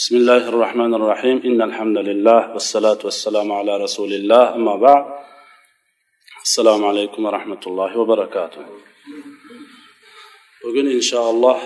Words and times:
بسم 0.00 0.16
الله 0.16 0.44
الرحمن 0.52 0.92
الرحيم 0.98 1.36
إن 1.48 1.58
الحمد 1.68 1.98
لله 2.08 2.40
والصلاة 2.54 3.00
والسلام 3.04 3.48
على 3.58 3.72
رسول 3.84 4.12
الله 4.18 4.44
أما 4.58 4.74
بعد 4.86 5.04
السلام 6.46 6.80
عليكم 6.90 7.20
ورحمة 7.26 7.62
الله 7.66 7.90
وبركاته 8.00 8.62
bugun 10.64 10.86
inshaalloh 10.96 11.58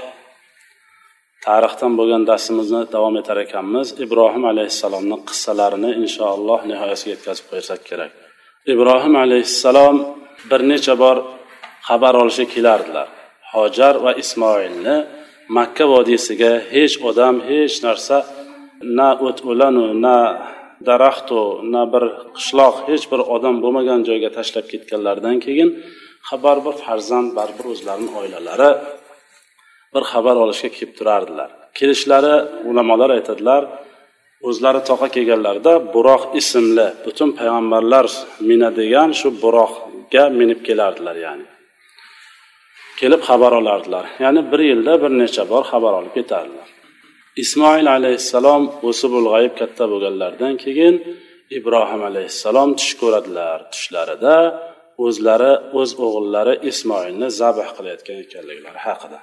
tarixdan 1.47 1.93
bo'lgan 1.99 2.23
darsimizni 2.31 2.83
davom 2.95 3.15
etar 3.21 3.37
ekanmiz 3.47 3.89
ibrohim 4.05 4.45
alayhissalomni 4.53 5.17
qissalarini 5.29 5.91
inshaalloh 6.03 6.59
nihoyasiga 6.71 7.11
yetkazib 7.15 7.45
qo'ysak 7.51 7.81
kerak 7.89 8.13
ibrohim 8.75 9.15
alayhissalom 9.25 9.97
bir 10.51 10.61
necha 10.71 10.95
bor 11.03 11.17
xabar 11.89 12.15
olishga 12.23 12.47
kelardilar 12.55 13.09
hojar 13.53 13.95
va 14.05 14.13
ismoilni 14.23 14.97
makka 15.49 15.85
vodiysiga 15.93 16.53
hech 16.75 16.95
odam 17.09 17.41
hech 17.49 17.77
narsa 17.87 18.17
na 18.99 19.09
o't 19.27 19.39
o'lanu 19.51 19.85
na 20.05 20.17
daraxtu 20.89 21.41
na 21.73 21.83
bir 21.93 22.05
qishloq 22.37 22.77
hech 22.89 23.05
bir 23.13 23.21
odam 23.35 23.57
bo'lmagan 23.63 24.01
joyga 24.09 24.31
tashlab 24.37 24.67
ketganlaridan 24.73 25.37
keyin 25.45 25.71
xabar 26.29 26.57
bir 26.67 26.75
farzand 26.85 27.29
baribir 27.39 27.67
o'zlarini 27.75 28.11
oilalari 28.21 28.71
bir 29.95 30.03
xabar 30.13 30.37
olishga 30.45 30.69
kelib 30.77 30.93
turardilar. 30.99 31.51
Kelishlari 31.79 32.35
ulamolar 32.71 33.11
aytadilar 33.19 33.63
o'zlari 34.49 34.81
toqqa 34.89 35.09
kelganlarida 35.17 35.73
buroq 35.95 36.23
ismli 36.41 36.87
butun 37.05 37.31
payg'ambarlar 37.39 38.07
minadigan 38.49 39.11
shu 39.21 39.29
buroqga 39.43 40.25
minib 40.39 40.61
kelardilar 40.67 41.17
ya'ni. 41.27 41.47
kelib 43.04 43.22
xabar 43.30 43.52
olardilar 43.60 44.06
ya'ni 44.24 44.42
bir 44.52 44.62
yilda 44.72 44.94
bir 45.04 45.12
necha 45.22 45.44
bor 45.52 45.64
xabar 45.72 45.94
olib 46.00 46.14
ketardilar 46.20 46.68
ismoil 47.44 47.88
alayhissalom 47.98 48.64
o'sib 48.90 49.12
ulg'ayib 49.20 49.54
katta 49.62 49.84
bo'lganlaridan 49.92 50.54
keyin 50.64 50.96
ibrohim 51.58 52.02
alayhissalom 52.10 52.70
tush 52.80 52.94
ko'radilar 53.02 53.58
tushlarida 53.74 54.38
o'zlari 55.06 55.54
o'z 55.80 55.92
o'g'illari 56.06 56.54
ismoilni 56.72 57.28
zabh 57.42 57.70
qilayotgan 57.78 58.18
ekanliklari 58.26 58.80
haqida 58.88 59.20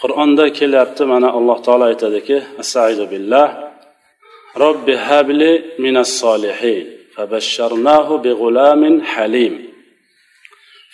qur'onda 0.00 0.44
kelyapti 0.58 1.02
mana 1.12 1.28
alloh 1.38 1.58
taolo 1.66 1.84
aytadiki 1.92 2.36
astaidu 2.62 3.04
billah 3.12 3.48
robbi 4.62 4.94
habli 5.08 5.50
minas 5.84 6.10
solihin 6.22 6.86
فبشرناه 7.14 8.08
بغلام 8.24 8.82
حليم 9.12 9.54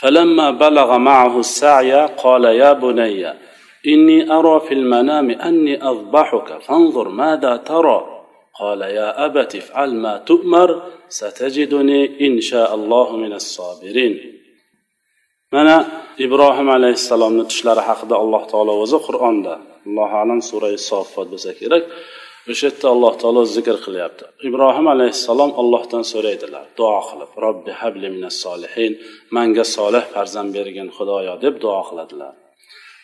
فلما 0.02 0.52
بلغ 0.52 0.97
معه 0.97 1.39
السعي 1.39 2.05
قال 2.23 2.44
يا 2.45 2.73
بني 2.73 3.33
إني 3.88 4.31
أرى 4.38 4.59
في 4.67 4.73
المنام 4.73 5.31
أني 5.31 5.83
أذبحك 5.89 6.61
فانظر 6.61 7.09
ماذا 7.09 7.55
ترى. 7.57 7.99
قال 8.59 8.81
يا 8.81 9.25
أبت 9.25 9.55
افعل 9.55 9.95
ما 9.95 10.17
تؤمر 10.17 10.69
ستجدني 11.09 12.27
إن 12.27 12.41
شاء 12.41 12.75
الله 12.75 13.07
من 13.16 13.33
الصابرين. 13.33 14.41
Mana 15.52 15.77
ibrohim 16.17 16.69
alayhissalomni 16.69 17.44
tushlari 17.52 17.81
haqida 17.89 18.16
alloh 18.23 18.44
taolo 18.52 18.73
o'zi 18.83 18.99
qur'onda 19.07 19.53
allohu 19.88 20.16
alam 20.23 20.39
surai 20.49 20.75
soffat 20.89 21.27
bo'lsa 21.33 21.52
kerak. 21.59 21.83
O'sha 22.50 22.67
yerda 22.67 22.88
alloh 22.95 23.14
taolo 23.22 23.42
zikr 23.56 23.75
qilyapti. 23.86 24.25
Ibrohim 24.47 24.88
alayhissalom 24.95 25.52
allohdan 25.61 26.03
so'raydilar. 26.11 26.66
Duo 26.80 27.00
qilib 27.09 27.31
robbi 27.45 27.72
habli 27.81 28.08
minas 28.16 28.36
solihin 28.45 28.92
manga 29.36 29.64
solih 29.75 30.03
farzand 30.14 30.50
bergin 30.58 30.88
xudoyo 30.97 31.34
deb 31.45 31.56
duo 31.64 31.81
qiladilar. 31.89 32.34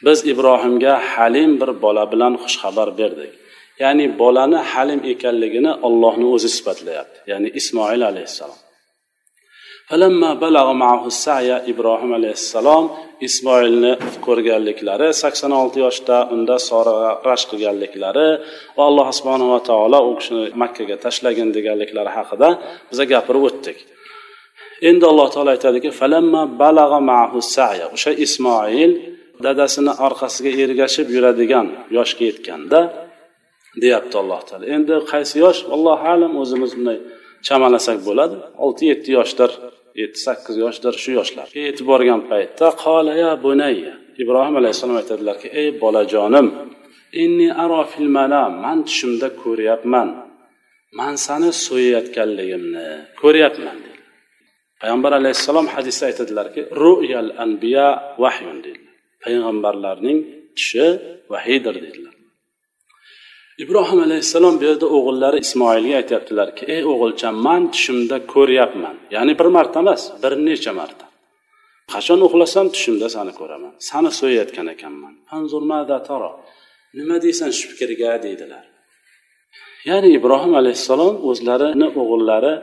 Biz 0.06 0.20
ibrohimga 0.32 0.94
halim 1.12 1.52
bir 1.62 1.72
bola 1.84 2.04
bilan 2.14 2.34
xushxabar 2.44 2.90
berdik. 3.00 3.34
Ya'ni 3.84 4.06
bolani 4.22 4.60
halim 4.72 5.02
ekanligini 5.14 5.72
ollohni 5.88 6.26
o'zi 6.36 6.50
sifatlayapti 6.58 7.18
ya'ni 7.32 7.50
ismoil 7.60 8.02
alayhissalom. 8.12 8.60
Ibrohim 11.72 12.12
alayhissalom 12.18 12.86
ismoilni 13.28 13.92
ko'rganliklari 14.26 15.08
sakson 15.22 15.52
olti 15.62 15.80
yoshda 15.86 16.18
unda 16.34 16.56
sora 16.70 16.96
rash 17.28 17.46
qilganliklari 17.52 18.28
va 18.78 18.84
alloh 18.90 19.08
subhanava 19.18 19.60
taolo 19.70 20.00
u 20.10 20.12
kishini 20.20 20.44
makkaga 20.62 20.96
tashlagin 21.06 21.50
deganliklari 21.58 22.12
haqida 22.18 22.50
biza 22.90 23.04
gapirib 23.14 23.44
o'tdik. 23.50 23.78
Endi 24.90 25.06
alloh 25.12 25.28
taolo 25.34 25.50
aytadiki 25.56 25.90
o'sha 27.96 28.12
ismoil 28.26 28.92
dadasini 29.46 29.94
orqasiga 30.08 30.52
ergashib 30.64 31.08
yuradigan 31.16 31.68
yoshga 31.98 32.24
yetganda 32.30 32.80
deyapti 33.82 34.16
alloh 34.22 34.42
taolo. 34.48 34.66
Endi 34.76 34.94
qaysi 35.12 35.36
yosh? 35.46 35.60
Allohu 35.76 36.04
alam 36.14 36.32
o'zimiz 36.42 36.72
bunday 36.78 37.00
chamalasak 37.48 38.00
bo'ladi. 38.08 38.36
Olti 38.64 38.84
yetti 38.92 39.10
yoshlar 39.18 39.52
yetti 40.02 40.20
sakkiz 40.28 40.56
yoshdir 40.64 40.94
shu 41.04 41.12
yoshlar. 41.20 41.48
Yetib 41.68 41.86
borgan 41.92 42.22
paytda 42.32 42.68
qola 42.84 43.14
ya 43.24 43.32
bunayya 43.46 43.94
ibrohim 44.22 44.56
alayhissalom 44.62 44.98
aytadilarki 45.02 45.48
ey 45.62 45.68
bolajonim 45.82 46.48
inni 47.24 47.50
aro 47.64 47.82
fil 47.92 48.10
manam 48.18 48.52
man 48.66 48.78
tushimda 48.88 49.28
ko'ryapman. 49.44 50.10
Man 51.00 51.14
sani 51.26 51.50
so'yayotganligimni 51.66 52.88
ko'ryapman 53.22 53.78
dedi. 53.86 54.02
Payg'ambar 54.82 55.12
alayhissalom 55.20 55.68
hadisda 55.76 56.04
aytadilarki 56.10 56.62
ru'yal 56.84 57.30
anbiya 57.46 57.88
vahyun 58.24 58.60
deydilar 58.66 58.88
payg'ambarlarning 59.24 60.20
tushi 60.58 60.86
vahiydir 61.32 61.76
dedilar. 61.86 62.14
Ibrohim 63.64 64.00
alayhissalom 64.08 64.56
bu 64.60 64.64
yerda 64.70 64.88
o'g'illari 64.98 65.38
ismoilga 65.46 65.96
aytyaptilarki 66.02 66.64
ey 66.76 66.82
o'g'ilcham 66.92 67.36
man 67.48 67.62
tushimda 67.74 68.18
ko'ryapman. 68.34 68.96
Ya'ni 69.16 69.34
bir 69.40 69.48
marta 69.58 69.78
emas 69.84 70.02
bir 70.24 70.34
necha 70.48 70.72
marta. 70.80 71.06
Qachon 71.94 72.20
uxlasam 72.28 72.68
tushimda 72.76 73.08
sani 73.16 73.34
ko'raman? 73.40 73.74
Sani 73.90 74.12
so'yayotgan 74.20 74.68
ekanman. 74.76 75.14
Nima 77.00 77.18
deysan 77.26 77.52
shu 77.58 77.66
fikrga? 77.72 78.12
deydilar. 78.26 78.64
Ya'ni 79.90 80.10
ibrohim 80.18 80.54
alayhissalom 80.62 81.14
o'zlarini 81.30 81.88
o'g'illari 82.02 82.54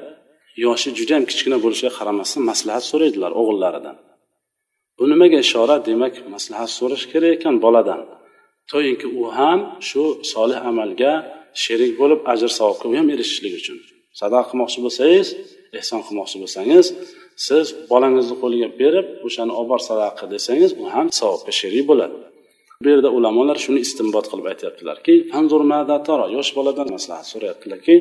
yoshi 0.64 0.88
judayam 0.98 1.24
kichkina 1.30 1.56
bo'lishiga 1.64 1.92
qaramasdan 1.98 2.42
maslahat 2.50 2.84
so'raydilar 2.90 3.32
o'g'illaridan. 3.40 3.96
Bu 4.98 5.04
nimaga 5.12 5.38
ishora? 5.46 5.76
Demak 5.88 6.14
maslahat 6.34 6.70
so'rash 6.78 7.04
kerak 7.12 7.32
ekan 7.36 7.54
boladan. 7.64 8.00
To'yinki 8.70 9.06
u 9.20 9.22
ham 9.38 9.60
shu 9.88 10.04
solih 10.32 10.58
amalga 10.70 11.12
sherik 11.64 11.92
bo'lib 12.00 12.20
ajr 12.32 12.50
savobga 12.58 12.86
u 12.92 12.94
ham 12.98 13.08
erishishlik 13.14 13.54
uchun. 13.60 13.78
Sadaqa 14.20 14.46
qilmoqchi 14.50 14.78
bo'lsangiz 14.84 15.26
ehson 15.80 16.00
qilmoqchi 16.06 16.36
bo'lsangiz 16.42 16.86
siz 17.46 17.66
bolangizni 17.90 18.36
qo'liga 18.42 18.68
berib 18.80 19.06
o'shani 19.26 19.52
olib 19.58 19.68
bor 19.72 19.80
sadaqa 19.90 20.24
desangiz 20.34 20.70
u 20.82 20.84
ham 20.94 21.06
savobga 21.20 21.52
sherik 21.60 21.84
bo'ladi. 21.90 22.16
Bu 22.82 22.86
yerda 22.92 23.10
ulamolar 23.18 23.56
shuni 23.64 23.80
istinbot 23.86 24.26
qilib 24.30 24.46
aytyaptilarki 24.52 25.14
yosh 26.36 26.50
boladan 26.58 26.88
maslahat 26.96 27.26
so'rayaptilarki 27.32 27.94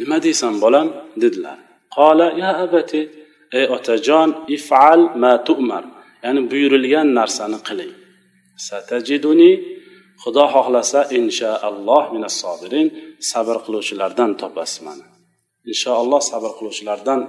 nima 0.00 0.18
deysan 0.26 0.54
bolam? 0.64 0.88
dedilar. 1.22 1.58
Qola 1.96 2.26
ya 2.42 2.50
abati 2.64 3.00
ey 3.58 3.66
otajon 3.76 4.28
ifal 4.56 5.00
ma 5.22 5.32
tu'mar 5.48 5.84
ya'ni 6.24 6.40
buyurilgan 6.50 7.08
narsani 7.18 7.58
qiling. 7.68 7.92
Satajiduni 8.68 9.50
xudo 10.22 10.44
xohlasa 10.54 11.00
inshaalloh 11.18 12.04
minas 12.14 12.36
sobirin 12.42 12.88
sabr 13.30 13.56
qiluvchilardan 13.64 14.30
topasiz 14.40 14.78
mani. 14.86 15.04
Inshaalloh 15.70 16.20
sabr 16.30 16.50
qiluvchilardan 16.58 17.20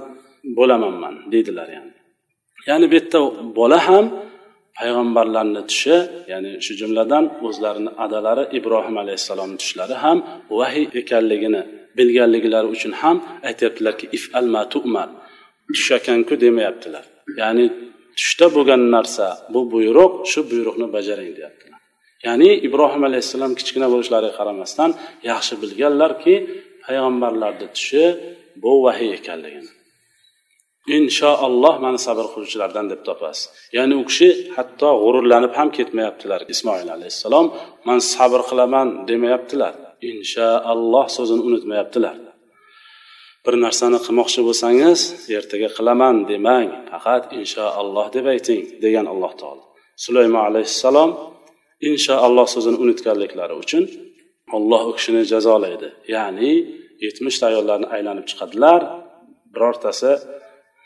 bo'laman 0.57 0.95
man 1.03 1.15
deydilar 1.31 1.67
ya'ni. 1.77 1.93
Ya'ni 2.69 2.85
bu 2.91 2.95
yerda 2.99 3.19
bola 3.59 3.79
ham 3.87 4.05
payg'ambarlarni 4.77 5.61
tushi 5.71 5.97
ya'ni 6.31 6.51
shu 6.65 6.73
jumladan 6.81 7.23
o'zlarini 7.47 7.91
adalari 8.05 8.43
ibrohim 8.57 8.95
alayhissalomni 9.03 9.57
tushlari 9.61 9.95
ham 10.03 10.17
vahiy 10.59 10.85
ekanligini 11.01 11.61
bilganliklari 11.97 12.67
uchun 12.75 12.93
ham 13.01 13.17
aytyaptilarki 13.49 14.05
if 14.17 14.23
al 14.39 14.47
matumar 14.55 15.09
tush 15.75 15.89
demayaptilar. 16.43 17.03
Ya'ni 17.41 17.65
tushda 18.17 18.47
bo'lgan 18.55 18.81
narsa 18.95 19.27
bu 19.53 19.61
buyruq 19.73 20.13
shu 20.31 20.39
buyruqni 20.51 20.87
bajaring 20.95 21.31
deyaptilar. 21.37 21.79
Ya'ni 22.25 22.49
ibrohim 22.67 23.03
alayhissalom 23.09 23.51
kichkina 23.59 23.87
bo'lishlariga 23.93 24.33
qaramasdan 24.39 24.91
yaxshi 25.31 25.53
bilganlarki 25.61 26.35
payg'ambarlarni 26.83 27.67
tushi 27.77 28.03
bu 28.63 28.71
vahiy 28.85 29.11
ekanligini. 29.19 29.71
Inshaalloh 30.97 31.75
mani 31.85 31.99
sabr 32.07 32.25
qiluvchilardan 32.33 32.85
deb 32.91 33.01
topasiz. 33.07 33.43
Ya'ni 33.77 33.93
u 34.01 34.03
kishi 34.09 34.29
hatto 34.55 34.89
g'ururlanib 35.03 35.53
ham 35.59 35.69
ketmayaptilar. 35.77 36.41
Ismoil 36.53 36.89
alayhissalom 36.97 37.45
man 37.87 37.99
sabr 38.13 38.41
qilaman 38.49 38.87
demayaptilar. 39.09 39.73
Inshaalloh 40.11 41.05
so'zini 41.17 41.41
unutmayaptilar. 41.49 42.15
Bir 43.47 43.55
narsani 43.65 43.99
qilmoqchi 44.05 44.41
bo'lsangiz 44.47 44.99
ertaga 45.39 45.69
qilaman 45.77 46.15
demang 46.31 46.69
faqat 46.91 47.23
inshaalloh 47.39 48.07
deb 48.15 48.25
ayting 48.33 48.63
degan 48.83 49.05
alloh 49.13 49.33
taolo. 49.41 49.63
Sulaymon 50.05 50.43
alayhissalom 50.49 51.11
inshaalloh 51.89 52.47
so'zini 52.55 52.77
unutganliklari 52.83 53.55
uchun 53.63 53.83
olloh 54.57 54.81
u 54.89 54.91
kishini 54.97 55.21
jazolaydi. 55.31 55.87
Ya'ni 56.15 56.51
yetmishta 57.05 57.43
ayollarni 57.51 57.87
aylanib 57.95 58.25
chiqadilar 58.29 58.81
birortasi 59.53 60.11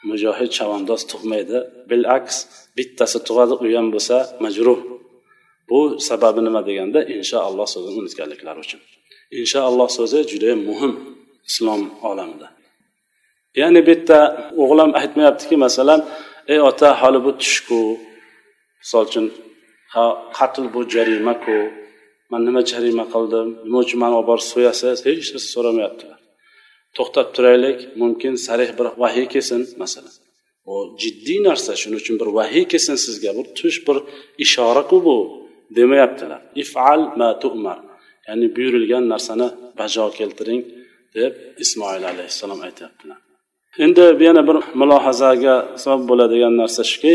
mujohid 0.10 0.52
chavandoz 0.58 1.02
tug'maydi. 1.12 1.58
Bilaks 1.90 2.36
bittasi 2.78 3.18
tug'adi 3.28 3.54
u 3.64 3.66
ham 3.78 3.88
bo'lsa 3.96 4.18
majruh. 4.46 4.80
Bu 5.70 5.80
sababi 6.10 6.42
nima 6.48 6.62
deganda 6.70 7.00
inshaalloh 7.18 7.68
so'zini 7.74 7.96
unutganliklari 8.02 8.60
uchun. 8.66 8.82
Inshaalloh 9.40 9.90
so'zi 9.98 10.20
juda 10.32 10.52
muhim. 10.70 10.94
Islom 11.50 11.82
olamida. 12.10 12.48
Ya'ni 13.62 13.80
bu 13.86 13.90
yerda 13.94 14.20
o'g'lim 14.64 14.92
aytmayaptiki 15.00 15.56
masalan 15.66 16.02
ey 16.54 16.60
ota 16.70 16.88
hali 17.02 17.20
bu 17.26 17.32
tushku. 17.42 17.80
Misol 18.82 19.04
uchun 19.10 19.26
ha 19.94 20.04
qatl 20.38 20.66
bu 20.74 20.80
jarimaku. 20.94 21.58
Man 22.32 22.42
nima 22.48 22.62
jarima 22.72 23.06
qildim? 23.14 23.48
Nima 23.66 23.80
uchun 23.86 23.98
mani 24.04 24.16
olib 24.20 24.28
borib 24.32 24.46
so'yasiz? 24.54 24.98
Hech 25.08 25.30
narsa 25.34 25.50
so'ramayaptilar. 25.56 26.20
To'xtab 26.98 27.28
turaylik 27.36 27.80
mumkin 28.02 28.34
sarih 28.46 28.70
bir 28.78 28.88
vahiy 29.02 29.28
kelsin 29.34 29.62
masalan. 29.82 30.16
Bu 30.66 30.76
jiddiy 31.02 31.40
narsa 31.48 31.72
shuning 31.82 32.00
uchun 32.04 32.16
bir 32.22 32.30
vahiy 32.38 32.66
kelsin 32.72 32.96
sizga 33.06 33.32
bir 33.38 33.46
tush 33.58 33.78
bir 33.88 33.98
ishoraku 34.44 34.98
bu 35.08 35.18
demayaptilar. 35.78 36.42
Ifal 36.64 37.02
ma 37.20 37.30
tu'mar. 37.42 37.80
Ya'ni 38.28 38.48
buyurilgan 38.56 39.04
narsani 39.14 39.48
bajo 39.80 40.06
keltiring. 40.20 40.62
Deb 41.16 41.34
ismoil 41.64 42.04
alayhissalom 42.14 42.60
aytyaptilar 42.68 43.20
endi 43.86 44.04
yana 44.28 44.42
bir 44.50 44.58
mulohazaga 44.82 45.56
sabab 45.84 46.02
bo'ladigan 46.10 46.54
narsa 46.62 46.84
shuki 46.92 47.14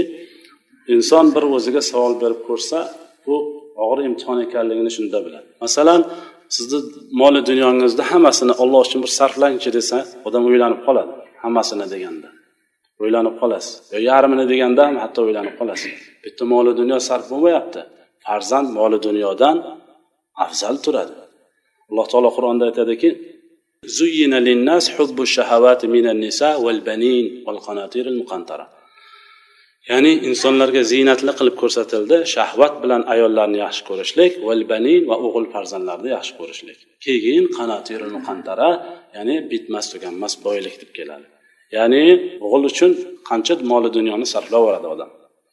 inson 0.94 1.26
bir 1.34 1.44
o'ziga 1.56 1.82
savol 1.90 2.14
berib 2.22 2.40
ko'rsa 2.48 2.78
bu 3.26 3.36
og'ir 3.84 3.98
imtihon 4.08 4.38
ekanligini 4.46 4.90
shunda 4.96 5.18
biladi. 5.26 5.48
Masalan 5.64 6.00
sizni 6.56 6.78
moli 7.20 7.40
dunyongizda 7.50 8.02
hammasini 8.12 8.54
olloh 8.62 8.80
uchun 8.86 9.00
bir 9.04 9.12
sarflangchi 9.18 9.70
desa 9.78 9.98
odam 10.26 10.42
o'ylanib 10.48 10.80
qoladi 10.86 11.12
hammasini 11.42 11.86
deganda. 11.94 12.28
O'ylanib 13.02 13.34
qolasiz. 13.40 13.74
Yo 13.94 13.98
yarmini 14.10 14.44
deganda 14.52 14.82
ham 14.88 14.96
hatto 15.04 15.20
o'ylanib 15.26 15.54
qolasiz. 15.60 15.92
Bitta 16.24 16.42
moli 16.52 16.72
dunyo 16.80 16.98
sarf 17.08 17.24
bo'lmayapti. 17.32 17.80
Farzand 18.24 18.68
moli 18.78 18.98
dunyodan 19.06 19.56
afzal 20.44 20.76
turadi. 20.84 21.14
Alloh 21.90 22.06
taolo 22.12 22.30
qur'onda 22.36 22.64
aytadiki 22.70 23.08
زين 23.85 24.33
للناس 24.33 24.89
حب 24.89 25.21
الشهوات 25.21 25.85
من 25.85 26.05
النساء 26.09 26.61
والبنين 26.61 27.43
والقناطير 27.47 28.05
المقنطرة 28.07 28.81
ya'ni 29.89 30.11
insonlarga 30.29 30.81
ziynatli 30.91 31.31
qilib 31.39 31.55
ko'rsatildi 31.61 32.17
shahvat 32.35 32.73
bilan 32.83 33.01
ayollarni 33.13 33.57
yaxshi 33.65 33.83
ko'rishlik 33.89 34.31
valbanin 34.47 35.01
va 35.09 35.15
o'g'il 35.25 35.47
farzandlarni 35.53 36.09
yaxshi 36.17 36.33
ko'rishlik 36.39 36.79
keyin 37.05 37.45
qanatirul 37.57 38.13
muqantara 38.17 38.69
ya'ni 39.15 39.35
bitmas 39.51 39.85
tuganmas 39.93 40.33
boylik 40.45 40.75
deb 40.81 40.91
keladi 40.97 41.27
ya'ni 41.77 42.03
o'g'il 42.45 42.63
uchun 42.71 42.91
qancha 43.29 43.53
moli 43.71 43.89
dunyoni 43.97 44.25
sarflab 44.33 44.61
yuboradi 44.61 44.87
odam 44.95 45.09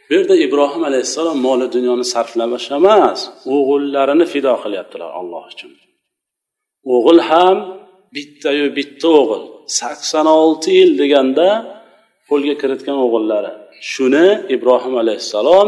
bu 0.08 0.12
yerda 0.16 0.34
ibrohim 0.46 0.82
alayhissalom 0.90 1.38
moli 1.48 1.66
dunyoni 1.76 2.04
sarflash 2.14 2.68
emas 2.78 3.20
o'g'illarini 3.54 4.26
fido 4.32 4.54
qilyaptilar 4.64 5.10
alloh 5.20 5.42
uchun 5.52 5.70
o'g'il 6.94 7.20
ham 7.30 7.56
bittayu 8.15 8.65
bitta 8.77 9.07
o'g'il. 9.21 9.43
sakson 9.79 10.27
olti 10.39 10.69
yil 10.79 10.91
deganda 11.01 11.47
qo'lga 12.29 12.55
kiritgan 12.61 12.97
o'g'illari. 13.05 13.51
Shuni 13.91 14.27
ibrohim 14.55 14.95
alayhissalom 15.03 15.67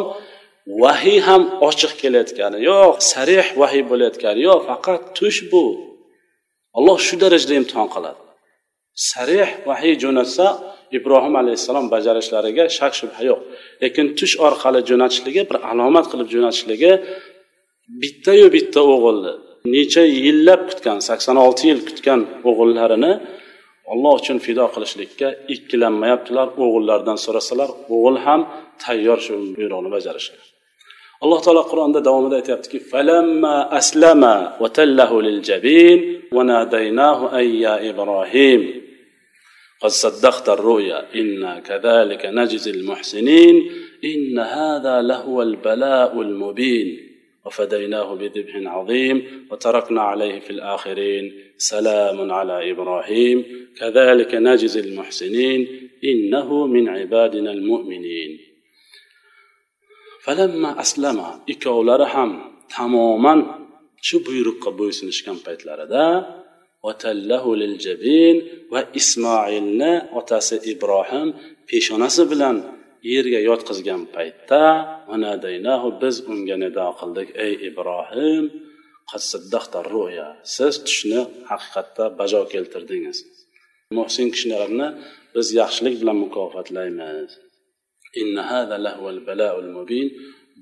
vahiy 0.81 1.19
ham 1.27 1.41
ochiq 1.69 1.93
kelayotgani 2.01 2.59
yo'q 2.69 2.95
sarih 3.11 3.47
vahiy 3.61 3.83
bo'layotgani 3.91 4.41
yo'q 4.47 4.59
faqat 4.69 5.01
tush 5.17 5.39
bu. 5.51 5.63
Alloh 6.77 6.97
shu 7.07 7.15
darajada 7.23 7.53
imtihon 7.61 7.87
qiladi. 7.95 8.21
Sarih 9.11 9.49
vahiy 9.69 9.93
jo'natsa 10.03 10.47
ibrohim 10.97 11.35
alayhissalom 11.41 11.85
bajarishlariga 11.93 12.63
shak 12.77 12.93
shubha 12.99 13.21
yo'q. 13.29 13.39
Lekin 13.83 14.05
tush 14.19 14.35
orqali 14.47 14.79
jo'natishligi 14.89 15.41
bir 15.49 15.57
alomat 15.71 16.05
qilib 16.11 16.27
jo'natishligi 16.33 16.91
bittayu 18.01 18.45
bitta 18.55 18.81
o'g'ilni 18.93 19.33
necha 19.74 20.02
yillab 20.24 20.60
kutgan 20.70 20.98
sakson 21.08 21.36
olti 21.46 21.64
yil 21.70 21.80
kutgan 21.88 22.20
o'g'illarini 22.48 23.12
olloh 23.92 24.12
uchun 24.20 24.38
fido 24.46 24.64
qilishlikka 24.74 25.28
ikkilanmayaptilar 25.54 26.48
o'g'illaridan 26.64 27.18
so'rasalar 27.24 27.70
o'g'il 27.94 28.18
ham 28.26 28.40
tayyor 28.84 29.18
shu 29.26 29.34
buyruqni 29.56 29.90
bajarishga 29.96 30.38
alloh 31.24 31.38
taolo 31.44 31.62
qur'onda 31.70 32.00
davomida 32.08 32.36
aytyaptiki 32.40 32.78
falamma 32.92 33.54
aslama 33.80 34.34
va 34.62 34.68
tallahu 34.78 35.16
lil 35.26 35.38
jabin 35.48 35.98
va 36.36 36.42
nadaynahu 36.52 37.24
ay 37.38 37.48
ya 37.64 37.74
ibrohim 37.90 38.62
قد 39.82 39.90
صدقت 39.90 40.48
الرؤيا 40.48 40.98
إنا 41.20 41.60
كذلك 41.60 42.26
نجزي 42.26 42.70
المحسنين 42.70 43.70
إن 44.04 44.38
هذا 44.38 45.02
لهو 45.02 45.42
البلاء 45.42 46.20
المبين 46.20 47.03
وفديناه 47.45 48.15
بذبح 48.15 48.53
عظيم 48.55 49.47
وتركنا 49.51 50.01
عليه 50.01 50.39
في 50.39 50.49
الآخرين. 50.49 51.33
سلام 51.57 52.31
على 52.31 52.71
إبراهيم. 52.71 53.45
كذلك 53.79 54.35
نجزي 54.35 54.79
المحسنين. 54.79 55.89
إنه 56.03 56.67
من 56.67 56.89
عبادنا 56.89 57.51
المؤمنين. 57.51 58.39
فلما 60.23 60.81
أسلم 60.81 61.19
إكول 61.49 61.99
رحم 61.99 62.39
تماما 62.77 63.65
شو 64.01 64.19
بيرق 64.19 64.69
بويسنش 64.69 65.23
كان 65.23 65.37
بيت 65.47 65.65
لردا 65.65 66.35
وتله 66.83 67.55
للجبين 67.55 68.47
وإسماعيلنا 68.71 70.09
وتاس 70.13 70.69
إبراهيم 70.69 71.33
في 71.67 71.81
شنس 71.81 72.21
yerga 73.13 73.39
yotqizgan 73.49 74.01
paytda 74.15 74.63
biz 76.01 76.15
unga 76.31 76.55
nido 76.63 76.87
qildik 76.99 77.29
ey 77.45 77.53
ibrohim 77.69 78.43
ruya 79.93 80.27
siz 80.55 80.73
tushni 80.85 81.21
haqiqatda 81.49 82.05
bajo 82.19 82.41
keltirdingiz. 82.53 83.17
Muhsin 83.97 84.27
kishilarni 84.33 84.87
biz 85.35 85.47
yaxshilik 85.61 85.95
bilan 86.01 86.17
mukofotlaymiz. 86.25 87.31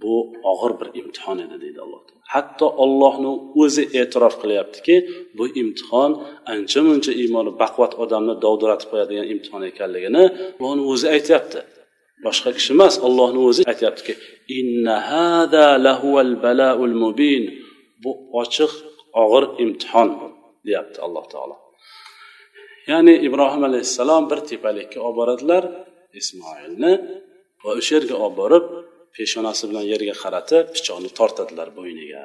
Bu 0.02 0.16
og'ir 0.52 0.72
bir 0.80 0.90
imtihon 1.02 1.38
edi 1.46 1.56
deydi 1.64 1.80
alloh 1.86 2.02
hatto 2.34 2.68
ollohni 2.84 3.32
o'zi 3.64 3.84
e'tirof 4.00 4.36
qilyaptiki 4.42 4.96
bu 5.38 5.46
imtihon 5.62 6.12
ancha 6.54 6.80
muncha 6.88 7.12
iymoni 7.22 7.52
baquvvat 7.62 7.94
odamni 8.04 8.36
dovdiratib 8.46 8.88
qo'yadigan 8.92 9.28
imtihon 9.34 9.64
ekanligini 9.72 10.24
buni 10.62 10.82
o'zi 10.92 11.08
aytyapti. 11.16 11.60
Boshqa 12.26 12.50
kishi 12.58 12.72
emas 12.76 12.96
ollohni 13.08 13.40
o'zi 13.50 13.62
aytyaptiki 13.72 14.14
mubin. 17.04 17.44
Bu 18.04 18.12
ochiq 18.42 18.72
og'ir 19.24 19.44
imtihon 19.64 20.10
deyapti 20.68 21.00
alloh 21.06 21.26
taolo. 21.34 21.56
Ya'ni 22.92 23.14
ibrohim 23.28 23.64
alayhissalom 23.70 24.24
bir 24.32 24.40
tepalikka 24.50 25.00
olib 25.08 25.18
boradilar 25.20 25.64
ismoilni 26.20 26.94
va 27.64 27.70
o'sha 27.80 27.92
yerga 27.98 28.16
olib 28.26 28.36
borib 28.42 28.66
peshonasi 29.16 29.64
bilan 29.70 29.86
yerga 29.94 30.16
qaratib 30.24 30.66
pichoqni 30.76 31.10
tortadilar 31.20 31.70
bo'yniga. 31.78 32.24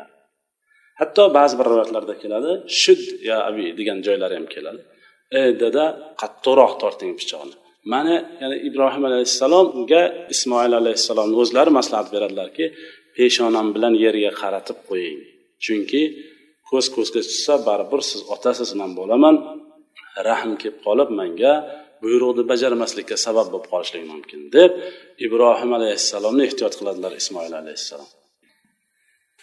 Hatto 1.01 1.23
ba'zi 1.39 1.55
bir 1.59 1.67
rivoyatlarda 1.73 2.15
keladi 2.23 2.51
shid 2.81 3.03
ya 3.29 3.37
abi 3.49 3.65
degan 3.79 3.99
joylari 4.07 4.35
ham 4.39 4.47
keladi. 4.55 4.83
Ey 5.41 5.51
dada 5.63 5.85
qattiqroq 6.21 6.73
torting 6.83 7.13
pichoqni. 7.21 7.57
Mana 7.93 8.15
ya'ni 8.43 8.57
ibrohim 8.69 9.03
alayhissalomga 9.11 10.03
ismoil 10.35 10.73
alayhissalomni 10.81 11.37
o'zlari 11.43 11.71
maslahat 11.79 12.09
beradilarki 12.15 12.65
peshonam 13.17 13.67
bilan 13.75 13.95
yerga 14.05 14.31
qaratib 14.41 14.79
qo'ying. 14.89 15.19
Chunki 15.65 16.03
ko'z 16.71 16.87
ko'zga 16.97 17.21
tushsa 17.29 17.55
baribir 17.69 18.01
siz 18.11 18.21
otasiz 18.35 18.71
man 18.81 18.91
bo'laman. 18.99 19.35
Rahm 20.29 20.53
kelib 20.61 20.79
qolib 20.87 21.11
manga 21.21 21.53
buyruqni 22.03 22.43
bajarmaslikka 22.53 23.17
sabab 23.27 23.47
bo'lib 23.53 23.67
qolishligi 23.73 24.07
mumkin 24.13 24.41
deb 24.57 24.71
ibrohim 25.27 25.71
alayhissalomni 25.79 26.43
ehtiyot 26.49 26.75
qiladilar 26.79 27.13
ismoil 27.23 27.53
alayhissalom. 27.63 28.11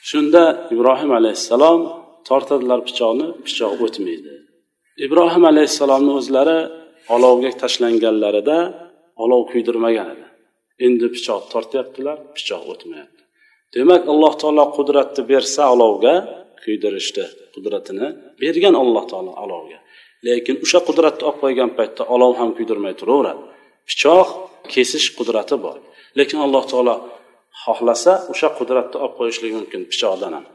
Shunda 0.09 0.43
ibrohim 0.73 1.11
alayhissalom 1.19 1.79
tortadilar 2.29 2.79
pichoqni 2.87 3.27
pichoq 3.45 3.79
o'tmaydi. 3.85 4.33
Ibrohim 5.05 5.43
alayhissalomni 5.51 6.11
o'zlari 6.19 6.59
olovga 7.15 7.51
tashlanganlarida 7.61 8.57
olov 9.23 9.41
kuydirmagan 9.51 10.07
edi. 10.13 10.25
Endi 10.85 11.07
pichoq 11.15 11.43
tortyaptilar 11.53 12.17
pichoq 12.35 12.63
o'tmayapti. 12.73 13.21
Demak 13.75 14.03
alloh 14.13 14.33
taolo 14.41 14.65
qudratni 14.77 15.23
bersa 15.31 15.63
olovga 15.75 16.13
kuydirishni 16.63 17.25
qudratini 17.55 18.07
bergan 18.41 18.75
alloh 18.83 19.05
taolo 19.11 19.31
olovga. 19.43 19.79
Lekin 20.27 20.55
o'sha 20.65 20.79
qudratni 20.87 21.23
olib 21.29 21.39
qo'ygan 21.43 21.71
paytda 21.77 22.03
olov 22.15 22.33
ham 22.39 22.49
kuydirmay 22.57 22.93
turaveradi. 23.01 23.43
Pichoq 23.89 24.27
kesish 24.73 25.07
qudrati 25.17 25.55
bor. 25.65 25.77
Lekin 26.19 26.39
alloh 26.45 26.63
taolo 26.71 26.95
xohlasa 27.63 28.13
o'sha 28.31 28.49
qudratni 28.59 28.97
olib 29.03 29.15
qo'yishligi 29.19 29.55
mumkin 29.59 29.81
pichoqdan 29.91 30.33
ham. 30.37 30.45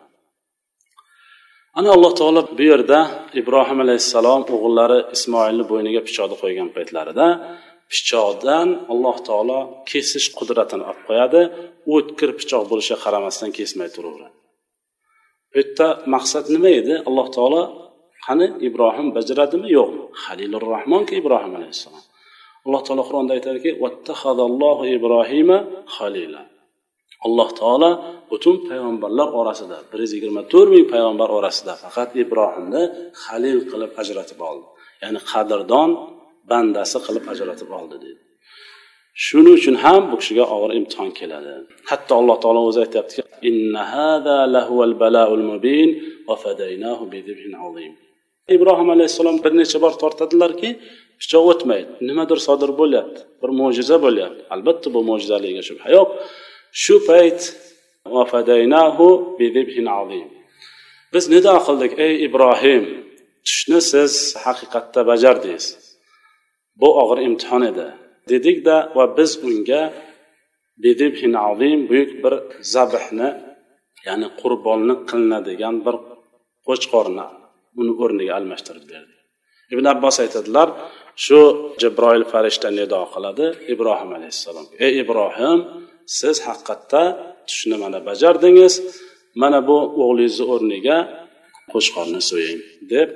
Ana 1.78 1.88
alloh 1.96 2.12
taolo 2.20 2.40
bu 2.58 2.64
yerda 2.72 2.98
ibrohim 3.40 3.78
alayhissalom 3.84 4.40
o'g'illari 4.54 4.98
ismoilni 5.16 5.64
bo'yniga 5.70 6.00
pichoqni 6.08 6.36
qo'ygan 6.42 6.68
paytlarida 6.76 7.26
pichoqdan 7.92 8.68
alloh 8.92 9.16
taolo 9.28 9.58
kesish 9.90 10.26
qudratini 10.38 10.84
olib 10.90 11.02
qo'yadi. 11.08 11.40
O'tkir 11.94 12.30
pichoq 12.40 12.64
bo'lishiga 12.70 12.98
qaramasdan 13.04 13.50
kesmay 13.58 13.88
turaveradi. 13.96 14.36
Bu 15.50 15.56
yerda 15.60 15.86
maqsad 16.14 16.44
nima 16.54 16.70
edi? 16.80 16.94
Alloh 17.08 17.26
taolo 17.36 17.62
qani 18.26 18.46
ibrohim 18.68 19.06
bajaradimi? 19.16 19.68
Yo'qmi 19.78 20.04
halilur 20.24 20.64
rahmonki 20.74 21.14
ibrohim 21.20 21.52
alayhissalom. 21.58 22.04
Alloh 22.66 22.80
taolo 22.86 23.02
qur'onda 23.08 23.32
aytadiki 23.38 23.70
ibrohima 24.96 25.58
halila 25.96 26.42
alloh 27.26 27.48
taolo 27.60 27.90
butun 28.30 28.56
payg'ambarlar 28.68 29.28
orasida 29.40 29.76
bir 29.90 29.98
yuz 30.04 30.12
yigirma 30.16 30.42
to'rt 30.52 30.70
ming 30.74 30.86
payg'ambar 30.94 31.28
orasida 31.38 31.72
faqat 31.84 32.10
ibrohimni 32.22 32.82
halil 33.24 33.60
qilib 33.70 33.92
ajratib 34.02 34.40
oldi. 34.50 34.66
Ya'ni 35.02 35.20
qadrdon 35.32 35.90
bandasi 36.50 36.98
qilib 37.06 37.24
ajratib 37.32 37.70
oldi 37.80 37.96
deydi 38.04 38.20
shuning 39.26 39.54
uchun 39.60 39.76
ham 39.84 40.02
bu 40.10 40.16
kishiga 40.20 40.44
og'ir 40.54 40.70
imtihon 40.78 41.10
keladi. 41.18 41.52
Hatto 41.90 42.12
alloh 42.20 42.36
taolo 42.44 42.60
o'zi 42.68 42.78
aytyaptiki 42.84 43.22
ibrohim 48.56 48.88
alayhissalom 48.94 49.36
bir 49.44 49.52
necha 49.60 49.78
bor 49.84 49.92
tortadilarki 50.02 50.70
pichoq 51.20 51.44
o'tmaydi. 51.52 51.90
Nimadir 52.08 52.38
sodir 52.46 52.70
bo'lyapti 52.80 53.20
bir 53.42 53.50
mo'jiza 53.60 53.96
bo'lyapti. 54.04 54.42
Albatta 54.54 54.88
bu 54.94 55.00
mo'jizaligiga 55.10 55.62
shubha 55.68 55.88
yo'q. 55.96 56.08
Shu 56.82 56.96
payt 57.08 57.40
biz 61.12 61.24
nido 61.34 61.54
qildik 61.66 61.92
ey 62.06 62.12
ibrohim? 62.26 62.84
Tushni 63.46 63.80
siz 63.92 64.12
haqiqatda 64.44 65.00
bajardingiz. 65.10 65.66
Bu 66.80 66.88
og'ir 67.02 67.18
imtihon 67.28 67.62
edi 67.70 67.88
dedikda 68.32 68.76
va 68.96 69.04
biz 69.18 69.30
unga 69.48 69.82
buyuk 71.90 72.10
bir 72.22 72.34
zabhni 72.74 73.28
ya'ni 74.06 74.28
qurbonlik 74.40 75.00
qilinadigan 75.10 75.76
bir 75.86 75.96
qo'chqorni 76.66 77.26
uni 77.80 77.92
o'rniga 78.02 78.32
almashtirib 78.38 78.84
berdi. 78.92 79.14
Ibn 79.72 79.84
abbos 79.94 80.16
aytadilar 80.24 80.68
shu 81.24 81.40
jibroil 81.82 82.24
farishta 82.32 82.68
nido 82.78 83.02
qiladi 83.14 83.46
ibrohim 83.74 84.10
alayhissalomga. 84.18 84.74
Ey 84.86 84.92
ibrohim 85.02 85.58
siz 86.18 86.36
haqiqatda 86.46 87.02
tushni 87.48 87.76
mana 87.82 87.98
bajardingiz. 88.08 88.74
Mana 89.42 89.58
bu 89.68 89.76
o'g'lingizni 90.02 90.44
o'rniga 90.54 90.96
qo'chqorni 91.72 92.20
so'ying 92.30 92.60
deb 92.92 93.08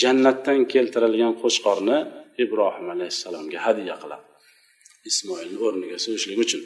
jannatdan 0.00 0.60
keltirilgan 0.72 1.32
qo'chqorni 1.42 1.98
ibrohim 2.44 2.86
alayhissalomga 2.94 3.58
hadya 3.66 3.94
qiladi. 4.02 4.26
Ismoilni 5.10 5.58
o'rniga 5.66 5.98
so'yishlik 6.04 6.38
uchun. 6.44 6.62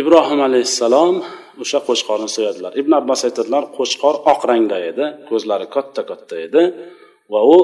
Ibrohim 0.00 0.40
alayhissalom 0.48 1.14
o'sha 1.62 1.78
qo'chqorni 1.88 2.28
so'yadilar. 2.36 2.72
Ibn 2.80 2.92
abbos 3.00 3.20
aytadilar 3.28 3.64
qo'chqor 3.78 4.14
oq 4.32 4.40
rangda 4.50 4.78
edi 4.90 5.04
ko'zlari 5.28 5.66
katta 5.76 6.02
katta 6.10 6.34
edi 6.46 6.62
va 7.32 7.40
u 7.54 7.58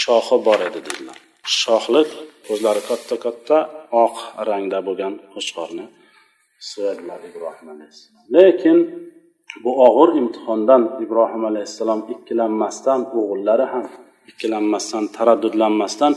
shoxi 0.00 0.36
bor 0.46 0.58
edi 0.68 0.80
dedilar. 0.88 1.18
Shoxli 1.60 2.02
ko'zlari 2.46 2.82
katta 2.90 3.16
katta 3.24 3.56
oq 4.04 4.16
rangda 4.48 4.78
bo'lgan 4.88 5.14
qo'chqorni 5.34 5.84
so'yadilar 6.70 7.20
ibrohim 7.30 7.68
alayhissalom. 7.74 8.22
Lekin 8.36 8.78
bu 9.64 9.70
og'ir 9.86 10.10
imtihondan 10.20 10.82
ibrohim 11.04 11.42
alayhissalom 11.50 12.00
ikkilanmasdan 12.14 13.00
o'g'illari 13.18 13.66
ham 13.72 13.86
ikkilanmasdan 14.30 15.04
taraddudlanmasdan 15.16 16.12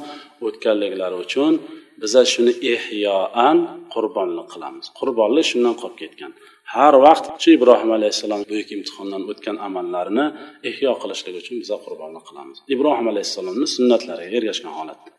o'tganliklari 0.45 1.15
uchun 1.25 1.53
biza 2.01 2.21
shuni 2.33 2.53
ehyoan 2.73 3.57
qurbonlik 3.93 4.47
qilamiz. 4.53 4.85
Qurbonlik 4.99 5.45
shundan 5.51 5.75
qolib 5.81 5.97
ketgan. 6.01 6.31
Har 6.73 6.93
vaqt 7.05 7.25
shu 7.41 7.49
ibrohim 7.57 7.91
alayhissalom 7.97 8.41
buyuk 8.51 8.69
imtihondan 8.77 9.21
o'tgan 9.31 9.57
amallarini 9.67 10.25
ehyo 10.69 10.91
qilishlik 11.01 11.35
uchun 11.41 11.55
biza 11.63 11.75
qurbonlik 11.85 12.23
qilamiz. 12.29 12.57
Ibrohim 12.75 13.07
alayhissalomni 13.13 13.67
sunnatlariga 13.75 14.35
ergashgan 14.39 14.73
holatda. 14.79 15.14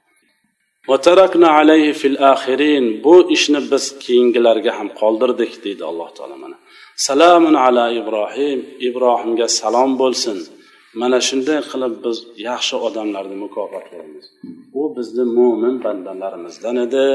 Bu 3.05 3.15
ishni 3.37 3.61
biz 3.71 3.85
keyingilarga 4.05 4.73
ham 4.79 4.89
qoldirdik 5.01 5.53
deydi 5.65 5.83
alloh 5.91 6.09
taolo 6.17 6.37
mana. 6.45 6.57
Salamun 7.09 7.55
ala 7.67 7.85
ibrohim 8.01 8.59
ibrohimga 8.89 9.47
salom 9.61 9.91
bo'lsin. 10.03 10.39
Mana 11.01 11.19
shunday 11.29 11.61
qilib 11.71 11.95
biz 12.05 12.17
yaxshi 12.49 12.77
odamlarni 12.87 13.37
mukofotlaymiz 13.45 14.27
u 14.81 14.83
bizni 14.97 15.25
mo'min 15.39 15.77
bandalarimizdan 15.85 16.77
edi. 16.87 17.07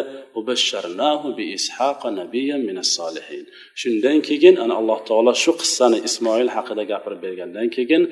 Shundan 3.81 4.17
keyin 4.27 4.55
ana 4.63 4.73
alloh 4.81 4.99
taolo 5.09 5.33
shu 5.43 5.51
qissani 5.61 5.97
ismoil 6.07 6.49
haqida 6.55 6.83
gapirib 6.91 7.19
bergandan 7.25 7.67
keyin 7.75 8.03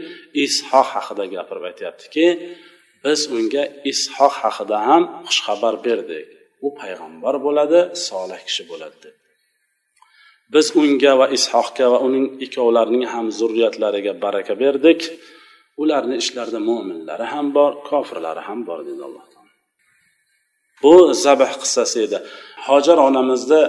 ishoq 0.46 0.88
haqida 0.96 1.26
gapirib 1.36 1.64
aytyaptiki 1.70 2.26
biz 3.06 3.20
unga 3.38 3.64
ishoq 3.92 4.34
haqida 4.44 4.78
ham 4.88 5.04
xushxabar 5.28 5.76
berdik. 5.88 6.26
U 6.66 6.68
payg'ambar 6.80 7.36
bo'ladi 7.46 7.80
solih 8.08 8.40
kishi 8.48 8.64
bo'ladi 8.72 8.98
deb. 9.04 9.16
Biz 10.54 10.66
unga 10.82 11.14
va 11.20 11.26
ishoqga 11.38 11.86
va 11.94 11.98
uning 12.08 12.26
ikkovlarining 12.46 13.04
ham 13.14 13.26
zurriyatlariga 13.40 14.14
baraka 14.24 14.54
berdik. 14.64 15.00
Ularni 15.82 16.16
ishlarida 16.24 16.60
mo'minlari 16.70 17.26
ham 17.34 17.48
bor 17.58 17.72
kofirlari 17.90 18.42
ham 18.48 18.60
bor 18.70 18.80
dedi 18.90 19.02
alloh 19.08 19.26
taolo. 19.34 19.52
Bu 20.84 20.94
zabh 21.24 21.54
qissasi 21.62 21.98
edi. 22.06 22.18
Hojar 22.68 22.98
onamizni 23.08 23.62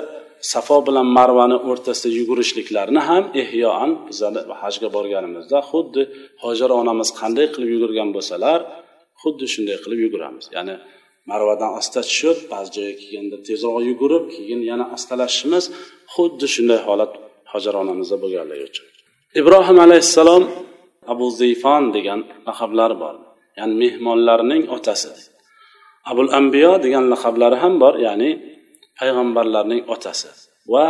safo 0.53 0.79
bilan 0.87 1.07
marvani 1.19 1.57
o'rtasida 1.71 2.11
yugurishliklarini 2.19 3.03
ham 3.11 3.25
ehyoan 3.43 3.91
bizani 4.09 4.41
hajga 4.63 4.89
borganimizda 4.97 5.59
xuddi 5.71 6.03
hojar 6.45 6.71
onamiz 6.81 7.09
qanday 7.21 7.47
qilib 7.55 7.71
yugurgan 7.75 8.09
bo'lsalar 8.17 8.59
xuddi 9.23 9.47
shunday 9.55 9.77
qilib 9.85 10.01
yuguramiz. 10.07 10.47
Ya'ni 10.57 10.75
marvadan 11.31 11.71
asta 11.81 12.01
tushib 12.09 12.39
ba'zi 12.53 12.71
joyga 12.77 12.95
kelganda 13.01 13.37
tezroq 13.49 13.77
yugurib 13.91 14.25
keyin 14.35 14.61
yana 14.71 14.85
astalashishimiz 14.97 15.65
xuddi 16.15 16.47
shunday 16.55 16.81
holat 16.87 17.13
hojar 17.53 17.75
onamizda 17.83 18.17
bo'lganligi 18.23 18.65
uchun. 18.71 18.87
Ibrohim 19.41 19.79
alayhissalom 19.87 20.43
abu 21.13 21.27
ziyfon 21.41 21.83
degan 21.97 22.21
laqablari 22.49 22.97
bor. 23.03 23.15
Ya'ni 23.59 23.75
mehmonlarning 23.83 24.63
otasi. 24.77 25.11
Abul 26.11 26.31
ambiyo 26.41 26.73
degan 26.85 27.05
laqablari 27.13 27.57
ham 27.63 27.75
bor 27.83 27.95
ya'ni 28.07 28.31
payg'ambarlarning 28.99 29.83
otasi 29.95 30.31
va 30.73 30.87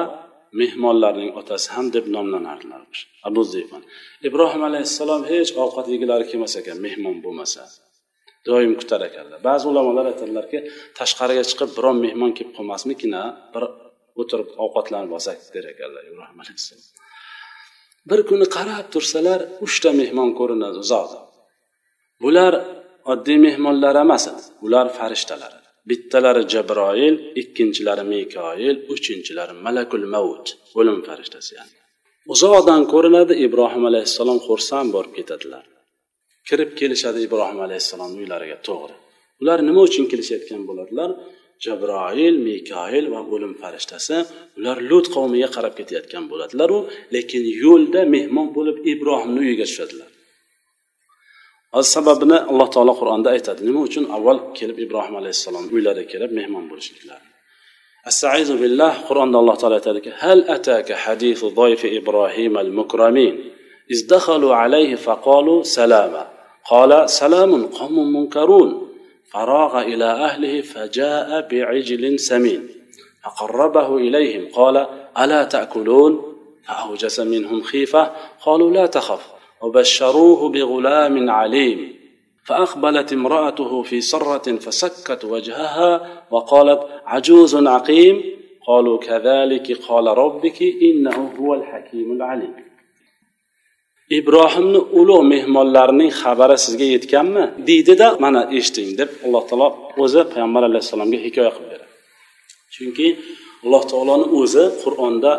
mehmonlarning 0.61 1.31
otasi 1.41 1.69
ham 1.75 1.87
deb 1.95 2.05
nomlanardilar 2.17 2.83
abu 3.29 3.43
ziyfon 3.53 3.83
ibrohim 4.29 4.63
alayhissalom 4.69 5.23
hech 5.31 5.51
ovqat 5.65 5.87
yegilari 5.95 6.25
kelmas 6.31 6.55
ekan 6.61 6.79
mehmon 6.87 7.17
bo'lmasa. 7.25 7.63
Doim 8.49 8.73
kutar 8.81 9.01
ekanlar. 9.09 9.39
Ba'zi 9.49 9.65
ulamolar 9.73 10.07
aytadilarki 10.13 10.59
tashqariga 10.99 11.45
chiqib 11.51 11.71
biron 11.77 11.97
mehmon 12.07 12.31
kelib 12.37 12.53
qolmasmikin 12.59 13.13
bir 13.55 13.65
o'tirib 14.21 14.49
ovqatlanib 14.65 15.13
olsak 15.19 15.39
der 15.55 15.65
ekanlar 15.73 16.03
ibrohim 16.11 16.39
alayhissalom. 16.43 16.87
Bir 18.11 18.21
kuni 18.31 18.47
qarab 18.57 18.87
tursalar 18.95 19.41
uchta 19.67 19.91
mehmon 20.01 20.31
ko'rinadi 20.39 20.77
uzoqda. 20.85 21.19
Bular 22.23 22.53
oddiy 23.13 23.39
mehmonlar 23.47 23.95
emas 24.05 24.25
ular 24.67 24.87
farishtalar 24.99 25.53
bittalari 25.89 26.43
jabroil 26.53 27.15
ikkinchilari 27.41 28.05
mikoil 28.13 28.77
uchinchilari 28.95 29.55
malakul 29.67 30.07
mavut 30.15 30.47
o'lim 30.79 30.99
farishtasi 31.09 31.51
yani. 31.59 31.75
Uzoqdan 32.35 32.83
ko'rinadi 32.93 33.35
ibrohim 33.47 33.85
alayhissalom 33.91 34.39
xursand 34.47 34.89
bo'lib 34.95 35.13
ketadilar. 35.19 35.65
kirib 36.49 36.71
kelishadi 36.81 37.19
ibrohim 37.27 37.59
alayhissalomni 37.67 38.19
uylariga. 38.23 38.57
To'g'ri. 38.69 38.95
Ular 39.43 39.59
nima 39.69 39.81
uchun 39.89 40.05
kelishayotgan 40.13 40.63
bo'ladilar? 40.69 41.11
Jabroil 41.65 42.37
mikoil 42.49 43.05
va 43.15 43.21
o'lim 43.35 43.53
farishtasi 43.63 44.17
ular 44.59 44.77
lut 44.91 45.07
qavmiga 45.15 45.49
qarab 45.57 45.75
ketayotgan 45.79 46.25
bo'ladilaru 46.31 46.79
lekin 47.15 47.43
yo'lda 47.65 48.01
mehmon 48.15 48.47
bo'lib 48.57 48.77
ibrohimni 48.93 49.41
uyiga 49.45 49.67
tushadilar 49.71 50.11
sababini 51.95 52.39
alloh 52.51 52.69
taolo 52.75 52.93
qur'onda 53.01 53.29
aytadi. 53.37 53.61
Nima 53.69 53.81
uchun? 53.89 54.05
Avval 54.17 54.39
kelib 54.59 54.77
ibrohim 54.85 55.15
alayhissalom 55.21 55.65
uylariga 55.75 56.09
kelib 56.13 56.31
mehmon 56.39 56.65
bo'lishliklari 56.71 57.27
astaizu 58.09 58.55
billah 58.63 58.93
qur'onda 59.09 59.37
alloh 59.43 59.57
taolo 59.61 59.75
aytadiki 59.81 60.11
hal 60.23 60.41
ataka 60.57 60.95
hadisu 61.05 61.47
ibrohim 62.01 62.53
al 62.65 62.71
mukramin 62.79 63.35
إذ 63.91 64.07
دخلوا 64.07 64.55
عليه 64.55 64.95
فقالوا 64.95 65.63
سلاما. 65.63 66.27
قال 66.71 67.11
سلام 67.11 67.67
قوم 67.67 68.13
منكرون. 68.13 68.89
فراغ 69.33 69.83
إلى 69.83 70.05
أهله 70.05 70.61
فجاء 70.61 71.49
بعجل 71.51 72.19
سمين. 72.19 72.69
فقربه 73.25 73.97
إليهم 73.97 74.49
قال 74.53 74.87
ألا 75.19 75.45
تأكلون؟ 75.45 76.23
فأوجس 76.69 77.21
منهم 77.21 77.63
خيفة. 77.63 78.11
قالوا 78.45 78.71
لا 78.71 78.87
تخف 78.87 79.33
وبشروه 79.63 80.49
بغلام 80.49 81.31
عليم. 81.31 82.01
فأقبلت 82.45 83.13
امرأته 83.13 83.83
في 83.83 84.01
سرة 84.01 84.57
فسكت 84.57 85.25
وجهها 85.25 86.23
وقالت 86.31 86.81
عجوز 87.07 87.67
عقيم؟ 87.67 88.23
قالوا 88.67 88.99
كذلك 88.99 89.79
قال 89.89 90.07
ربك 90.07 90.63
إنه 90.63 91.33
هو 91.41 91.55
الحكيم 91.55 92.13
العليم. 92.13 92.70
Ibrohimni 94.19 94.81
ulug' 95.01 95.25
mehmonlarining 95.33 96.11
xabari 96.21 96.57
sizga 96.65 96.87
yetganmi? 96.95 97.45
Deydida 97.69 98.09
mana 98.25 98.41
eshiting 98.59 98.89
deb 99.01 99.11
alloh 99.25 99.43
taolo 99.51 99.69
o'zi 100.03 100.21
payg'ambar 100.33 100.63
alayhissalomga 100.71 101.19
hikoya 101.27 101.51
qilib 101.57 101.71
beradi. 101.73 101.95
Chunki 102.75 103.09
alloh 103.65 103.83
taoloni 103.93 104.27
o'zi 104.41 104.65
qur'onda 104.83 105.33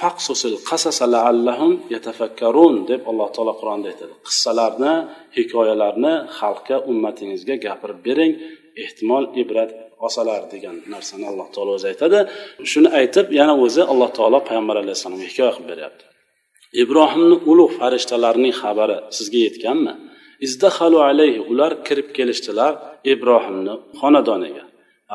faqsusil 0.00 0.54
qasasa 0.68 1.04
laallahum 1.14 1.72
yatafakkarun 1.94 2.74
deb 2.90 3.00
alloh 3.10 3.28
taolo 3.36 3.52
qur'onda 3.60 3.86
aytadi. 3.92 4.14
Qissalarni 4.28 4.92
hikoyalarni 5.36 6.14
xalqqa 6.38 6.76
ummatingizga 6.90 7.54
gapirib 7.66 7.98
bering 8.06 8.32
ehtimol 8.84 9.24
ibrat 9.42 9.70
olsalar 10.04 10.42
degan 10.54 10.76
narsani 10.94 11.26
alloh 11.32 11.48
taolo 11.54 11.72
o'zi 11.78 11.86
aytadi. 11.92 12.18
Shuni 12.70 12.88
aytib 13.00 13.26
yana 13.38 13.54
o'zi 13.64 13.82
alloh 13.92 14.10
taolo 14.18 14.38
payg'ambar 14.48 14.76
alayhissalomga 14.82 15.26
hikoya 15.30 15.52
qilib 15.56 15.70
beryapti. 15.74 16.04
Ibrohimni 16.82 17.36
ulug' 17.50 17.72
farishtalarning 17.78 18.54
xabari 18.60 18.96
sizga 19.16 19.40
yetganmi? 19.46 19.94
Izdahalu 20.46 20.98
alayhi 21.08 21.40
ular 21.50 21.72
kirib 21.86 22.08
kelishdilar 22.16 22.72
ibrohimni 23.12 23.74
xonadoniga. 24.00 24.64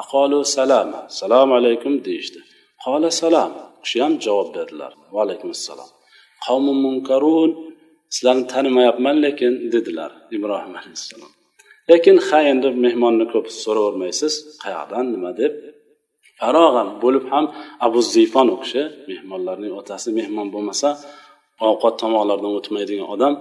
Aqolu 0.01 0.39
salama 0.55 0.99
assalomu 1.09 1.53
alaykum 1.59 1.93
deyishdi. 2.07 2.39
Qola 2.83 3.09
salam 3.21 3.51
kishi 3.83 3.97
ham 4.03 4.13
javob 4.25 4.47
berdilar. 4.55 4.91
Va 5.13 5.19
alaykum 5.25 5.49
assalom 5.57 5.89
qavmi 6.45 6.73
munkarun 6.85 7.51
sizlarni 8.13 8.45
tanimayapman 8.53 9.17
lekin 9.25 9.53
dedilar 9.73 10.11
ibrohim 10.37 10.73
alayhissalom. 10.79 11.31
Lekin 11.89 12.17
ha 12.27 12.39
endi 12.51 12.69
mehmonni 12.85 13.25
ko'p 13.33 13.47
so'ravermaysiz 13.63 14.33
qayoqdan 14.63 15.05
nima 15.13 15.31
deb? 15.41 15.53
Farog'an 16.39 16.89
bo'lib 17.03 17.25
ham 17.31 17.45
abu 17.85 17.99
zifon 18.13 18.47
u 18.55 18.57
kishi 18.63 18.83
mehmonlarning 19.09 19.73
otasi 19.81 20.09
mehmon 20.19 20.47
bo'lmasa 20.55 20.89
ovqat 21.69 21.95
tomoqlardan 22.01 22.51
o'tmaydigan 22.59 23.07
odam 23.15 23.33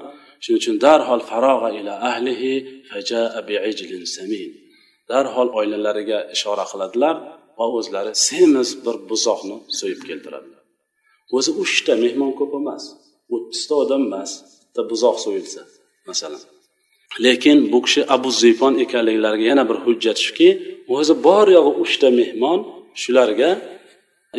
shuning 0.43 0.59
uchun 0.63 0.77
darhol 0.87 1.23
farog'a 1.31 1.69
ila 1.79 1.93
ahlihi 2.11 2.53
fajaa 2.91 3.41
bi'ijlin 3.49 4.05
samin. 4.17 4.51
Darhol 5.11 5.49
oilalariga 5.59 6.19
ishora 6.35 6.65
qiladilar 6.73 7.15
va 7.59 7.67
o'zlari 7.79 8.13
semiz 8.29 8.69
bir 8.85 8.97
buzoqni 9.11 9.57
so'yib 9.79 10.01
keltiradilar. 10.09 10.63
O'zi 11.37 11.51
uchta 11.63 11.93
mehmon 12.05 12.33
ko'p 12.39 12.53
emas 12.61 12.85
o'ttizta 13.35 13.75
odam 13.83 14.03
emas 14.09 14.31
bitta 14.61 14.83
buzoq 14.91 15.17
so'yilsa 15.25 15.61
masalan. 16.09 16.43
Lekin 17.25 17.59
bu 17.73 17.79
kishi 17.87 18.01
abu 18.17 18.31
ziyfon 18.43 18.75
ekanliklariga 18.85 19.47
yana 19.53 19.65
bir 19.71 19.79
hujjat 19.85 20.19
shuki 20.27 20.49
o'zi 20.97 21.15
bor 21.27 21.47
yo'g'i 21.57 21.73
uchta 21.85 22.09
mehmon 22.21 22.59
shularga 23.03 23.51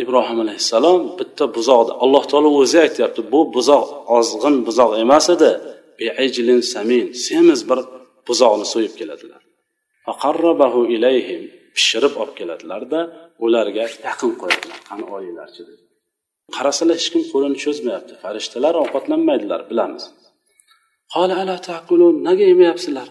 ibrohim 0.04 0.38
alayhissalom 0.46 1.01
bitta 1.20 1.46
buzoqni 1.58 1.94
alloh 2.04 2.24
taolo 2.32 2.50
o'zi 2.62 2.77
aytyapti 2.86 3.22
bu 3.34 3.39
buzoq 3.56 3.86
ozg'in 4.18 4.56
buzoq 4.68 4.92
emas 5.04 5.25
edi. 5.36 5.51
Biijlin 6.00 6.62
samin 6.74 7.06
semiz 7.25 7.60
bir 7.70 7.80
buzoqni 8.27 8.66
so'yib 8.74 8.94
keladilar. 9.00 9.42
Ilayhim 10.96 11.42
pishirib 11.75 12.13
olib 12.22 12.36
keladilarda 12.39 13.00
ularga 13.46 13.86
yaqin 14.08 14.32
qo'yadilar 14.42 14.80
qani 14.89 15.04
olinglarchi 15.16 15.62
deb 15.70 15.80
qarasalar 16.56 16.96
hech 17.00 17.10
kim 17.13 17.24
qo'lini 17.32 17.58
cho'zmayapti 17.63 18.13
farishtalar 18.24 18.74
ovqatlanmaydilar 18.84 19.62
bilamiz. 19.70 20.04
Nega 22.27 22.46
yemayapsizlar? 22.51 23.08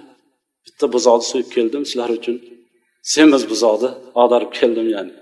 Bitta 0.67 0.87
buzoqni 0.95 1.27
so'yib 1.33 1.49
keldim 1.57 1.83
sizlar 1.91 2.11
uchun. 2.19 2.37
Semiz 3.15 3.43
buzoqni 3.53 3.91
ag'darib 4.23 4.51
keldim 4.59 4.89
ya'ni. 4.97 5.15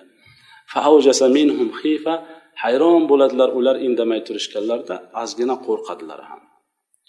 hayron 2.63 3.01
bo'ladilar 3.11 3.49
ular 3.59 3.75
indamay 3.87 4.19
turishganlarida 4.27 4.95
ozgina 5.21 5.55
qo'rqadilar 5.65 6.19
ham 6.29 6.41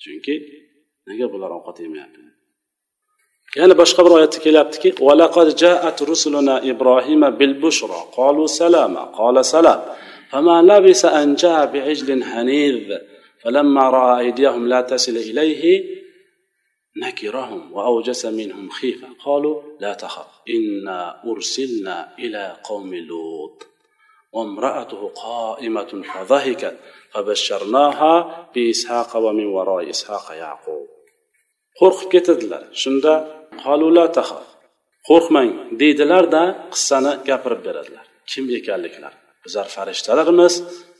chunki 0.02 0.34
nega 1.08 1.26
bular 1.32 1.50
ovqat 1.58 1.76
yemayapti 1.84 2.20
yana 3.60 3.74
boshqa 3.82 4.00
bir 4.04 4.12
oyatda 4.18 4.38
kelyaptiki 4.46 4.88
valaqad 5.06 5.48
jaat 5.62 5.98
rusuluna 6.10 6.56
ibrohima 6.72 7.28
bil 7.40 7.54
bushra 7.64 8.00
qalu 8.18 8.42
salama 8.60 9.02
qala 9.18 9.42
salam 9.56 9.82
فما 10.30 10.56
لبث 10.70 11.02
أن 11.20 11.28
جاء 11.42 11.66
بعجل 11.72 12.24
حنيذ 12.30 12.98
فلما 13.42 13.84
رأى 13.96 14.12
أيديهم 14.24 14.68
لا 14.72 14.80
تصل 14.80 15.16
إليه 15.30 15.64
نكرهم 16.96 17.72
وأوجس 17.72 18.26
منهم 18.26 18.70
خيفة 18.70 19.08
قالوا 19.24 19.62
لا 19.80 19.94
تخف 19.94 20.26
إنا 20.50 21.22
أرسلنا 21.30 22.14
إلى 22.18 22.56
قوم 22.64 22.94
لوط 22.94 23.66
وامرأته 24.32 25.08
قائمة 25.08 26.02
فضحكت 26.14 26.76
فبشرناها 27.12 28.14
بإسحاق 28.54 29.16
ومن 29.16 29.46
وراء 29.46 29.90
إسحاق 29.90 30.32
يعقوب 30.32 31.00
qo'rqib 31.80 32.08
ketadilar 32.14 32.62
shunda 32.82 33.14
qolula 33.64 34.04
tahaf 34.16 34.46
qo'rqmang 35.08 35.50
deydilarda 35.80 36.42
qissani 36.74 37.12
gapirib 37.28 37.60
beradilar 37.66 38.04
kim 38.30 38.44
ekanliklar 38.58 39.12
bizlar 39.44 39.66
farishtalarmiz 39.76 40.54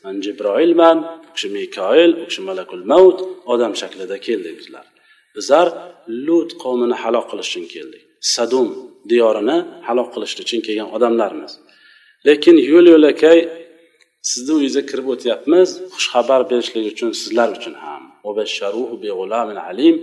man 0.05 0.15
jibroilman 0.25 0.99
u 1.29 1.31
kishi 1.35 1.49
mikoil 1.59 2.11
u 2.23 2.25
kishi 2.29 2.43
malakul 2.49 2.85
mavt 2.93 3.19
odam 3.53 3.73
shaklida 3.81 4.17
keldik 4.27 4.55
bizlar 4.61 4.85
Bizlar 5.36 5.68
lut 6.28 6.50
qavmini 6.64 6.96
halok 7.04 7.26
qilish 7.32 7.50
uchun 7.52 7.66
keldik 7.74 8.04
sadum 8.36 8.68
diyorini 9.12 9.58
halok 9.88 10.10
qilish 10.14 10.34
uchun 10.44 10.60
kelgan 10.66 10.88
odamlarmiz 10.96 11.54
lekin 12.28 12.56
yo'l 12.72 12.86
yo'lakay 12.94 13.40
sizni 14.30 14.52
uyingizga 14.58 14.84
kirib 14.90 15.08
o'tyapmiz. 15.14 15.70
Xushxabar 15.96 16.42
berishlik 16.52 16.86
uchun 16.94 17.10
sizlar 17.22 17.50
uchun 17.58 17.76
ham. 17.84 18.04
Alim. 19.72 19.96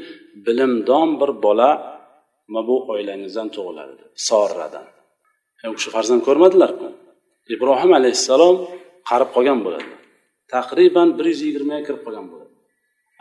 Bilimdon 0.47 1.09
bir 1.21 1.31
bola 1.45 1.71
mana 2.53 2.66
bu 2.68 2.77
oilangizdan 2.92 3.49
tug'iladi 3.57 4.05
sorradan. 4.29 4.87
E, 5.62 5.64
u 5.71 5.75
kishi 5.79 5.90
farzand 5.95 6.23
ko'rmadilarku. 6.29 6.87
Ibrohim 7.55 7.92
alayhissalom 7.99 8.57
qarib 9.11 9.31
qolgan 9.37 9.59
bo'ladi. 9.66 9.92
Taqriban 10.55 11.09
bir 11.18 11.27
yuz 11.33 11.40
yigirmaga 11.47 11.83
kirib 11.87 12.03
qolgan 12.07 12.27
bo'ladi. 12.33 12.41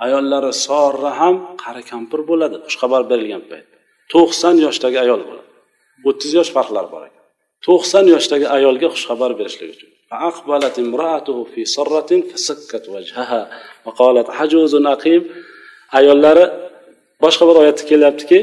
ayollari 0.04 0.52
sorra 0.66 1.10
ham 1.20 1.34
qari 1.62 1.82
kampir 1.90 2.20
bo'ladi 2.30 2.56
xushxabar 2.66 3.02
berilgan 3.10 3.42
payt 3.50 3.66
to'qson 4.12 4.54
yoshdagi 4.66 4.98
ayol 5.04 5.20
bo'ladi 5.28 5.50
o'ttiz 6.08 6.30
yosh 6.38 6.50
farqlari 6.56 6.88
bor 6.94 7.02
ekan 7.08 7.24
to'qson 7.66 8.04
yoshdagi 8.14 8.46
ayolga 8.56 8.88
xushxabar 8.94 9.30
berishlik 9.40 9.70
uchun 9.76 9.90
فأقبلت 10.10 10.76
امرأته 10.78 11.36
في 11.52 11.60
صرة 11.76 12.10
فسكت 12.30 12.84
وجهها 12.94 13.42
وقالت 13.86 14.28
حجوز 14.38 14.74
أقيم 14.94 15.22
ayollari 15.98 16.44
boshqa 17.22 17.44
bir 17.48 17.56
oyatda 17.62 17.84
kelyaptiki 17.90 18.38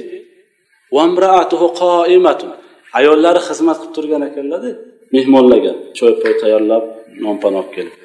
ayollari 3.00 3.42
xizmat 3.48 3.78
qilib 3.82 3.94
turgan 3.98 4.22
ekanlarda 4.30 4.72
mehmonlarga 5.16 5.74
choy 5.98 6.14
poy 6.22 6.34
tayyorlab 6.42 6.84
nonpan 7.26 7.54
olib 7.60 7.72
kelib 7.78 7.96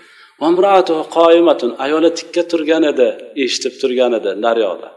Ayoli 1.86 2.10
tikka 2.20 2.44
turgan 2.52 2.84
edi 2.92 3.08
eshitib 3.44 3.74
turgan 3.82 4.12
edi 4.20 4.32
naryoqda 4.46 4.90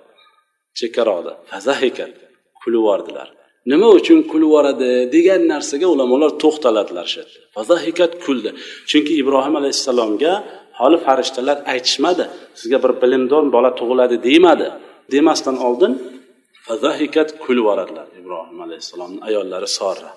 chekkaroqda. 0.78 1.32
Kulib 2.62 2.80
yubordilar 2.80 3.28
nima 3.70 3.88
uchun 3.98 4.18
kulib 4.30 4.48
yuboradi 4.48 4.90
degan 5.14 5.42
narsaga 5.52 5.86
ulamolar 5.94 6.30
to'xtaladilar 6.42 7.06
shu 7.14 7.22
fazahikat 7.56 8.12
kuldi. 8.24 8.50
Chunki 8.90 9.12
ibrohim 9.22 9.54
alayhissalomga 9.60 10.32
hali 10.80 10.98
farishtalar 11.06 11.56
aytishmadi 11.72 12.24
sizga 12.60 12.78
bir 12.84 12.92
bilimdon 13.02 13.44
bola 13.54 13.70
tug'iladi 13.80 14.16
demadi 14.28 14.68
demasdan 15.14 15.56
oldin 15.68 15.92
fazahikat 16.66 17.28
kulib 17.44 17.62
yuboradilar 17.62 18.06
ibrohim 18.20 18.58
alayhissalomni 18.66 19.18
ayollari 19.28 19.68
sorra 19.78 20.10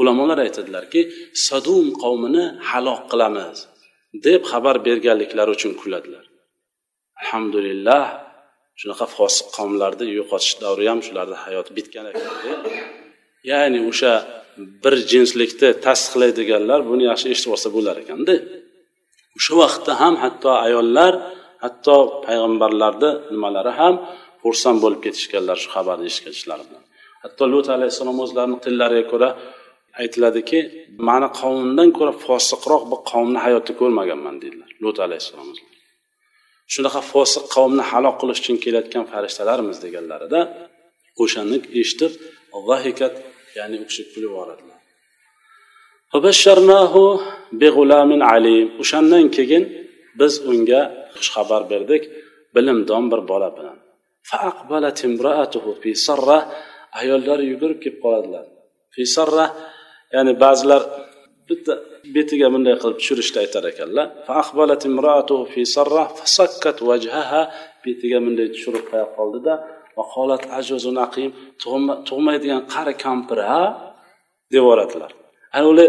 ulamolar 0.00 0.38
aytadilarki 0.46 1.00
sadum 1.46 1.84
qavmini 2.02 2.44
halok 2.70 3.02
qilamiz. 3.12 3.58
Deb 4.26 4.42
xabar 4.50 4.76
berganliklari 4.86 5.50
uchun 5.56 5.72
kuladilar. 5.80 6.24
Alhamdulillah 7.22 8.04
shunaqa 8.80 9.06
fosiq 9.16 9.46
qavmlarni 9.56 10.06
yo'qotish 10.18 10.54
davri 10.64 10.86
ham 10.90 11.00
shularni 11.06 11.36
hayoti 11.44 11.70
bitgan 11.78 12.06
ekan 12.10 12.32
ya'ni 13.50 13.78
o'sha 13.90 14.12
bir 14.82 14.94
jinslikni 15.12 15.68
tasdiqlaydiganlar 15.86 16.80
buni 16.90 17.04
yaxshi 17.10 17.26
eshitib 17.34 17.50
olsa 17.56 17.68
bo'lar 17.76 17.96
ekanda 18.02 18.34
o'sha 19.38 19.52
vaqtda 19.62 19.92
ham 20.02 20.14
hatto 20.24 20.50
ayollar 20.66 21.12
hatto 21.64 21.96
payg'ambarlarni 22.26 23.10
nimalari 23.34 23.72
ham 23.80 23.94
xursand 24.42 24.78
bo'lib 24.84 25.00
ketishganlar 25.06 25.56
shu 25.62 25.68
xabarni 25.76 26.04
eshitganchlari 26.10 26.64
bilan 26.68 26.84
hatto 27.24 27.42
lut 27.52 27.66
alayhissalom 27.76 28.18
o'zlarini 28.24 28.58
tillariga 28.66 29.04
ko'ra 29.12 29.28
aytiladiki 30.00 30.58
mani 31.08 31.28
qavmimdan 31.40 31.88
ko'ra 31.98 32.12
fosiqroq 32.26 32.82
bir 32.90 33.00
qavmni 33.10 33.38
hayotda 33.46 33.72
ko'rmaganman 33.80 34.36
deydilar 34.42 34.70
lut 34.84 34.96
alayhissalom 35.06 35.48
shunaqa 36.74 37.00
fosiq 37.12 37.44
qavmni 37.56 37.84
halok 37.90 38.16
qilish 38.20 38.40
uchun 38.42 38.56
kelayotgan 38.64 39.04
farishtalarmiz 39.12 39.76
deganlarida 39.84 40.40
o'shani 41.22 41.58
eshitib 41.80 42.12
vahikat 42.68 43.14
ya'ni 43.58 43.76
u 43.82 43.86
kishi 43.90 44.02
kulib 44.12 44.30
yuboradilar. 44.30 44.78
O'shandan 48.82 49.24
keyin 49.36 49.62
biz 50.20 50.32
unga 50.50 50.80
xushxabar 51.16 51.62
berdik 51.72 52.02
bilimdon 52.54 53.04
bir 53.12 53.20
bola 53.30 53.50
bilan. 53.56 53.78
Ayollar 57.00 57.38
yugurib 57.50 57.78
kelib 57.84 57.98
qoladilar. 58.04 58.44
Fisarra 58.94 59.46
ya'ni 60.14 60.32
ba'zilar 60.44 60.82
bitta 61.48 61.72
betiga 62.16 62.46
bunday 62.54 62.74
qilib 62.82 62.96
tushirishni 63.00 63.38
aytar 63.44 63.64
ekanlar. 63.72 64.06
Betiga 67.84 68.18
bunday 68.26 68.46
tushirib 68.54 68.84
qo'ya 68.90 69.06
qoldida 69.16 69.52
tug'maydigan 72.08 72.62
qari 72.74 72.94
kampir 73.04 73.38
ha? 73.50 73.62
deb 74.52 74.56
yuboradilar 74.58 75.10
ana 75.56 75.66
ular 75.72 75.88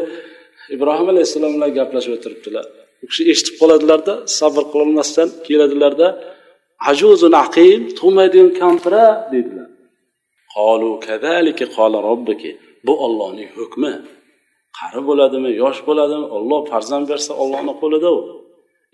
ibrohim 0.75 1.07
alayhissalom 1.13 1.51
bilan 1.55 1.71
gaplashib 1.79 2.11
o'tiribdilar. 2.17 2.65
U 3.03 3.05
kishi 3.09 3.23
eshitib 3.31 3.55
qoladilarda 3.61 4.13
sabr 4.39 4.63
qilolmasdan 4.71 5.29
keladilarda 5.47 6.07
ajuzun 6.91 7.33
aqim 7.45 7.81
tug'maydigan 7.99 8.49
kampira 8.61 9.05
deydilar. 9.31 9.67
Bu 12.88 12.93
ollohning 13.05 13.49
hukmi. 13.59 13.91
Qari 14.77 15.01
bo'ladimi 15.09 15.51
yosh 15.63 15.79
bo'ladimi 15.88 16.27
olloh 16.38 16.61
farzand 16.71 17.05
bersa 17.11 17.31
ollohni 17.43 17.73
qo'lida 17.81 18.09
u 18.19 18.21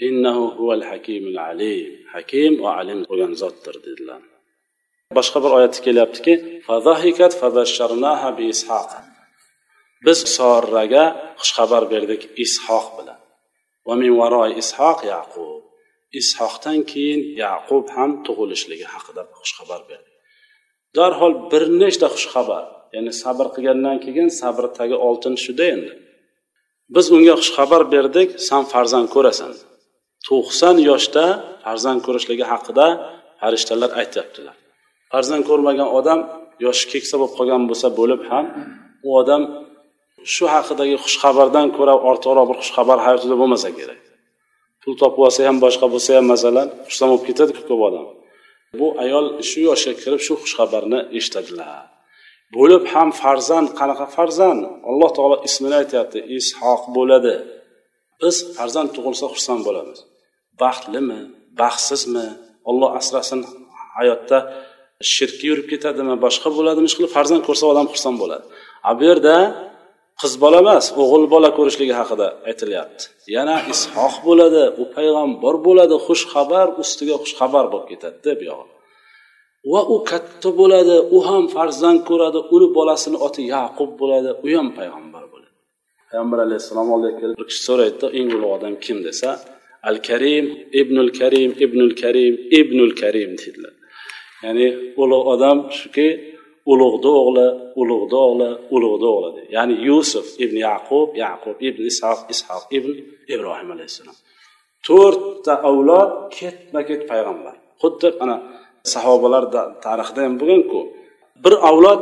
innahu 0.08 0.44
huval 0.56 0.84
hakimul 0.92 1.40
alim. 1.50 1.90
Hakim 2.14 2.52
va 2.64 2.72
alim 2.82 3.00
bo'lgan 3.10 3.34
zotdir 3.42 3.76
dedilar. 3.86 4.22
Boshqa 5.18 5.38
bir 5.44 5.52
oyatda 5.58 5.80
kelyaptiki 5.88 6.34
biz 10.06 10.20
sorraga 10.38 11.06
xushxabar 11.40 11.84
berdik 11.94 12.22
ishoq 12.46 12.86
bilan. 12.98 13.20
Va 13.88 13.94
min 14.02 14.12
ishoq 14.62 15.00
yaqub. 15.14 15.62
Ishoqdan 16.20 16.80
keyin 16.92 17.22
yaqub 17.44 17.86
ham 17.96 18.12
tug'ilishligi 18.26 18.88
haqida 18.94 19.22
xushxabar 19.40 19.82
berdi. 19.90 20.12
Darhol 20.98 21.34
bir 21.52 21.64
nechta 21.82 22.08
xushxabar 22.16 22.64
ya'ni 22.96 23.12
sabr 23.24 23.48
qilgandan 23.56 23.98
keyin 24.06 24.30
sabr 24.42 24.64
tagi 24.78 24.96
oltin 25.08 25.36
shuda 25.46 25.66
endi. 25.76 25.92
Biz 26.96 27.06
unga 27.16 27.36
xushxabar 27.42 27.82
berdik 27.94 28.30
san 28.48 28.64
farzand 28.72 29.08
ko'rasan. 29.16 29.52
To'qson 30.28 30.76
yoshda 30.90 31.26
farzand 31.64 32.00
ko'rishligi 32.06 32.46
haqida 32.52 32.86
farishtalar 33.40 33.90
aytyaptilar. 34.02 34.56
Farzand 35.12 35.44
ko'rmagan 35.50 35.90
odam 36.00 36.20
yoshi 36.66 36.86
keksa 36.94 37.16
bo'lib 37.20 37.34
qolgan 37.38 37.64
bo'lsa 37.70 37.88
bo'lib 38.00 38.22
ham 38.32 38.46
u 39.08 39.10
odam 39.22 39.42
shu 40.34 40.46
haqidagi 40.56 40.96
xushxabardan 41.06 41.68
ko'ra 41.78 41.96
ortiqroq 42.10 42.46
bir 42.50 42.58
xushxabar 42.62 42.98
hayotida 43.06 43.36
bo'lmasa 43.42 43.70
kerak. 43.78 44.02
Pul 44.82 44.94
topib 45.02 45.22
olsa 45.28 45.40
ham 45.50 45.58
boshqa 45.66 45.86
bo'lsa 45.94 46.10
ham 46.18 46.26
masalan 46.34 46.68
xursand 46.88 47.10
bo'lib 47.12 47.26
ketadiku 47.30 47.62
ko'p 47.70 47.82
odam. 47.88 48.06
Bu 48.80 48.88
ayol 49.04 49.26
shu 49.50 49.60
yoshga 49.70 49.94
kirib 50.02 50.22
shu 50.28 50.34
xushxabarni 50.44 51.00
eshitadilar. 51.18 51.91
Bo'lib 52.56 52.84
ham 52.94 53.10
farzand 53.22 53.68
qanaqa 53.80 54.06
farzand? 54.16 54.62
Alloh 54.90 55.10
taolo 55.18 55.38
ismini 55.48 55.76
aytyapti 55.82 56.20
ishoq 56.38 56.82
bo'ladi. 56.98 57.36
Biz 58.22 58.36
farzand 58.58 58.90
tug'ilsa 58.96 59.26
xursand 59.34 59.62
bo'lamiz. 59.68 60.00
Baxtlimi 60.62 61.20
baxtsizmi? 61.62 62.28
Olloh 62.70 62.90
asrasin 63.00 63.40
hayotda 63.98 64.38
shirkka 65.14 65.46
yurib 65.50 65.68
ketadimi 65.72 66.16
boshqa 66.26 66.50
bo'ladimi 66.58 66.88
ishqilib 66.90 67.12
farzand 67.18 67.42
ko'rsa 67.48 67.66
odam 67.72 67.88
xursand 67.94 68.18
bo'ladi. 68.22 68.46
A 68.90 68.92
bu 68.98 69.04
yerda 69.10 69.36
qiz 70.22 70.34
bola 70.44 70.58
emas 70.64 70.86
o'g'il 71.02 71.24
bola 71.34 71.50
ko'rishligi 71.58 71.96
haqida 72.02 72.28
aytilyapti. 72.50 73.04
Yana 73.36 73.56
ishoq 73.74 74.16
bo'ladi 74.28 74.64
u 74.82 74.84
payg'ambar 74.96 75.56
bo'ladi 75.68 75.96
xush 76.06 76.24
xabar 76.34 76.68
ustiga 76.84 77.16
xush 77.22 77.36
xabar 77.40 77.66
bo'lib 77.72 77.88
ketadida 77.92 78.34
bu 78.40 78.46
yog'i 78.52 78.81
va 79.72 79.82
u 79.94 79.96
katta 80.10 80.50
bo'ladi 80.60 80.96
u 81.16 81.18
ham 81.28 81.44
farzand 81.56 82.00
ko'radi 82.10 82.40
uni 82.56 82.68
bolasini 82.78 83.18
oti 83.28 83.42
yaqub 83.56 83.90
bo'ladi 84.02 84.30
u 84.46 84.48
ham 84.58 84.68
payg'ambar 84.78 85.24
bo'ladi. 85.34 85.56
Payg'ambar 86.10 86.40
alayhissalom 86.48 86.88
oldiga 86.96 87.18
kelib 87.22 87.36
bir 87.40 87.48
kishi 87.50 87.64
so'raydida 87.70 88.08
eng 88.20 88.30
ulug' 88.38 88.54
odam 88.58 88.74
kim 88.86 88.98
desa 89.08 89.30
al 89.90 89.98
karim 90.08 90.46
ibnul 90.82 91.10
karim 91.20 91.50
ibnul 91.66 91.94
karim 92.02 92.34
ibnul 92.60 92.94
karim 93.02 93.32
deydilar. 93.42 93.74
Ya'ni 94.44 94.68
ulug' 95.04 95.28
odam 95.34 95.58
shuki 95.80 96.08
ulug'ni 96.72 97.12
o'g'li 97.22 97.48
ulug'ni 97.82 98.18
o'g'li 98.26 98.50
ulug'ni 98.76 99.08
o'g'li 99.14 99.30
deydi. 99.36 99.50
Ya'ni 99.58 99.76
yusuf 99.88 100.28
ibn 100.44 100.58
yaqub 100.68 101.10
yaqub 101.24 101.58
ibn 101.68 101.82
ishoq 101.92 102.20
ishoq 102.34 102.64
ibn 102.78 102.92
ibrohim 103.34 103.70
alayhissalom. 103.76 104.18
To'rtta 104.88 105.54
avlod 105.70 106.12
ketma 106.38 106.82
ket 106.90 107.02
payg'ambar. 107.12 107.56
Xuddi 107.82 108.08
mana 108.20 108.36
sahobalar 108.94 109.44
tarixida 109.86 110.22
ham 110.26 110.34
bo'lganku 110.42 110.80
bir 111.44 111.54
avlod 111.70 112.02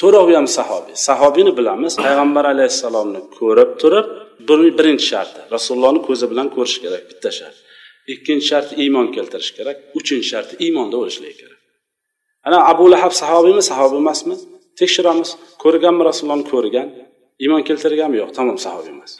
to'rovi 0.00 0.34
ham 0.38 0.48
sahobiy. 0.58 0.94
Sahobiyni 1.08 1.52
bilamiz 1.58 1.92
payg'ambar 2.04 2.44
alayhissalomni 2.54 3.20
ko'rib 3.38 3.70
turib 3.82 4.06
birinchi 4.78 5.06
sharti 5.12 5.40
rasulullohni 5.54 6.00
ko'zi 6.08 6.26
bilan 6.32 6.48
ko'rish 6.56 6.76
kerak 6.84 7.04
bitta 7.10 7.30
shart. 7.38 7.56
Ikkinchi 8.12 8.46
sharti 8.50 8.72
iymon 8.84 9.06
keltirish 9.16 9.52
kerak 9.58 9.76
uchinchi 9.98 10.28
sharti 10.32 10.54
iymonda 10.64 10.96
o'lishligi 11.02 11.36
kerak. 11.42 11.60
Ana 12.46 12.58
abu 12.72 12.84
lahab 12.94 13.12
sahobiymi? 13.22 13.62
Sahobiy 13.70 14.00
emasmi? 14.04 14.36
Tekshiramiz. 14.80 15.30
Ko'rganmi 15.62 16.02
rasulullohni 16.08 16.46
ko'rgan? 16.52 16.88
Iymon 17.42 17.62
keltirganmi 17.68 18.16
yo'q 18.22 18.30
tamom 18.38 18.58
sahobiy 18.66 18.92
emas. 18.96 19.12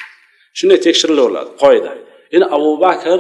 Shunday 0.59 0.78
tekshirilaveradi 0.87 1.50
qoida. 1.62 1.92
Endi 2.35 2.46
abu 2.56 2.70
bakr 2.85 3.18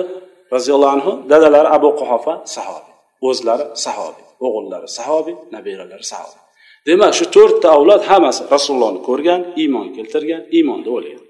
roziyallohu 0.54 0.92
anhu 0.96 1.12
dadalari 1.30 1.68
abu 1.76 1.88
quhofa 2.00 2.34
sahobiy. 2.56 2.95
O'zlari 3.28 3.64
sahobiy 3.84 4.26
o'g'illari 4.46 4.88
sahobiy 4.98 5.36
nabiralari 5.54 6.06
sahobiy. 6.12 6.42
Demak 6.88 7.12
shu 7.18 7.24
to'rtta 7.36 7.68
avlod 7.76 8.02
hammasi 8.10 8.42
rasulullohni 8.54 9.00
ko'rgan 9.08 9.40
iymon 9.62 9.86
keltirgan 9.96 10.42
iymonda 10.56 10.90
o'lgan. 10.96 11.22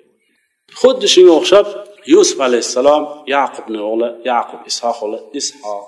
Xuddi 0.81 1.07
shunga 1.15 1.33
o'xshab 1.41 1.67
yusuf 2.15 2.39
alayhissalom 2.49 3.03
yaqubni 3.35 3.81
o'g'li 3.91 4.09
yaqub 4.31 4.61
ishoq 4.71 4.99
o'g'li 5.05 5.19
ishoq 5.41 5.87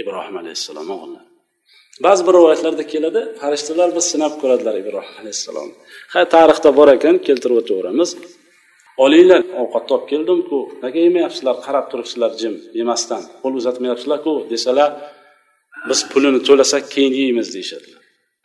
ibrohim 0.00 0.36
alayhissalom 0.42 0.88
o'g'illari. 0.96 1.28
Ba'zi 2.02 2.26
bir 2.26 2.32
rivoyatlarda 2.38 2.84
keladi 2.92 3.20
farishtalar 3.40 3.88
biz 3.96 4.04
sinab 4.12 4.32
ko'radilar 4.40 4.74
ibrohim 4.82 5.14
alayhissalomni 5.22 5.74
ha 6.14 6.20
tarixda 6.34 6.70
bor 6.78 6.88
ekan 6.96 7.16
keltirib 7.26 7.56
o'taveramiz 7.62 8.10
olinglar 9.04 9.42
ovqatni 9.62 9.92
olib 9.96 10.06
keldimku 10.12 10.58
nega 10.84 11.00
yemayapsizlar 11.06 11.56
qarab 11.66 11.86
turibsizlar 11.90 12.30
jim 12.40 12.54
yemasdan 12.80 13.22
qo'l 13.42 13.54
uzatmayapsizlarku 13.60 14.32
desalar 14.52 14.90
biz 15.88 16.00
pulini 16.12 16.40
to'lasak 16.48 16.84
keyin 16.94 17.14
yeymiz 17.22 17.48
deyishadilar. 17.54 18.02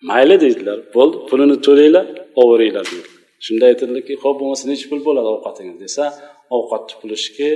Mayli 0.09 0.35
deydilar. 0.43 0.77
Bo'ldi 0.95 1.17
pulini 1.29 1.57
to'langlar 1.65 2.05
oberinglar 2.41 2.85
deydi 2.93 3.09
shunda 3.45 3.63
aytadilarki 3.71 4.13
ho'p 4.23 4.35
bo'lmasa 4.41 4.63
necha 4.71 4.85
pul 4.91 5.01
bo'ladi 5.07 5.29
ovqatingiz 5.35 5.77
desa 5.85 6.03
ovqatni 6.57 6.95
puli 7.01 7.17
shuki 7.25 7.49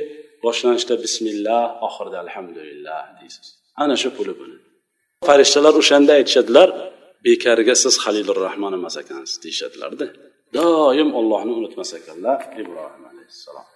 boshlanishda 0.46 0.96
bismillah 1.06 1.64
oxirida 1.88 2.18
alhamdulillah 2.26 3.02
deysiz. 3.20 3.48
Ana 3.84 3.96
shu 4.02 4.10
puli 4.18 4.34
bo'ladi 4.40 4.64
farishtalar 5.30 5.74
o'shanda 5.82 6.12
aytishadilar 6.20 6.70
bekarga 7.26 7.76
siz 7.84 7.96
halilur 8.04 8.38
rahmon 8.48 8.74
emas 8.80 8.96
ekansiz 9.04 9.38
deyishadilarda. 9.46 10.06
Doim 10.58 11.10
ollohni 11.20 11.54
unutmas 11.60 11.92
ekanlar 12.00 12.40
ibrohim 12.62 13.04
alayhissalom. 13.12 13.68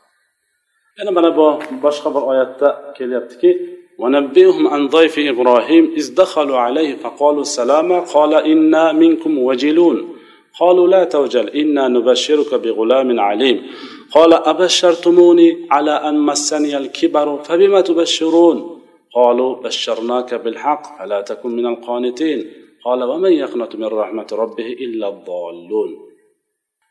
Yana 0.99 1.11
mana 1.17 1.29
bu 1.39 1.45
boshqa 1.85 2.09
bir 2.15 2.23
oyatda 2.31 2.67
kelyaptiki 2.97 3.49
ونبئهم 3.99 4.67
عن 4.67 4.87
ضيف 4.87 5.19
إبراهيم 5.19 5.93
إذ 5.97 6.15
دخلوا 6.15 6.57
عليه 6.57 6.95
فقالوا 6.95 7.43
سلاما 7.43 7.99
قال 7.99 8.33
إنا 8.33 8.91
منكم 8.91 9.37
وجلون 9.37 10.15
قالوا 10.59 10.87
لا 10.87 11.03
توجل 11.03 11.49
إنا 11.49 11.87
نبشرك 11.87 12.53
بغلام 12.53 13.19
عليم 13.19 13.63
قال 14.11 14.33
أبشرتموني 14.33 15.67
على 15.71 15.91
أن 15.91 16.19
مسني 16.19 16.77
الكبر 16.77 17.37
فبما 17.43 17.81
تبشرون 17.81 18.81
قالوا 19.13 19.55
بشرناك 19.55 20.33
بالحق 20.33 20.99
فلا 20.99 21.21
تكن 21.21 21.49
من 21.49 21.65
القانتين 21.65 22.51
قال 22.85 23.03
ومن 23.03 23.31
يقنط 23.31 23.75
من 23.75 23.85
رحمة 23.85 24.27
ربه 24.31 24.65
إلا 24.65 25.07
الضالون 25.09 26.07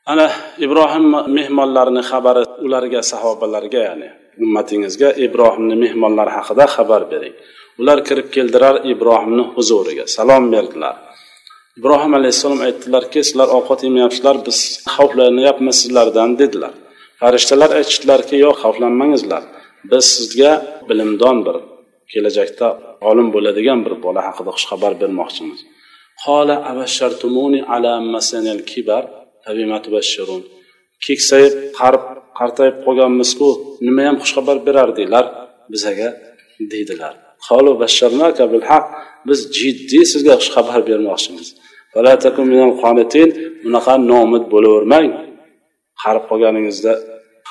ana 0.07 0.31
ibrohim 0.59 1.07
mehmonlarini 1.37 2.03
xabari 2.11 2.43
ularga 2.67 3.03
sahobalarga 3.03 3.79
ya'ni 3.89 4.09
ummatingizga 4.45 5.09
ibrohimni 5.27 5.77
mehmonlari 5.85 6.33
haqida 6.39 6.65
xabar 6.75 7.03
bering. 7.13 7.35
Ular 7.81 7.99
kirib 8.09 8.29
keldilar 8.35 8.75
ibrohimni 8.93 9.45
huzuriga. 9.55 10.05
Salom 10.17 10.45
berdilar. 10.55 10.95
Ibrohim 11.79 12.13
alayhissalom 12.19 12.61
aytdilarki 12.67 13.21
sizlar 13.29 13.49
ovqat 13.59 13.81
yemayapsizlar 13.87 14.37
biz 14.47 14.59
xavflanyapmiz 14.95 15.77
sizlardan 15.83 16.31
dedilar. 16.41 16.75
Farishtalar 17.21 17.71
aytishdilarki 17.79 18.37
yo'q 18.45 18.57
xavflanmangizlar. 18.63 19.43
Biz 19.91 20.05
sizga 20.17 20.53
bilimdon 20.89 21.39
bir 21.47 21.57
kelajakda 22.13 22.69
olim 23.11 23.29
bo'ladigan 23.35 23.79
bir 23.87 23.95
bola 24.05 24.21
haqida 24.29 24.51
xushxabar 24.57 24.93
bermoqchimiz. 25.03 25.61
Keksayib 31.07 31.55
qarib 31.79 32.05
qartayib 32.39 32.77
qolganmizku 32.87 33.49
nima 33.87 34.03
ham 34.09 34.17
xushxabar 34.23 34.57
berardinglar 34.67 35.25
bizaga 35.73 36.09
deydilar. 36.73 37.15
Biz 39.29 39.41
jiddiy 39.59 40.05
sizga 40.13 40.35
xushxabar 40.41 40.81
bermoqchimiz. 40.91 41.49
Bunaqa 43.65 43.95
nomid 44.13 44.45
bo'lavermang. 44.53 45.09
Qarib 46.03 46.25
qolganingizda 46.31 46.93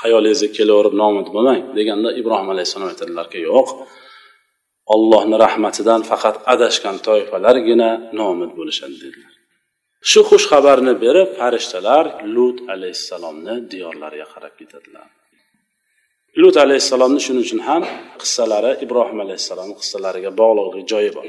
hayolingizga 0.01 0.49
kelaverib 0.57 0.93
nomid 1.01 1.27
bo'lmang 1.35 1.59
deganda 1.77 2.09
ibrohim 2.19 2.49
alayhissalom 2.53 2.87
aytadilarki 2.93 3.39
yo'q. 3.49 3.67
Ollohni 4.93 5.37
rahmatidan 5.45 6.01
faqat 6.09 6.35
adashgan 6.53 6.95
toifalargina 7.07 7.89
nomid 8.19 8.51
bo'lishadi 8.57 8.97
dedilar. 9.03 9.34
Shu 10.11 10.21
xush 10.29 10.45
xabarni 10.51 10.93
berib 11.03 11.29
farishtalar 11.39 12.05
lut 12.35 12.57
alayhissalomni 12.73 13.55
diyorlariga 13.71 14.27
qarab 14.33 14.53
ketadilar. 14.59 15.07
Lut 16.41 16.55
alayhissalomni 16.65 17.19
shuning 17.25 17.43
uchun 17.47 17.61
ham 17.69 17.83
qissalari 18.21 18.71
ibrohim 18.85 19.19
alayhissalomni 19.25 19.75
qissalariga 19.81 20.31
bog'liqlik 20.41 20.85
joyi 20.91 21.11
bor. 21.17 21.27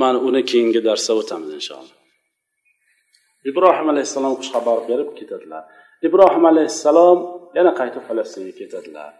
Mana 0.00 0.18
uni 0.28 0.42
keyingi 0.50 0.80
darsda 0.88 1.12
o'tamiz 1.20 1.50
inshaalloh. 1.58 1.96
Ibrohim 3.50 3.86
alayhissalom 3.92 4.34
xushxabar 4.40 4.78
berib 4.90 5.08
ketadilar. 5.18 5.62
Ibrohim 6.08 6.44
alayhissalom 6.52 7.18
yana 7.58 7.72
qaytib 7.80 8.02
falastinga 8.08 8.52
ketadilar. 8.60 9.12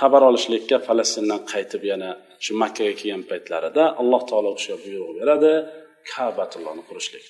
Xabar 0.00 0.22
olishlikka 0.30 0.76
falastindan 0.86 1.40
qaytib 1.52 1.82
yana 1.92 2.10
shu 2.44 2.52
makkaga 2.62 2.94
kelgan 3.00 3.22
paytlarida 3.30 3.84
alloh 4.00 4.22
taolo 4.30 4.50
o'sha 4.56 4.74
buyruq 4.84 5.10
beradi. 5.20 5.52
Kabatullohni 6.12 6.82
qurishlik 6.90 7.24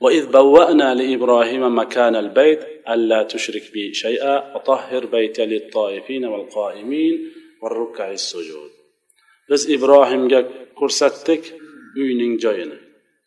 وإذ 0.00 0.24
بوأنا 0.36 0.94
لإبراهيم 0.94 1.78
مكان 1.78 2.16
البيت 2.16 2.60
ألا 2.88 3.22
تشرك 3.22 3.72
بي 3.72 3.94
شيئا 3.94 4.34
وطهر 4.54 5.06
بيتي 5.06 5.46
للطائفين 5.46 6.24
والقائمين 6.24 7.14
والركع 7.62 8.10
السجود 8.10 8.70
biz 9.50 9.62
ibrohimga 9.76 10.40
ko'rsatdik 10.78 11.42
uyning 12.02 12.34
joyini 12.44 12.78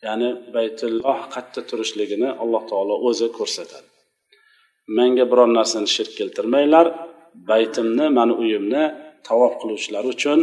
ya'ni 0.06 0.28
baytulloh 0.54 1.18
qayerda 1.34 1.60
turishligini 1.70 2.28
alloh 2.42 2.62
taolo 2.70 2.94
o'zi 3.08 3.28
ko'rsatadi 3.38 3.88
menga 4.96 5.24
biror 5.30 5.48
narsani 5.58 5.88
shirk 5.94 6.12
keltirmanglar 6.18 6.86
baytimni 7.50 8.06
mani 8.18 8.34
uyimni 8.42 8.84
tavof 9.28 9.52
qiluvchilar 9.60 10.04
uchun 10.14 10.40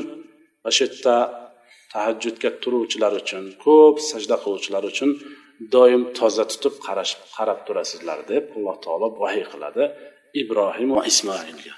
va 0.63 0.69
shu 0.75 0.83
yerda 0.85 1.15
tahajjudga 1.93 2.49
turuvchilar 2.63 3.13
uchun 3.21 3.43
ko'p 3.65 3.95
sajda 4.09 4.35
qiluvchilar 4.43 4.83
uchun 4.91 5.09
doim 5.74 6.02
toza 6.18 6.44
tutib 6.52 6.74
qarash 6.86 7.12
qarab 7.34 7.58
turasizlar 7.66 8.18
deb 8.32 8.44
alloh 8.56 8.76
taolo 8.84 9.06
vahiy 9.22 9.44
qiladi 9.52 9.84
ibrohim 10.42 10.90
va 10.96 11.02
ismoilga. 11.10 11.74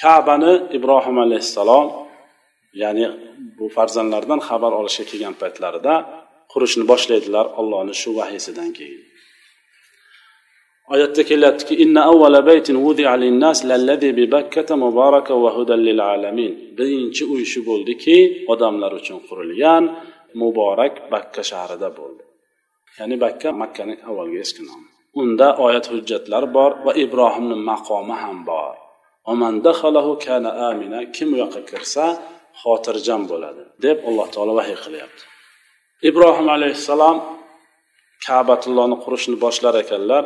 Kabani 0.00 0.52
ibrohim 0.76 1.16
alayhissalom 1.24 1.86
ya'ni 2.82 3.04
bu 3.58 3.66
farzandlaridan 3.76 4.40
xabar 4.48 4.72
olishga 4.80 5.04
kelgan 5.10 5.34
paytlarida 5.42 5.94
qurishni 6.52 6.84
boshlaydilar 6.92 7.46
ollohni 7.60 7.94
shu 8.02 8.10
vahiysidan 8.18 8.70
keyin. 8.78 9.02
Oyatda 10.94 11.22
kelyaptiki 11.30 11.74
inna 11.84 12.02
avvala 12.10 12.40
baytin 12.50 12.76
wudi'a 12.84 13.14
linnas 13.24 13.58
lalladhi 13.70 14.10
bi 14.18 14.24
bakkata 14.34 14.74
mubaraka 14.84 15.34
va 15.42 15.50
hudan 15.56 15.80
lil 15.88 16.00
alamin. 16.12 16.52
Birinchi 16.78 17.22
uy 17.34 17.42
shu 17.52 17.60
bo'ldiki 17.70 18.16
odamlar 18.52 18.92
uchun 19.00 19.18
qurilgan 19.28 19.84
muborak 20.40 20.94
bakka 21.12 21.42
shahrida 21.50 21.88
bo'ldi. 21.98 22.22
ya'ni 22.99 23.15
bakka 23.23 23.49
makkaning 23.61 23.99
avvalgi 24.09 24.37
eski 24.45 24.61
nomi 24.69 24.87
unda 25.21 25.47
oyat 25.65 25.85
hujjatlar 25.91 26.43
bor 26.55 26.71
va 26.85 26.91
ibrohimni 27.03 27.55
maqomi 27.69 28.15
ham 28.23 28.37
bor 28.49 28.75
kana 30.25 30.49
amina 30.69 30.99
kim 31.15 31.29
u 31.33 31.37
yoqqa 31.43 31.61
kirsa 31.69 32.05
xotirjam 32.61 33.21
bo'ladi 33.31 33.63
deb 33.85 33.97
alloh 34.09 34.27
taolo 34.33 34.53
vahiy 34.59 34.77
qilyapti 34.85 35.23
ibrohim 36.09 36.47
alayhissalom 36.55 37.17
kabatullohni 38.25 38.97
qurishni 39.03 39.37
boshlar 39.45 39.75
ekanlar 39.83 40.25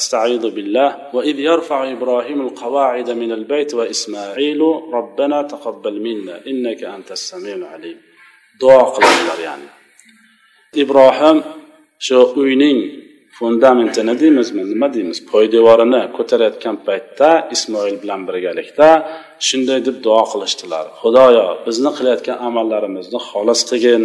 أستعيذ 0.00 0.44
بالله 0.56 0.90
وإذ 1.14 1.36
يرفع 1.50 1.92
إبراهيم 1.92 2.40
القواعد 2.46 3.08
من 3.10 3.32
البيت 3.32 3.74
وإسماعيل 3.74 4.60
ربنا 4.98 5.38
تقبل 5.42 5.94
منا 6.06 6.46
إنك 6.46 6.80
أنت 6.84 7.10
السميع 7.12 7.54
العليم 7.54 7.98
دعاء 8.60 8.84
قلبlar 8.84 9.38
يعني 9.48 9.68
ibrohim 10.83 11.37
shu 12.05 12.19
uyning 12.41 12.79
fundamentini 13.37 14.13
deymizmi? 14.21 14.63
Nima 14.71 14.87
deymiz? 14.95 15.19
Poydevorini 15.31 16.01
ko'tarayotgan 16.17 16.75
paytda 16.87 17.29
ismoil 17.55 17.95
bilan 18.03 18.21
birgalikda 18.27 18.89
shunday 19.47 19.79
deb 19.87 19.97
duo 20.05 20.21
qilishdilar. 20.31 20.85
Xudoyo 21.01 21.45
bizni 21.65 21.91
qilayotgan 21.97 22.37
amallarimizni 22.47 23.19
xolis 23.29 23.61
qilgin 23.69 24.03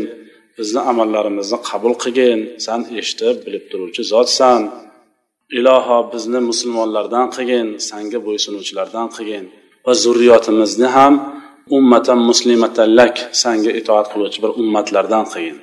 bizni 0.59 0.81
amallarimizni 0.91 1.59
qabul 1.69 1.95
qilgin. 2.03 2.39
San 2.67 2.81
eshitib 3.01 3.37
bilib 3.47 3.65
turuvchi 3.71 4.03
zotsan. 4.13 4.61
Iloho 5.59 5.99
bizni 6.13 6.41
musulmonlardan 6.51 7.27
qilgin 7.37 7.67
sanga 7.91 8.19
bo'ysunuvchilardan 8.27 9.09
qilgin. 9.17 9.45
Va 9.87 9.93
zurriyotimizni 10.05 10.89
ham 10.97 11.15
ummatan 11.77 12.21
muslimatallak 12.31 13.15
sanga 13.43 13.71
itoat 13.81 14.07
qiluvchi 14.13 14.39
bir 14.45 14.51
ummatlardan 14.61 15.25
qilgin. 15.33 15.59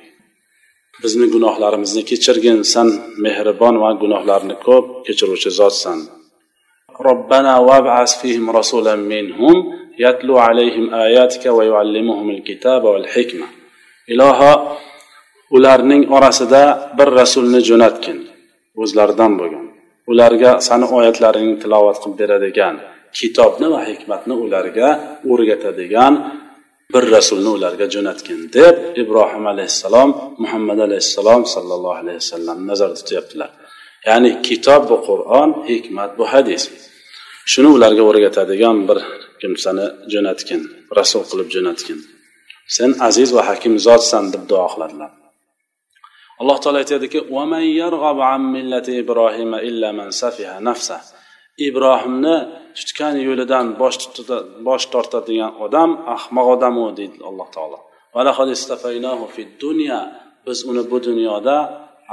bizni 1.03 1.25
gunohlarimizni 1.35 2.01
kechirgin 2.09 2.59
san 2.73 2.87
mehribon 3.25 3.75
va 3.83 3.89
gunohlarni 4.03 4.55
ko'p 4.67 4.85
kechiruvchi 5.05 5.51
zotsan 5.61 5.99
ربنا 7.09 7.53
وابعث 7.67 8.11
فيهم 8.21 8.45
رسولا 8.59 8.95
منهم 8.95 9.55
يتلو 10.05 10.35
عليهم 10.47 10.85
آياتك 10.93 11.43
ويعلمهم 11.57 12.27
الكتاب 12.35 12.83
والحكمة 12.83 13.47
iloho 14.13 14.51
ularning 15.55 16.03
orasida 16.15 16.63
bir 16.97 17.07
rasulni 17.19 17.61
jo'natgin 17.69 18.17
o'zlaridan 18.81 19.31
bo'lgan 19.39 19.65
ularga 20.11 20.51
sani 20.67 20.85
oyatlaringni 20.97 21.55
tilovat 21.63 21.97
qilib 22.01 22.15
beradigan 22.21 22.75
kitobni 23.17 23.67
va 23.73 23.81
hikmatni 23.89 24.35
ularga 24.45 24.89
o'rgatadigan 25.31 26.13
bir 26.94 27.04
rasulni 27.16 27.50
ularga 27.56 27.86
jo'natgin 27.94 28.40
deb 28.58 28.76
ibrohim 29.02 29.44
alayhissalom 29.52 30.10
muhammad 30.42 30.78
alayhissalom 30.86 31.42
sallallohu 31.54 31.96
alayhi 32.02 32.20
vasallam 32.22 32.58
nazarda 32.70 32.94
tutyaptilar. 33.00 33.50
Ya'ni 34.06 34.30
kitob 34.46 34.82
bu 34.90 34.96
qur'on 35.08 35.50
hikmat 35.70 36.10
bu 36.18 36.24
hadis. 36.32 36.62
Shuni 37.52 37.68
ularga 37.76 38.02
o'rgatadigan 38.10 38.78
bir 38.88 38.98
kimsani 39.40 39.86
jo'natgin 40.12 40.62
rasul 40.98 41.22
qilib 41.30 41.48
jo'natgin. 41.54 41.98
Sen 42.76 42.90
aziz 43.08 43.28
va 43.36 43.42
hakim 43.48 43.74
zotsan 43.86 44.24
deb 44.32 44.42
duo 44.50 44.66
qiladilar. 44.72 45.10
Alloh 46.40 46.58
taolo 46.62 46.78
aytadiki 46.82 47.18
ibrohimni 51.66 52.36
tutgan 52.78 53.14
yo'lidan 53.26 53.66
bosh 53.80 53.98
bosh 54.68 54.84
tortadigan 54.92 55.52
odam 55.64 55.90
ahmoq 56.16 56.46
odamu 56.54 56.84
deydi 56.98 57.18
alloh 57.30 57.48
taolo. 57.56 57.78
Biz 60.46 60.58
uni 60.70 60.82
bu 60.90 60.98
dunyoda 61.08 61.56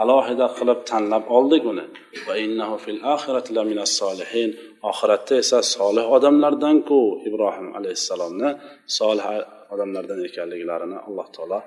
alohida 0.02 0.48
qilib 0.58 0.80
tanlab 0.90 1.24
oldik 1.38 1.64
uni. 1.72 1.86
Oxiratda 4.90 5.34
esa 5.44 5.60
solih 5.76 6.06
odamlardanku 6.16 7.00
ibrohim 7.28 7.68
alayhissalomni 7.78 8.50
solih 8.98 9.26
odamlardan 9.74 10.20
ekanliklarini 10.28 10.98
alloh 11.08 11.28
taolo 11.36 11.60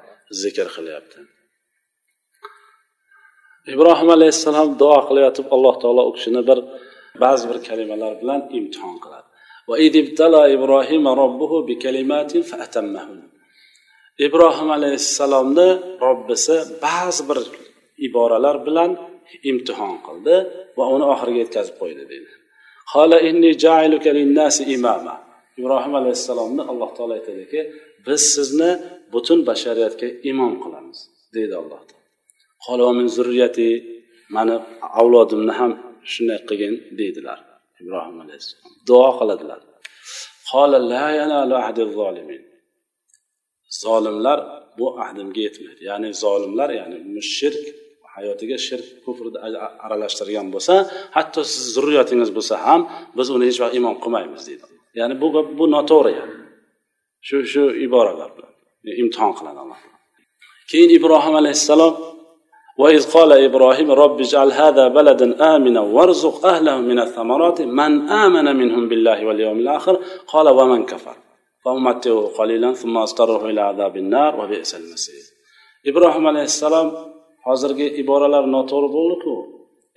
zikr 0.43 0.69
qilyapti. 0.77 1.19
Ibrohim 3.75 4.09
alayhissalom 4.17 4.69
duo 4.81 4.99
qilayotib 5.09 5.47
alloh 5.55 5.75
taolo 5.83 6.03
u 6.11 6.12
kishini 6.17 6.43
bir 6.49 6.59
ba'zi 7.24 7.44
bir 7.50 7.59
kalimalar 7.68 8.12
bilan 8.20 8.40
imtihon 8.59 8.96
qiladi. 9.04 9.28
Ibrohim 14.26 14.68
alayhissalomni 14.76 15.68
robbisi 16.07 16.57
ba'zi 16.87 17.22
bir 17.28 17.38
iboralar 18.07 18.57
bilan 18.66 18.90
imtihon 19.50 19.96
qildi 20.07 20.37
va 20.78 20.85
uni 20.94 21.07
oxiriga 21.12 21.40
yetkazib 21.44 21.76
qo'ydi 21.83 22.04
deydi. 22.12 22.33
Ibrohim 25.61 25.94
alayhissalomni 26.00 26.62
alloh 26.70 26.90
taolo 26.96 27.12
aytadiki 27.18 27.61
biz 28.07 28.20
sizni 28.35 28.70
butun 29.12 29.38
bashariyatga 29.48 30.09
imom 30.31 30.54
qilamiz 30.62 30.98
deydi 31.35 31.54
alloh 31.62 31.81
taolo. 31.88 32.07
Mani 34.37 34.57
avlodimni 35.00 35.52
ham 35.61 35.72
shunday 36.12 36.38
qilgin 36.49 36.75
deydilar. 36.99 37.38
Ibrohim 37.83 38.16
alayhissalom. 38.25 38.71
Duo 38.88 39.09
qiladilar. 39.18 39.61
Zolimlar 43.83 44.38
bu 44.79 44.87
ahdimga 45.05 45.40
yetmaydi. 45.47 45.81
Ya'ni 45.90 46.09
zolimlar 46.25 46.71
ya'ni 46.81 47.23
shirk 47.37 47.64
hayotiga 48.14 48.57
shirk 48.66 48.87
kufrni 49.05 49.38
aralashtirgan 49.85 50.47
bo'lsa 50.55 50.75
hatto 51.16 51.40
siz 51.53 51.64
zurriyotingiz 51.75 52.31
bo'lsa 52.37 52.55
ham 52.66 52.81
biz 53.18 53.27
uni 53.35 53.44
hech 53.49 53.59
vaqt 53.62 53.75
imon 53.81 53.97
qilmaymiz 54.05 54.42
deydi. 54.49 54.66
Ya'ni 54.99 55.14
bu 55.23 55.29
gap 55.35 55.47
bu 55.59 55.64
noto'g'ri 55.77 56.12
yani 56.21 56.35
shu 57.29 57.37
shu 57.53 57.64
iboralar 57.87 58.31
bilan. 58.37 58.53
Imtihon 59.03 59.33
qiladi 59.38 59.59
alloh. 59.64 59.81
Keyin 60.71 60.90
ibrohim 60.99 61.35
alayhissalom 61.40 61.92
وإذ 62.78 63.13
قال 63.13 63.32
إبراهيم 63.47 63.91
رب 63.91 64.17
اجعل 64.21 64.52
هذا 64.52 64.88
بلدا 64.88 65.56
آمنا 65.56 65.82
وارزق 65.82 66.45
أهله 66.45 66.78
من 66.78 66.99
الثمرات 66.99 67.62
من 67.62 68.10
آمن 68.10 68.56
منهم 68.56 68.84
بالله 68.89 69.26
واليوم 69.26 69.60
الآخر 69.60 69.99
قال 70.28 70.47
ومن 70.49 70.86
كفر 70.86 71.15
فأمتعه 71.65 72.32
قليلا 72.38 72.73
ثم 72.73 72.97
أضطره 72.97 73.49
إلى 73.49 73.62
عذاب 73.62 73.97
النار 73.97 74.32
وبئس 74.39 74.76
المصير 74.76 75.34
ibrohim 75.89 76.26
alayhissalom 76.32 76.88
hozirgi 77.47 77.88
iboralar 78.02 78.43
noto'g'ri 78.56 78.89
bo'ldiku 78.97 79.34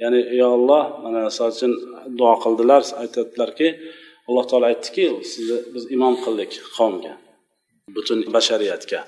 ya'ni 0.03 0.21
ey 0.35 0.43
olloh 0.55 0.85
mana 1.05 1.21
misol 1.29 1.49
uchun 1.57 1.73
duo 2.19 2.35
qildilar 2.45 2.83
aytyaptilarki 3.03 3.69
alloh 4.29 4.45
taolo 4.51 4.67
aytdiki 4.73 5.05
sizni 5.33 5.59
biz 5.75 5.85
imom 5.97 6.15
qildik 6.25 6.51
qavmga 6.77 7.13
butun 7.97 8.19
bashariyatga 8.35 9.01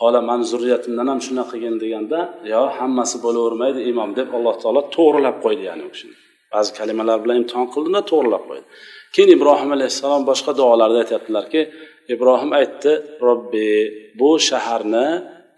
Hola 0.00 0.20
man 0.30 0.40
zurriyatimdan 0.50 1.06
ham 1.12 1.20
shunaqa 1.26 1.50
qilgin 1.52 1.76
deganda 1.82 2.18
yo 2.52 2.62
hammasi 2.78 3.16
bo'lavermaydi 3.24 3.80
imom 3.90 4.10
deb 4.18 4.28
alloh 4.36 4.54
taolo 4.62 4.80
to'g'rilab 4.96 5.36
qo'ydi 5.44 5.62
ya'ni 5.68 5.82
u 5.88 5.90
kishini. 5.94 6.14
Ba'zi 6.52 6.70
kalimalar 6.78 7.18
bilan 7.24 7.36
imtihon 7.42 7.66
qildida 7.74 8.00
to'g'rilab 8.10 8.44
qo'ydi. 8.48 8.64
Keyin 9.14 9.30
ibrohim 9.36 9.70
alayhissalom 9.76 10.22
boshqa 10.30 10.52
duolarda 10.60 10.98
aytyaptilarki 11.04 11.60
ibrohim 12.14 12.50
aytdi 12.60 12.92
robbi 13.26 13.70
bu 14.20 14.30
shaharni 14.48 15.06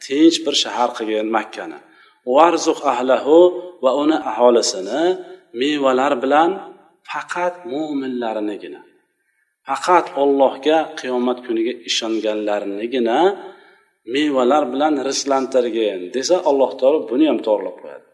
tinch 0.04 0.36
bir 0.44 0.54
shahar 0.64 0.90
qilgin 0.98 1.28
makkani. 1.36 1.78
Varzuq 2.36 2.78
ahlahu 2.92 3.36
va 3.84 3.90
uni 4.02 4.16
aholisini 4.30 5.02
mevalar 5.60 6.12
bilan 6.22 6.50
faqat 7.10 7.54
mo'minlarinigina 7.72 8.80
faqat 9.68 10.06
ollohga 10.22 10.78
qiyomat 11.00 11.38
kuniga 11.46 11.72
ishonganlarinigina 11.88 13.18
mevalar 14.14 14.64
bilan 14.72 14.94
rizqlantirgin 15.08 16.00
desa 16.16 16.36
alloh 16.50 16.70
taolo 16.80 16.98
buni 17.10 17.26
ham 17.30 17.38
to'g'irlab 17.46 17.76
qo'yadi 17.82 18.06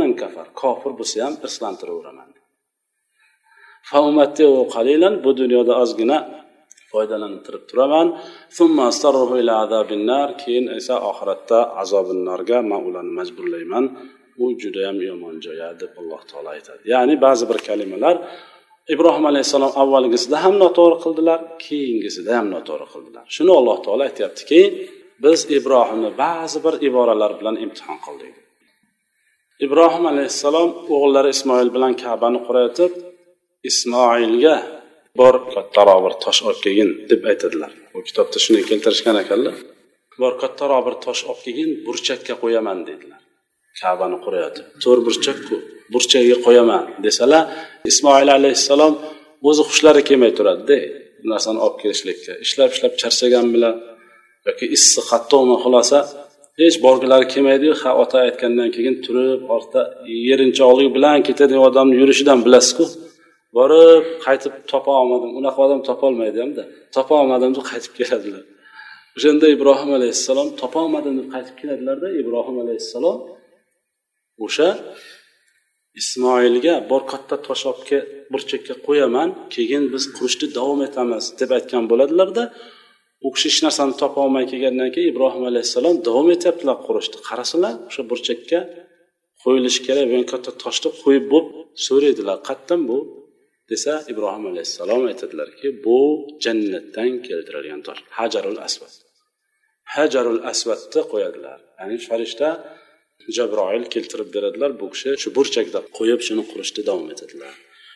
man 0.00 0.10
kafar 0.22 0.46
kofir 0.62 0.92
bo'lsa 0.98 1.16
ham 1.26 1.34
rizqlantiraveraman 1.46 2.30
bu 5.24 5.30
dunyoda 5.40 5.72
ozgina 5.82 6.18
foydalantirib 6.94 7.64
turaman. 7.70 8.06
Keyin 10.42 10.66
esa 10.78 10.94
oxiratda 11.10 11.58
azobinnorga 11.82 12.58
man 12.70 12.80
ularni 12.88 13.12
majburlayman. 13.20 13.84
U 14.42 14.44
judayam 14.62 14.98
yomon 15.08 15.34
joya 15.44 15.68
deb 15.82 15.92
alloh 16.00 16.22
taolo 16.30 16.48
aytadi. 16.56 16.82
Ya'ni 16.92 17.14
ba'zi 17.26 17.44
bir 17.50 17.58
kalimalar 17.68 18.16
ibrohim 18.94 19.24
alayhissalom 19.30 19.72
avvalgisida 19.82 20.36
ham 20.44 20.54
noto'g'ri 20.64 20.96
qildilar 21.04 21.38
keyingisida 21.64 22.30
ham 22.38 22.46
noto'g'ri 22.54 22.86
qildilar. 22.92 23.24
Shuni 23.36 23.52
alloh 23.60 23.78
taolo 23.84 24.02
aytyaptiki 24.08 24.60
biz 25.22 25.40
ibrohimni 25.58 26.10
ba'zi 26.22 26.58
bir 26.64 26.74
iboralar 26.88 27.32
bilan 27.40 27.56
imtihon 27.64 27.98
qildik. 28.04 28.34
Ibrohim 29.66 30.04
alayhissalom 30.12 30.70
o'g'illari 30.94 31.30
ismoil 31.36 31.68
bilan 31.76 31.92
kabani 32.02 32.40
qurayotib 32.46 32.92
ismoilga 33.70 34.56
bor 35.20 35.34
kattaroq 35.54 36.00
bir 36.06 36.14
tosh 36.24 36.40
olib 36.46 36.60
kelgin 36.64 36.90
deb 37.10 37.22
aytadilar. 37.30 37.70
Bu 37.92 37.98
kitobda 38.08 38.38
shuni 38.44 38.60
keltirishgan 38.70 39.16
ekanlar. 39.22 39.56
Bor 40.22 40.32
kattaroq 40.42 40.82
bir 40.86 40.94
tosh 41.06 41.22
olib 41.30 41.40
kelgin 41.44 41.70
burchakka 41.86 42.34
qo'yaman 42.42 42.78
dedilar. 42.88 43.20
Kabani 43.80 44.18
qurayotib 44.24 44.66
to'rt 44.82 45.02
burchakku 45.06 45.56
burchagiga 45.92 46.38
qo'yaman 46.46 46.82
desalar 47.06 47.42
ismoil 47.90 48.28
alayhissalom 48.38 48.94
o'zi 49.48 49.62
hushlari 49.68 50.02
kelmay 50.08 50.32
turadida 50.38 50.78
bu 51.20 51.26
narsani 51.32 51.58
olib 51.64 51.78
kelishlikka 51.82 52.32
ishlab 52.44 52.70
ishlab 52.74 52.94
charchagan 53.02 53.46
bilan 53.54 53.74
yoki 54.48 54.66
issiq 54.76 55.04
qattiqmi 55.12 55.56
xulosa 55.64 55.98
hech 56.60 56.76
borgilari 56.84 57.26
kelmaydiyu 57.32 57.74
ha 57.82 57.90
ota 58.02 58.16
aytgandan 58.26 58.68
keyin 58.76 58.96
turib 59.04 59.40
ortda 59.56 59.80
yerinchoqlik 60.28 60.88
bilan 60.96 61.16
ketadigan 61.26 61.64
odamni 61.70 61.94
yurishidan 62.00 62.38
bilasizku. 62.46 62.84
Borib 63.56 64.04
qaytib 64.26 64.54
topa 64.70 64.92
olmadim. 65.00 65.30
Unaqa 65.38 65.58
odam 65.66 65.80
topolmaydi 65.88 66.38
hamda. 66.44 66.62
Topa 66.96 67.14
olmadim 67.20 67.50
deb 67.56 67.64
qaytib 67.70 67.92
keladilar. 67.98 68.44
O'shanda 69.16 69.46
ibrohim 69.56 69.90
alayhissalom 69.98 70.48
topolmadim 70.62 71.14
deb 71.20 71.28
qaytib 71.34 71.56
keladilarda. 71.60 72.08
Ibrohim 72.20 72.56
alayhissalom 72.64 73.18
o'sha 74.44 74.68
ismoilga 76.00 76.74
bor 76.90 77.02
katta 77.12 77.36
tosh 77.46 77.62
olib 77.70 77.82
kel 77.88 78.02
burchakka 78.32 78.74
qo'yaman 78.86 79.28
keyin 79.54 79.82
biz 79.92 80.04
qurishni 80.16 80.46
davom 80.58 80.80
etamiz 80.88 81.24
deb 81.40 81.50
aytgan 81.58 81.84
bo'ladilarda. 81.90 82.44
U 83.26 83.28
kishi 83.34 83.46
hech 83.50 83.60
narsani 83.66 83.94
topolmay 84.02 84.44
kelgandan 84.50 84.90
keyin 84.94 85.08
ibrohim 85.12 85.44
alayhissalom 85.50 85.96
davom 86.06 86.28
etyaptilar 86.36 86.76
qurishni 86.86 87.18
qarasalar 87.28 87.74
o'sha 87.88 88.02
burchakka 88.10 88.58
qo'yilishi 89.42 89.80
kerak 89.86 90.04
bo'lgan 90.10 90.26
katta 90.32 90.50
toshni 90.64 90.90
qo'yib 91.02 91.24
bo'lib 91.32 91.48
so'raydilar. 91.86 92.36
Qayerdan 92.48 92.82
bu? 92.90 92.98
desa 93.70 93.92
ibrohim 94.12 94.44
alayhissalom 94.52 95.02
aytadilarki 95.10 95.68
bu 95.84 95.98
jannatdan 96.44 97.10
keltirilgan 97.26 97.80
tosh. 97.86 98.00
Hajarul 98.18 98.58
asvad. 98.66 98.92
Hajarul 99.94 100.40
asvadni 100.52 101.02
qo'yadilar. 101.12 101.58
Ya'ni 101.80 101.96
farishta 102.08 102.48
jabroil 103.36 103.84
keltirib 103.94 104.28
beradilar 104.36 104.70
bu 104.80 104.86
kishi 104.94 105.10
shu 105.22 105.28
burchakda 105.36 105.80
qo'yib 105.98 106.20
shuni 106.26 106.44
qurishda 106.50 106.80
davom 106.88 107.08
etadilar. 107.14 107.54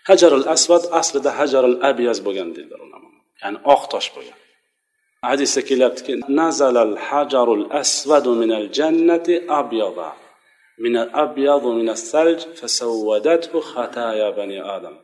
Hajarul 0.08 0.46
asvad 0.54 0.84
aslida 1.00 1.30
hajarul 1.40 1.76
abyaz 1.90 2.18
bo'lgan 2.26 2.48
deydilar 2.56 2.80
ya'ni 3.42 3.58
oq 3.74 3.82
tosh 3.92 4.08
bo'lgan. 4.16 4.38
Hadisda 5.26 5.60
kelyaptiki 5.68 6.12
nazalal 6.40 6.94
hajarul 7.08 7.66
asvadu 7.82 8.30
minal 8.40 8.68
jannati 8.78 9.34
abyada. 9.60 10.10
Min 10.84 10.94
abyadu 11.24 11.68
min 11.78 11.88
salj 12.10 12.40
fasawwadathu 12.58 13.56
khataya 13.70 14.28
bani 14.38 14.58
adam. 14.76 14.96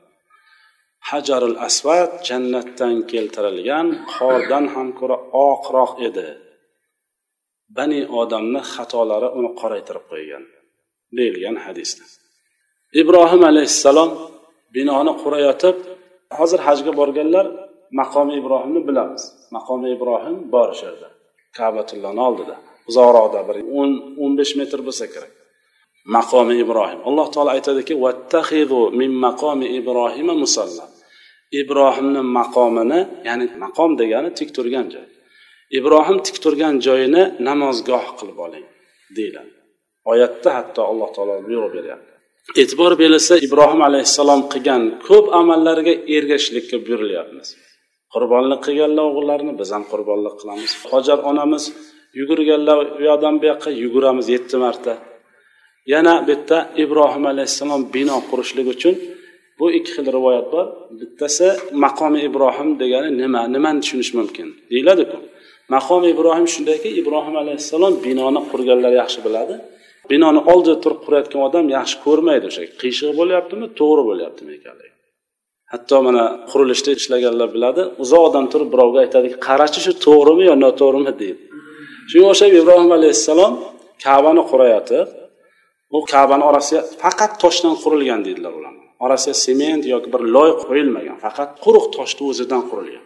Hajarul 1.11 1.57
asvad 1.68 2.11
jannatdan 2.29 2.94
keltirilgan 3.11 3.87
qordan 4.14 4.64
ham 4.74 4.88
ko'ra 4.98 5.16
oqroq 5.50 5.92
edi. 6.09 6.29
Bani 7.77 8.00
odamni 8.20 8.61
xatolari 8.72 9.29
uni 9.38 9.50
qoraytirib 9.61 10.05
qo'ygan 10.11 10.44
deyilgan 11.16 11.57
hadisda. 11.64 12.05
Ibrohim 13.00 13.42
alayhissalom 13.50 14.11
binoni 14.74 15.12
qurayotib 15.22 15.77
hozir 16.38 16.61
hajga 16.66 16.92
borganlar 17.00 17.46
maqomi 18.00 18.33
ibrohimni 18.40 18.80
bilamiz. 18.88 19.22
Maqomi 19.57 19.88
ibrohim 19.96 20.37
bor 20.54 20.68
o'sha 20.74 20.87
yerda. 20.90 21.09
Kabatullohni 21.59 22.22
oldida. 22.28 22.57
Uzoqroqda 22.90 23.40
bir 23.48 23.57
o'n 23.78 23.90
o'n 24.22 24.33
besh 24.40 24.52
metr 24.61 24.78
bo'lsa 24.87 25.07
kerak. 25.14 25.33
Maqomi 26.16 26.54
ibrohim. 26.64 27.00
Alloh 27.09 27.26
taolo 27.35 27.50
aytadiki 27.57 27.94
vattahidu 28.04 28.80
min 29.00 29.11
maqomi 29.26 29.66
ibrohima 29.78 30.35
musalla. 30.42 30.85
Ibrohimni 31.61 32.22
maqomini 32.38 33.00
ya'ni 33.28 33.44
maqom 33.64 33.90
degani 34.00 34.30
tik 34.38 34.48
turgan 34.57 34.87
joy. 34.94 35.07
Ibrohim 35.78 36.18
tik 36.26 36.37
turgan 36.44 36.74
joyini 36.87 37.22
namozgoh 37.48 38.07
qilib 38.18 38.38
oling 38.46 38.66
deyiladi. 39.16 39.52
Oyatda 40.12 40.50
hatto 40.57 40.80
alloh 40.90 41.09
taolo 41.16 41.35
buyruq 41.48 41.72
beryapti. 41.76 42.12
E'tibor 42.61 42.92
berilsa 43.02 43.35
ibrohim 43.46 43.80
alayhissalom 43.88 44.40
qilgan 44.52 44.83
ko'p 45.09 45.26
amallariga 45.40 45.94
ergashishlikka 46.16 46.76
buyurilyapmiz. 46.85 47.48
Qurbonlik 48.15 48.60
qilganlar 48.67 49.04
o'g'illarini 49.10 49.54
biz 49.60 49.69
ham 49.75 49.85
qurbonlik 49.92 50.35
qilamiz. 50.40 50.71
Hojar 50.90 51.19
onamiz 51.31 51.65
yugurganlar 52.19 52.79
u 52.98 53.02
yoqdan 53.08 53.35
bu 53.40 53.44
yoqqa 53.52 53.71
yuguramiz 53.83 54.27
yetti 54.35 54.56
marta. 54.65 54.92
Yana 55.92 56.15
bu 56.27 56.31
yerda 56.33 56.58
ibrohim 56.85 57.25
alayhissalom 57.33 57.83
bino 57.94 58.17
qurishlik 58.31 58.67
uchun 58.75 58.94
bu 59.58 59.67
ikki 59.79 59.90
xil 59.96 60.06
rivoyat 60.17 60.46
bor. 60.54 60.67
Bittasi 61.00 61.48
maqomi 61.85 62.21
ibrohim 62.29 62.69
degani 62.83 63.10
nima 63.23 63.42
nimani 63.54 63.79
tushunish 63.83 64.12
mumkin 64.19 64.48
deyiladiku. 64.71 65.19
Maqomi 65.75 66.08
ibrohim 66.15 66.46
shundayki 66.54 66.88
ibrohim 67.00 67.37
alayhissalom 67.42 67.94
binoni 68.06 68.40
qurganlar 68.50 68.92
yaxshi 69.02 69.21
biladi. 69.27 69.54
Binoni 70.10 70.40
oldida 70.52 70.77
turib 70.85 71.00
qurayotgan 71.04 71.40
odam 71.48 71.67
yaxshi 71.77 71.96
ko'rmaydi 72.06 72.44
o'sha 72.50 72.62
qiyshiq 72.81 73.10
bo'lyaptimi 73.21 73.67
to'g'ri 73.79 74.02
bo'lyaptimi 74.10 74.52
ekanligi. 74.58 74.93
Hatto 75.73 75.96
mana 76.06 76.25
qurilishda 76.50 76.90
ishlaganlar 76.98 77.48
biladi 77.56 77.83
uzoqdan 78.04 78.44
turib 78.52 78.69
birovga 78.75 78.98
aytadiki 79.04 79.37
qarachi 79.46 79.81
shu 79.87 79.92
to'g'rimi 80.06 80.44
yo 80.50 80.54
noto'g'rimi? 80.65 81.12
deydi. 81.23 81.42
Shunga 82.10 82.29
o'xshab 82.33 82.52
ibrohim 82.60 82.90
alayhissalom 82.98 83.52
kabani 84.04 84.42
qurayotib 84.50 85.06
u 85.96 85.98
kabani 86.12 86.44
orasiga 86.50 86.81
faqat 87.02 87.33
toshdan 87.42 87.75
qurilgan 87.83 88.21
deydilar 88.27 88.52
ular. 88.58 88.73
Orasiga 89.04 89.35
sement 89.46 89.83
yoki 89.94 90.08
bir 90.15 90.23
loy 90.37 90.50
qo'yilmagan 90.65 91.17
faqat 91.25 91.50
quruq 91.65 91.87
toshni 91.96 92.25
o'zidan 92.31 92.62
qurilgan. 92.71 93.04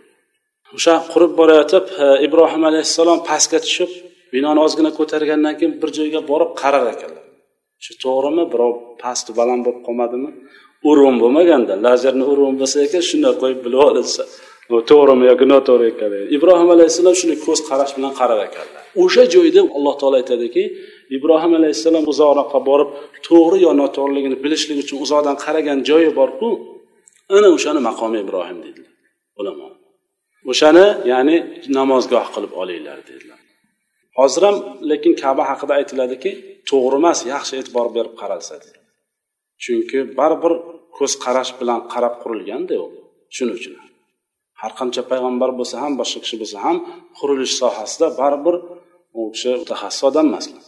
O'sha 0.77 0.95
qurib 1.13 1.33
borayotib 1.41 1.85
e, 2.03 2.07
ibrohim 2.27 2.63
alayhissalom 2.71 3.19
pastga 3.31 3.59
tushib 3.67 3.91
binoni 4.35 4.61
ozgina 4.67 4.91
ko'targandan 4.99 5.55
keyin 5.59 5.73
bir 5.83 5.91
joyga 5.99 6.21
borib 6.31 6.51
qarar 6.63 6.85
ekanlar. 6.95 7.25
Shu 7.85 7.93
to'g'rimi? 8.05 8.45
Birov 8.53 8.73
pasti 9.03 9.31
baland 9.39 9.63
bo'lib 9.67 9.83
qolmadimi? 9.87 10.31
Urun 10.91 11.17
bo'lmaganda 11.23 11.75
lazerni 11.87 12.25
urun 12.33 12.55
bo'lsa 12.61 12.77
ekan 12.87 13.03
shunday 13.11 13.35
qo'yib 13.43 13.61
bilib 13.65 13.81
olsa. 13.89 14.25
Bu 14.71 14.77
to'g'rimi 14.91 15.25
yoki 15.31 15.47
noto'g'ri 15.53 15.85
ekanligi. 15.93 16.27
Ibrohim 16.37 16.69
alayhissalom 16.75 17.15
shuni 17.21 17.37
ko'z 17.47 17.61
qarash 17.69 17.93
bilan 17.97 18.13
qarar 18.21 18.41
ekanlar. 18.49 18.83
O'sha 19.03 19.23
joyda 19.35 19.61
alloh 19.77 19.95
taolo 20.01 20.17
aytadiki 20.21 20.63
ibrohim 21.17 21.53
alayhissalom 21.59 22.05
uzoqroqqa 22.13 22.59
borib 22.69 22.91
to'g'ri 23.29 23.59
yo 23.67 23.71
noto'g'riligini 23.81 24.37
bilishlik 24.45 24.79
uchun 24.85 24.99
uzoqdan 25.05 25.37
qaragan 25.45 25.79
joyi 25.89 26.11
borku 26.21 26.49
ana 27.37 27.49
o'shani 27.57 27.81
maqomi 27.89 28.19
ibrohim 28.25 28.59
deydilar 28.65 28.93
ulamo. 29.41 29.67
O'shani 30.51 30.87
ya'ni 31.13 31.37
namozgoh 31.79 32.27
qilib 32.35 32.53
olinglar 32.63 32.99
dedilar. 33.09 33.41
Hozir 34.19 34.43
ham 34.49 34.57
lekin 34.91 35.13
kaba 35.23 35.43
haqida 35.51 35.73
aytiladiki 35.81 36.31
to'g'ri 36.71 36.97
emas 37.01 37.19
yaxshi 37.33 37.53
e'tibor 37.61 37.87
berib 37.97 38.15
qaralsa 38.21 38.55
dedi 38.65 38.78
chunki 39.63 39.99
baribir 40.19 40.53
ko'z 40.97 41.13
qarash 41.25 41.53
bilan 41.61 41.81
qarab 41.93 42.15
qurilganda 42.23 42.75
u 42.85 42.87
shuning 43.37 43.57
uchun. 43.61 43.75
Har 44.61 44.73
qancha 44.79 45.03
payg'ambar 45.11 45.51
bo'lsa 45.59 45.77
ham 45.83 45.93
boshqa 46.01 46.19
kishi 46.25 46.37
bo'lsa 46.43 46.59
ham 46.67 46.77
qurilish 47.19 47.55
sohasida 47.61 48.07
baribir 48.21 48.55
u 49.19 49.21
kishi 49.35 49.51
mutaxassis 49.63 50.03
odam 50.11 50.27
emaslar. 50.31 50.65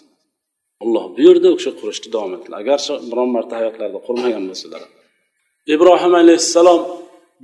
Alloh 0.85 1.05
buyurdi 1.17 1.47
u 1.53 1.57
kishi 1.59 1.73
qurishni 1.81 2.09
davom 2.15 2.33
etdilar 2.37 2.59
agarchi 2.63 2.93
biron 3.11 3.29
marta 3.37 3.55
hayotlarida 3.61 4.01
qurmagan 4.07 4.45
bo'lsalar. 4.51 4.83
Ibrohim 5.75 6.13
alayhissalom 6.23 6.81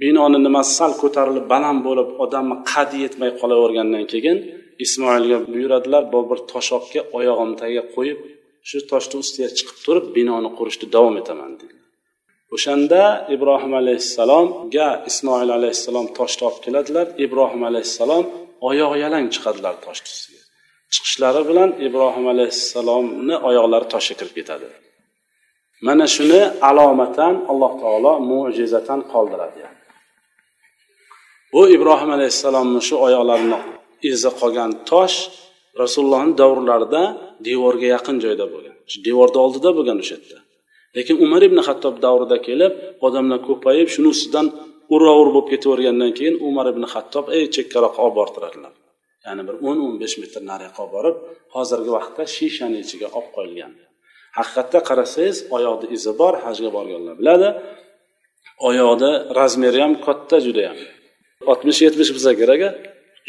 binoni 0.03 0.39
nimasi 0.47 0.73
sal 0.81 0.93
ko'tarilib 1.03 1.47
baland 1.53 1.81
bo'lib 1.87 2.09
odamni 2.25 2.57
qaddi 2.73 2.97
yetmay 3.05 3.31
qolavergandan 3.41 4.05
keyin 4.13 4.39
ismoilga 4.85 5.39
buyuradilar 5.53 6.03
bu 6.13 6.21
bir 6.31 6.39
toshoqqa 6.53 7.01
oyog'imni 7.19 7.57
tagiga 7.63 7.85
qo'yib 7.97 8.19
shu 8.69 8.79
toshni 8.93 9.17
ustiga 9.23 9.49
chiqib 9.59 9.79
turib 9.85 10.07
binoni 10.17 10.51
qurishni 10.59 10.87
davom 10.95 11.15
etaman 11.23 11.53
dedi. 11.61 11.77
O'shanda 12.55 13.03
ibrohim 13.35 13.73
alayhissalomga 13.83 14.89
ismoil 15.11 15.51
alayhissalom 15.59 16.07
toshni 16.19 16.43
olib 16.49 16.61
keladilar. 16.67 17.07
Ibrohim 17.27 17.63
alayhissalom 17.71 18.25
oyoq 18.69 18.93
yalang 19.05 19.27
chiqadilar 19.35 19.75
toshni 19.87 20.09
ustiga. 20.17 20.43
Chiqishlari 20.95 21.43
bilan 21.51 21.71
ibrohim 21.87 22.27
alayhissalomni 22.35 23.37
oyoqlari 23.49 23.87
toshga 23.95 24.15
kirib 24.21 24.35
ketadi. 24.39 24.69
Mana 25.87 26.07
shuni 26.15 26.43
alomatan 26.71 27.35
alloh 27.51 27.73
taolo 27.83 28.13
mo'jizatan 28.31 29.01
qoldiradi 29.13 29.61
bu 31.57 31.63
ibrohim 31.77 32.11
alayhissalomni 32.17 32.81
shu 32.89 32.95
oyoqlarini 33.07 33.59
izi 34.11 34.31
qolgan 34.41 34.71
tosh 34.91 35.17
rasulullohni 35.83 36.35
davrlarida 36.43 37.03
devorga 37.49 37.87
yaqin 37.95 38.17
joyda 38.25 38.47
bo'lgan. 38.53 38.75
Devorni 39.07 39.39
oldida 39.45 39.71
bo'lgan 39.77 39.99
o'sha 40.03 40.17
yerda. 40.17 40.39
Lekin 40.97 41.17
umar 41.25 41.43
ibn 41.49 41.59
hattob 41.69 41.95
davrida 42.07 42.39
kelib 42.47 42.73
odamlar 43.07 43.39
ko'payib 43.49 43.89
shuni 43.95 44.09
ustidan 44.15 44.47
uravur 44.95 45.29
bo'lib 45.35 45.49
ketavergandan 45.53 46.13
keyin 46.19 46.37
umar 46.49 46.67
ibn 46.73 46.85
hattob 46.93 47.27
ey 47.37 47.45
chekkaroqqa 47.57 48.01
olib 48.07 48.17
bortiradilar. 48.21 48.75
Ya'ni 49.27 49.43
bir 49.49 49.57
o'n 49.69 49.79
o'n 49.87 49.97
besh 50.03 50.17
metr 50.23 50.41
nariyoqqa 50.51 50.81
olib 50.85 50.95
borib 50.97 51.17
hozirgi 51.55 51.91
vaqtda 51.97 52.23
shishani 52.37 52.79
ichiga 52.85 53.09
olib 53.19 53.31
qo'yilgan. 53.37 53.73
Haqiqatda 54.39 54.79
qarasangiz 54.89 55.37
oyoqni 55.57 55.87
izi 55.97 56.13
bor 56.21 56.35
hajga 56.45 56.71
borganlar 56.77 57.15
biladi. 57.21 57.49
Oyoqni 58.69 59.13
razmeri 59.39 59.81
ham 59.85 59.93
katta 60.07 60.37
judayam. 60.47 60.79
Oltmish 61.51 61.81
yetmish 61.87 62.11
bo'lsa 62.15 62.33
kerak 62.41 62.63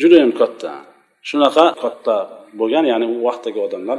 judayam 0.01 0.31
katta. 0.41 0.71
Shunaqa 1.29 1.65
katta 1.83 2.15
bo'lgan 2.59 2.85
ya'ni 2.91 3.05
u 3.13 3.17
vaqtdagi 3.27 3.59
odamlar 3.67 3.97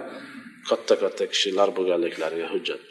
katta 0.70 0.94
katta 1.03 1.24
kishilar 1.32 1.68
bo'lganliklariga 1.78 2.46
hujjat 2.55 2.82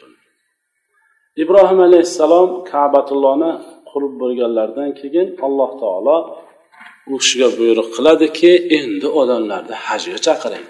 ibrohim 1.42 1.80
alayhissalom 1.88 2.48
kabatullohni 2.72 3.50
qurib 3.90 4.14
bo'lganlaridan 4.22 4.90
keyin 5.00 5.26
alloh 5.46 5.70
taolo 5.82 6.16
u 7.12 7.16
kishiga 7.22 7.48
buyruq 7.58 7.88
qiladiki 7.96 8.52
endi 8.78 9.08
odamlarni 9.20 9.76
hajga 9.86 10.18
chaqiring. 10.26 10.66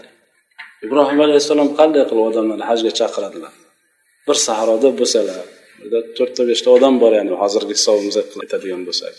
Ibrohim 0.86 1.18
alayhissalom 1.26 1.70
qanday 1.78 2.05
qilib 2.09 2.24
odamlarni 2.30 2.64
hajga 2.70 2.93
chaqiradilar? 3.01 3.55
Bir 4.26 4.36
sahroda 4.47 4.89
bo'lsalar 5.01 5.45
to'rtta 6.18 6.43
beshta 6.51 6.68
odam 6.76 6.95
bor 7.03 7.12
ya'ni 7.18 7.32
hozirgi 7.43 7.74
hisobimizga 7.78 8.22
aytadigan 8.45 8.82
bo'lsak. 8.89 9.14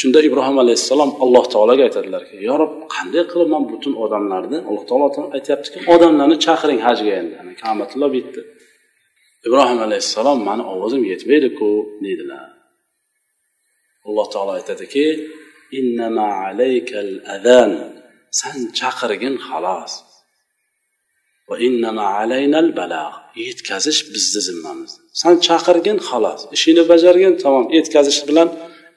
Shunda 0.00 0.18
ibrohim 0.28 0.56
alayhissalom 0.64 1.10
alloh 1.24 1.44
taologa 1.54 1.82
aytadilarki 1.88 2.36
yo 2.48 2.54
rob 2.62 2.72
qanday 2.94 3.24
qilib 3.30 3.48
man 3.54 3.62
butun 3.72 3.94
odamlarni 4.04 4.58
alloh 4.68 4.84
taolo 4.90 5.06
aytyaptiki 5.36 5.78
odamlarni 5.94 6.36
chaqiring 6.46 6.80
hajga 6.86 7.12
endi 7.20 7.34
kamatulloh 7.62 8.10
bitdi. 8.16 8.40
Ibrohim 9.46 9.78
alayhissalom 9.86 10.38
mani 10.48 10.62
ovozim 10.74 11.02
yetmaydiku 11.12 11.68
deydilar. 12.04 12.46
Alloh 14.08 14.26
taolo 14.34 14.52
aytadiki 14.58 15.06
san 18.40 18.58
chaqirgin 18.78 19.34
xolos 19.46 19.92
yetkazish 23.44 24.00
bizni 24.12 24.40
zimmamizda 24.48 25.00
san 25.20 25.34
chaqirgin 25.46 25.98
xolos 26.08 26.40
ishingni 26.56 26.82
bajargin 26.92 27.34
tamom 27.42 27.66
yetkazish 27.76 28.20
bilan 28.28 28.48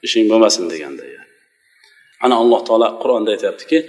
ishing 0.05 0.25
bo'lmasin 0.31 0.65
deganda 0.73 1.03
ana 2.25 2.35
alloh 2.41 2.61
taolo 2.67 2.87
qur'onda 3.01 3.29
aytyaptiki 3.35 3.79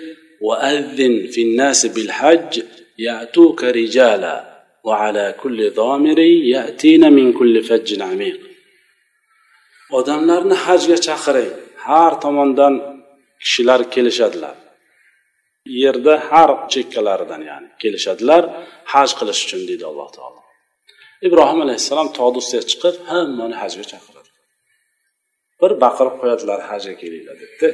وأذن 0.48 1.14
في 1.32 1.40
الناس 1.42 1.80
بالحج 1.86 2.62
يأتوك 2.98 3.64
رجالا 3.64 4.36
وعلى 4.84 5.34
كل 5.42 5.70
ضامر 5.70 6.18
يأتين 6.54 7.12
من 7.12 7.32
كل 7.32 7.54
فج 7.68 8.02
عميق 8.02 8.40
odamlarni 9.98 10.56
hajga 10.66 10.96
chaqiring 11.06 11.52
har 11.86 12.12
tomondan 12.24 12.74
kishilar 13.42 13.80
kelishadilar 13.94 14.56
yerda 15.82 16.14
har 16.28 16.50
chekkalaridan 16.72 17.42
ya'ni 17.50 17.68
kelishadilar 17.82 18.42
haj 18.92 19.10
qilish 19.18 19.40
uchun 19.44 19.62
deydi 19.68 19.84
alloh 19.90 20.08
taolo 20.16 20.40
ibrohim 21.26 21.58
alayhissalom 21.64 22.08
tog'ni 22.18 22.38
ustiga 22.42 22.62
chiqib 22.70 22.94
hammani 23.10 23.56
hajga 23.62 23.84
chaqiradi 23.92 24.15
Bir 25.61 25.71
baqirib 25.83 26.15
qo'yadilar 26.21 26.59
hajga 26.69 26.93
kelinglar 27.01 27.35
debdi. 27.43 27.67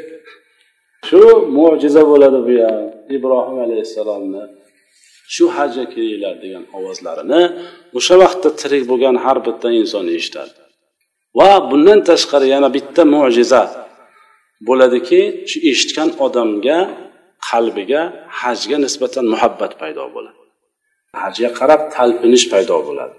Shu 1.07 1.21
mo'jiza 1.57 2.03
bo'ladi 2.11 2.39
bu 2.47 2.55
ham. 2.65 2.83
Ibrohim 3.17 3.57
alayhissalomni 3.65 4.43
shu 5.35 5.45
hajga 5.57 5.85
kelinglar 5.93 6.35
degan 6.43 6.63
ovozlarini 6.77 7.41
o'sha 7.97 8.15
vaqtda 8.23 8.49
tirik 8.61 8.83
bo'lgan 8.91 9.15
har 9.25 9.37
bitta 9.47 9.67
inson 9.81 10.05
eshitadi 10.17 10.53
va 11.39 11.49
bundan 11.69 11.99
tashqari 12.09 12.47
yana 12.55 12.69
bitta 12.77 13.01
mo'jiza 13.15 13.63
bo'ladiki 14.67 15.21
shu 15.49 15.57
eshitgan 15.71 16.09
odamga 16.25 16.77
qalbiga 17.49 18.01
hajga 18.41 18.77
nisbatan 18.85 19.25
muhabbat 19.33 19.71
paydo 19.81 20.03
bo'ladi. 20.15 20.41
Hajga 21.23 21.49
qarab 21.59 21.81
talpinish 21.95 22.45
paydo 22.53 22.77
bo'ladi. 22.87 23.17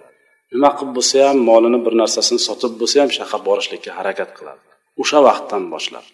Nima 0.55 0.71
qilib 0.77 0.93
bo'lsa 0.99 1.17
ham 1.29 1.39
molini 1.51 1.79
bir 1.87 1.95
narsasini 2.03 2.41
sotib 2.49 2.73
bo'lsa 2.81 2.97
ham 3.03 3.11
shu 3.17 3.39
borishlikka 3.49 3.91
harakat 3.99 4.31
qiladi. 4.39 4.63
O'sha 5.03 5.19
vaqtdan 5.29 5.63
boshlab. 5.75 6.07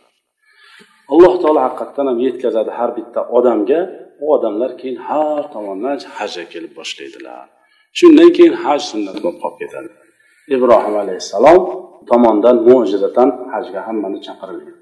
Alloh 1.13 1.33
taolo 1.43 1.61
haqiqatdan 1.67 2.07
ham 2.11 2.19
yetkazadi 2.27 2.71
har 2.79 2.91
bitta 2.99 3.21
odamga. 3.39 3.81
U 4.23 4.25
odamlar 4.37 4.71
keyin 4.81 4.99
har 5.09 5.43
tomondan 5.55 5.97
hajga 6.19 6.45
kelib 6.53 6.73
boshlaydilar. 6.79 7.45
Shundan 7.99 8.29
keyin 8.37 8.55
haj 8.65 8.81
sunnat 8.91 9.17
bo'lib 9.23 9.39
qolib 9.43 9.57
ketadi. 9.63 9.91
Ibrohim 10.57 10.95
alayhissalom 11.03 11.61
tomonidan 12.11 12.57
mo'jizatan 12.69 13.29
hajga 13.53 13.81
hammani 13.87 14.19
chaqirilgan. 14.27 14.77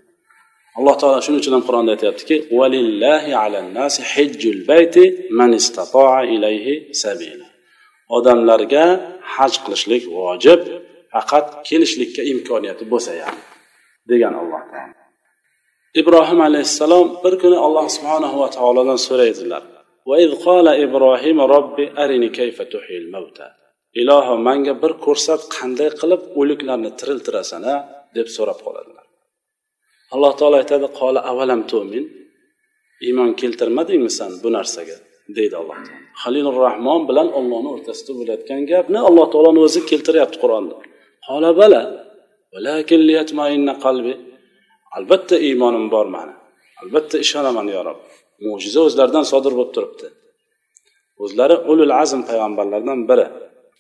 Alloh 0.79 0.95
taolo 1.01 1.19
shuning 1.25 1.41
uchun 1.43 1.55
ham 1.57 1.65
qur'onda 1.69 1.91
aytyaptiki 1.97 2.37
valillahi 2.59 3.31
alannasi 3.45 4.01
hijjul 4.13 4.59
bayti 4.71 5.05
man 5.39 5.51
istatoa 5.61 6.19
ilayhi 6.35 6.75
sabila. 7.03 7.47
Odamlarga 8.17 8.85
haj 9.36 9.54
qilishlik 9.64 10.04
vojib 10.18 10.62
faqat 11.14 11.46
kelishlikka 11.68 12.22
imkoniyati 12.34 12.84
bo'lsa 12.92 13.12
ham 13.26 13.38
degan 14.12 14.34
alloh 14.42 14.62
taolo 14.72 14.94
ibrohim 16.02 16.40
alayhissalom 16.48 17.08
bir 17.24 17.34
kuni 17.42 17.58
alloh 17.66 17.86
subhanahu 17.96 18.36
va 18.42 18.50
taolodan 18.58 19.00
so'raydilar 19.08 19.64
وإذ 20.10 20.32
قال 20.48 20.68
إبراهيم 20.86 21.38
ربي 21.56 21.86
أرني 22.04 22.30
كيف 22.40 22.58
تحيي 22.62 22.98
الموتى 23.04 23.48
iloho 24.02 24.36
manga 24.48 24.74
bir 24.84 24.94
ko'rsat 25.06 25.42
qanday 25.56 25.90
qilib 26.02 26.22
o'liklarni 26.40 26.92
tiriltirasan 27.00 27.64
a 27.74 27.76
deb 28.16 28.28
so'rab 28.36 28.60
qoladilar 28.66 29.06
alloh 30.14 30.32
taolo 30.40 30.56
aytadi 30.62 30.88
qola 31.00 31.20
avalam 31.32 31.62
tu'min 31.72 32.06
iymon 33.08 33.30
keltirmadingmi 33.42 34.12
san 34.20 34.32
bu 34.44 34.50
narsaga 34.58 34.98
Deydi 35.37 35.55
alloh 35.61 35.77
taolo. 35.87 36.03
Halilur 36.23 36.57
rahmon 36.67 37.01
bilan 37.09 37.29
ollohni 37.39 37.69
o'rtasida 37.75 38.13
bo'layotgan 38.19 38.61
gapni 38.73 38.99
alloh 39.09 39.27
taoloni 39.33 39.61
o'zi 39.67 39.81
keltiryapti 39.91 40.39
qur'onda. 40.43 40.77
Qola 41.27 41.51
bala 41.61 41.83
qalbi. 43.85 44.15
Albatta 44.97 45.37
iymonim 45.49 45.87
bor 45.95 46.07
mani. 46.17 46.35
Albatta 46.83 47.17
ishonaman 47.25 47.67
yo 47.75 47.81
rob. 47.89 47.99
Mo'jiza 48.47 48.81
o'zlaridan 48.89 49.25
sodir 49.33 49.53
bo'lib 49.59 49.73
turibdi. 49.77 50.07
O'zlari 51.25 51.57
ulul 51.71 51.93
azm 52.03 52.21
payg'ambarlardan 52.29 53.01
biri. 53.11 53.27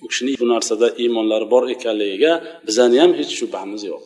U 0.04 0.06
kishini 0.10 0.32
bu 0.40 0.46
narsada 0.54 0.86
iymonlari 1.02 1.46
bor 1.54 1.62
ekanligiga 1.74 2.32
bizani 2.66 2.96
ham 3.02 3.12
hech 3.18 3.32
shubhamiz 3.40 3.82
yo'q. 3.90 4.02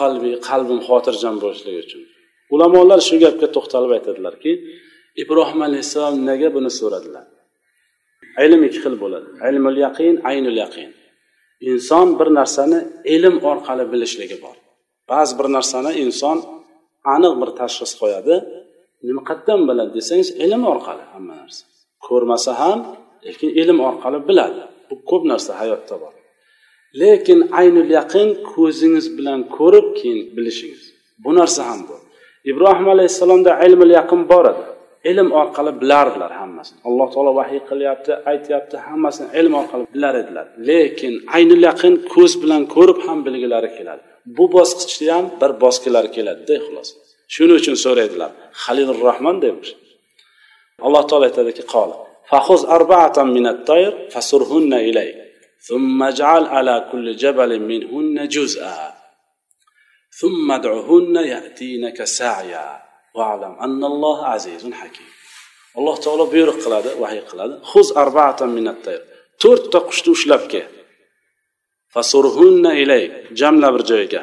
Qalbi 0.00 0.30
qalbim 0.48 0.80
xotirjam 0.88 1.34
bo'lishligi 1.42 1.80
uchun. 1.86 2.02
Ulamolar 2.54 3.00
shu 3.08 3.16
gapga 3.24 3.48
to'xtalib 3.56 3.90
aytadilarki 3.96 4.52
ibrohim 5.22 5.60
alayhissalom 5.68 6.16
nega 6.28 6.48
buni 6.56 6.70
so'radilar? 6.80 7.24
Ilm 8.44 8.60
ikki 8.68 8.80
xil 8.84 8.94
bo'ladi. 9.02 9.28
Ilmul 9.48 9.78
yaqin 9.86 10.14
aynul 10.30 10.58
yaqin. 10.64 10.90
Inson 11.70 12.08
bir 12.18 12.28
narsani 12.38 12.78
ilm 13.14 13.34
orqali 13.50 13.84
bilishligi 13.92 14.36
bor. 14.44 14.56
Ba'zi 15.10 15.32
bir 15.38 15.46
narsani 15.56 15.90
inson 16.04 16.38
aniq 17.14 17.34
bir 17.40 17.50
tashxis 17.60 17.92
qo'yadi. 18.00 18.34
Nima 19.08 19.22
biladi 19.68 19.90
desangiz 19.98 20.28
ilm 20.44 20.62
orqali 20.72 21.04
hamma 21.12 21.34
narsa. 21.40 21.62
Ko'rmasa 22.06 22.52
ham 22.60 22.78
lekin 23.26 23.50
ilm 23.62 23.78
orqali 23.88 24.18
biladi. 24.28 24.62
Bu 24.88 24.94
ko'p 25.10 25.22
narsa 25.32 25.50
hayotda 25.60 25.94
bor. 26.02 26.14
Lekin 27.00 27.38
aynul 27.60 27.90
yaqin 27.98 28.28
ko'zingiz 28.52 29.06
bilan 29.18 29.40
ko'rib 29.56 29.86
keyin 29.98 30.20
bilishingiz. 30.36 30.84
Bu 31.24 31.30
narsa 31.38 31.60
ham 31.70 31.80
bor. 31.88 32.00
Ibrohim 32.50 32.88
alayhissalomda 32.94 33.50
ilmul 33.66 33.92
yaqin 33.98 34.20
bor 34.32 34.44
edi. 34.52 34.67
ilm 35.11 35.29
orqali 35.41 35.71
bilardilar 35.81 36.31
hammasini 36.41 36.79
alloh 36.87 37.07
taolo 37.13 37.31
vahiy 37.39 37.61
qilyapti 37.69 38.11
aytyapti 38.31 38.75
hammasini 38.87 39.27
ilm 39.39 39.53
orqali 39.61 39.85
bilar 39.95 40.13
edilar 40.21 40.45
lekin 40.69 41.13
aynul 41.37 41.63
yaqin 41.69 41.93
ko'z 42.13 42.33
bilan 42.43 42.63
ko'rib 42.75 42.99
ham 43.07 43.17
bilgilari 43.25 43.69
keladi 43.77 44.03
bu 44.37 44.45
bosqichda 44.55 45.11
ham 45.15 45.25
bir 45.41 45.51
bosgilari 45.63 46.09
keladida 46.15 46.55
xulosa 46.65 46.93
shuning 47.33 47.57
uchun 47.61 47.75
so'raydilar 47.85 48.31
halilur 48.63 48.97
rohmon 49.07 49.37
demiş 49.45 49.69
alloh 50.85 51.03
taolo 51.09 51.25
aytadiki 51.29 51.63
qol 51.75 51.91
فخذ 52.29 52.61
أربعة 52.77 53.17
من 53.35 53.47
الطير 53.47 53.91
فصرهن 54.13 54.73
إليك 54.73 55.17
ثم 55.69 56.03
اجعل 56.03 56.43
على 56.45 56.75
كل 56.91 57.15
جبل 57.15 57.51
منهن 57.59 58.27
جزءا 58.27 58.93
ثم 60.19 60.51
ادعهن 60.51 61.15
يأتينك 61.15 62.03
سعيا 62.03 62.67
valam 63.20 63.52
annalloh 63.66 64.18
azizun 64.34 64.72
hakim 64.80 65.08
alloh 65.78 65.96
taolo 66.04 66.24
buyruq 66.34 66.58
qiladi 66.64 66.90
vahiy 67.02 67.22
qiladi 67.30 67.54
huz 67.70 67.88
to'rtta 69.42 69.78
qushni 69.88 70.10
ushlab 70.16 70.42
kel 70.52 70.68
fasurhunna 71.94 72.72
ilay 72.82 73.04
jamla 73.40 73.68
bir 73.74 73.82
joyga 73.90 74.22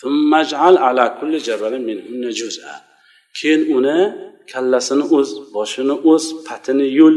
summajal 0.00 0.74
ala 0.88 1.04
kulli 1.18 1.38
jabalin 1.48 1.82
minhunna 1.90 2.30
juz'a 2.40 2.74
keyin 3.38 3.62
uni 3.76 3.98
kallasini 4.52 5.04
uz 5.18 5.28
boshini 5.56 5.94
uz 6.12 6.24
patini 6.48 6.86
yul 6.98 7.16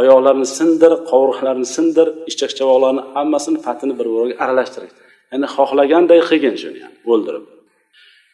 oyoqlarini 0.00 0.48
sindir 0.58 0.92
qovurg'larini 1.10 1.68
sindir 1.76 2.06
ichak 2.30 2.50
chavoqlarni 2.58 3.02
hammasini 3.14 3.58
patini 3.66 3.94
bir 3.98 4.06
biriga 4.14 4.34
aralashtir 4.44 4.82
ya'ni 5.32 5.46
xohlaganday 5.56 6.20
qilgin 6.28 6.54
shuni 6.62 6.78
yani 6.84 6.96
o'ldirib 7.12 7.44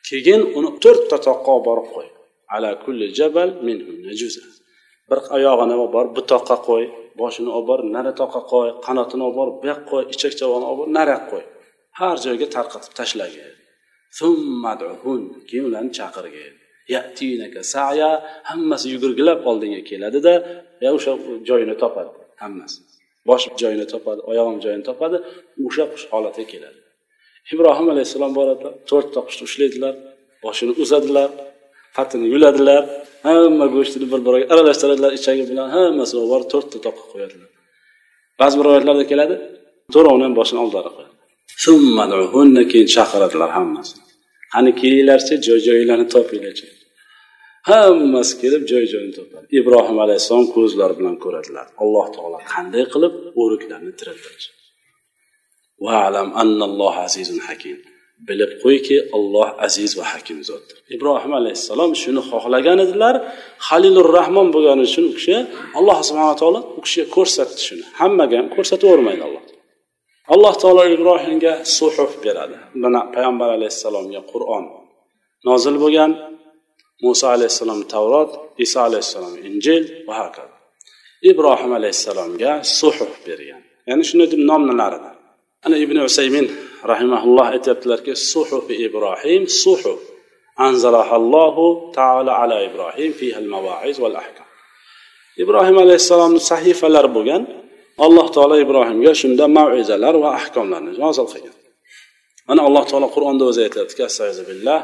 keyin 0.08 0.42
uni 0.58 0.70
to'rtta 0.84 1.16
toqqa 1.26 1.50
olib 1.56 1.64
borib 1.68 1.88
qo'y. 1.94 2.08
Ala 2.54 2.70
kulli 2.84 3.06
jabal 3.18 3.50
minhunna 3.66 4.12
juz'a 4.20 4.44
bir 5.10 5.18
oyog'ini 5.36 5.74
olib 5.82 5.92
borib 5.96 6.12
bu 6.16 6.22
toqqa 6.32 6.56
qo'y. 6.68 6.84
Boshini 7.20 7.50
olib 7.56 7.68
borib 7.70 7.86
nari 7.96 8.12
toqqa 8.20 8.40
qo'y. 8.52 8.68
Qanotini 8.86 9.22
olib 9.26 9.36
borib 9.40 9.56
bu 9.60 9.66
yoqqa 9.72 9.86
qo'y. 9.92 10.02
Ichak 10.14 10.32
chavog'ini 10.38 10.66
olib 10.70 10.78
borib 10.80 10.92
nariyoqqa 10.98 11.28
qo'y. 11.32 11.44
Har 11.98 12.16
joyga 12.26 12.46
tarqatib 12.56 12.92
tashlagin. 12.98 13.52
Keyin 15.48 15.64
ularni 15.68 15.92
chaqirgin. 15.98 16.52
Saya 17.74 18.08
hammasi 18.50 18.86
yugurgilab 18.94 19.38
oldinga 19.50 19.80
keladida 19.90 20.34
ya 20.84 20.90
o'sha 20.96 21.12
joyini 21.48 21.74
topadi 21.82 22.10
hammasi. 22.42 22.78
Bosh 23.28 23.44
joyini 23.60 23.86
topadi 23.92 24.20
oyog'im 24.30 24.58
joyini 24.64 24.84
topadi 24.90 25.16
o'sha 25.66 25.84
holatga 26.12 26.44
keladi. 26.52 26.78
Ibrohim 27.52 27.86
alayhissalom 27.92 28.32
boradilar 28.38 28.72
to'rtta 28.90 29.20
qushni 29.26 29.44
ushlaydilar 29.48 29.94
boshini 30.44 30.72
uzadilar 30.82 31.28
patini 31.96 32.26
yuladilar 32.34 32.82
hamma 33.26 33.66
go'shtini 33.74 34.06
bir 34.12 34.20
biriga 34.26 34.46
aralashtiradilar 34.54 35.12
ichagi 35.18 35.44
bilan 35.50 35.68
hammasi 35.76 36.14
borib 36.32 36.48
to'rtta 36.54 36.78
toqqa 36.86 37.04
qo'yadilar. 37.12 37.50
Ba'zi 38.40 38.54
bir 38.58 38.64
rivoyatlarda 38.66 39.04
keladi 39.12 39.34
to'rovni 39.94 40.24
ham 40.26 40.34
boshini 40.40 40.60
oldilari 40.64 40.90
qo'yadi. 40.96 41.14
Keyin 42.72 42.88
chaqiradilar 42.96 43.50
hammasini. 43.58 44.02
Qani 44.52 44.70
kelinglarchi 44.80 45.34
joy 45.46 45.58
joyinglarni 45.66 46.06
topinglarchi 46.14 46.66
hammasi 47.70 48.32
kelib 48.42 48.62
joy 48.70 48.84
joyini 48.92 49.12
topadi. 49.18 49.44
Ibrohim 49.60 49.98
alayhissalom 50.04 50.46
ko'zlari 50.56 50.94
bilan 51.00 51.16
ko'radilar. 51.24 51.66
Alloh 51.82 52.06
taolo 52.16 52.38
qanday 52.52 52.84
qilib 52.92 53.14
o'riklarni 53.42 53.92
vaalam 55.86 56.28
annalloh 56.42 56.94
azizun 57.06 57.40
hakim. 57.46 57.76
Bilib 58.28 58.52
qo'yki 58.62 58.96
olloh 59.16 59.48
aziz 59.66 59.90
va 59.98 60.04
hakim 60.12 60.38
zotdir. 60.48 60.76
Ibrohim 60.94 61.32
alayhissalom 61.40 61.90
shuni 62.02 62.22
xohlagan 62.30 62.78
edilar. 62.84 63.14
Halilur 63.66 64.08
rahmon 64.18 64.48
bo'lgani 64.54 64.82
uchun 64.88 65.04
u 65.10 65.12
kishi 65.18 65.36
alloh 65.78 65.98
subhanaa 66.08 66.36
taolo 66.42 66.60
u 66.78 66.80
kishiga 66.84 67.06
ko'rsatdi 67.16 67.60
shuni. 67.66 67.84
Hammaga 68.00 68.34
ham 68.40 68.48
ko'rsatavermaydi 68.56 69.22
alloh. 69.28 69.42
Alloh 70.34 70.54
taolo 70.62 70.82
ibrohimga 70.96 71.52
suhuf 71.78 72.12
beradi. 72.24 72.56
Mana 72.82 73.00
payg'ambar 73.14 73.48
alayhissalomga 73.56 74.20
qur'on 74.32 74.64
nozil 75.48 75.76
bo'lgan 75.84 76.10
muso 77.04 77.26
alayhissalom 77.36 77.80
tavrot 77.94 78.30
iso 78.64 78.78
alayhissalom 78.88 79.34
injil 79.48 79.82
va 80.08 80.14
hokazo 80.20 80.54
ibrohim 81.30 81.72
alayhissalomga 81.78 82.50
suhuf 82.78 83.12
bergan. 83.26 83.62
Ya'ni 83.88 84.04
shunday 84.08 84.28
deb 84.32 84.40
nomlanardi 84.50 85.10
ana 85.66 85.76
ibn 85.84 85.96
usaymin 86.08 86.46
rahimaulloh 86.92 87.46
aytyaptilarki 87.54 88.12
suhufi 88.32 88.74
ibrohim 88.86 89.42
suhuf 89.62 90.00
anzalahallohu 90.66 91.64
taala 91.98 92.32
ala 92.42 92.56
ibrohim 92.68 93.10
fiha 93.20 93.38
al 93.44 93.48
mavaiz 93.54 93.96
val 94.04 94.16
ahkam 94.22 94.46
ibrohim 95.42 95.76
alayhissalomni 95.84 96.40
sahifalari 96.50 97.10
bo'lgan 97.16 97.42
alloh 98.06 98.26
taolo 98.36 98.56
ibrohimga 98.64 99.12
shunda 99.22 99.44
mavizalar 99.58 100.14
va 100.24 100.30
ahkomlarni 100.40 100.92
nozil 101.04 101.26
qilgan 101.32 101.56
mana 102.48 102.60
alloh 102.68 102.84
taolo 102.90 103.08
qur'onda 103.16 103.44
o'zi 103.50 103.60
aytyaptiki 103.66 104.02
astag'izbillah 104.08 104.80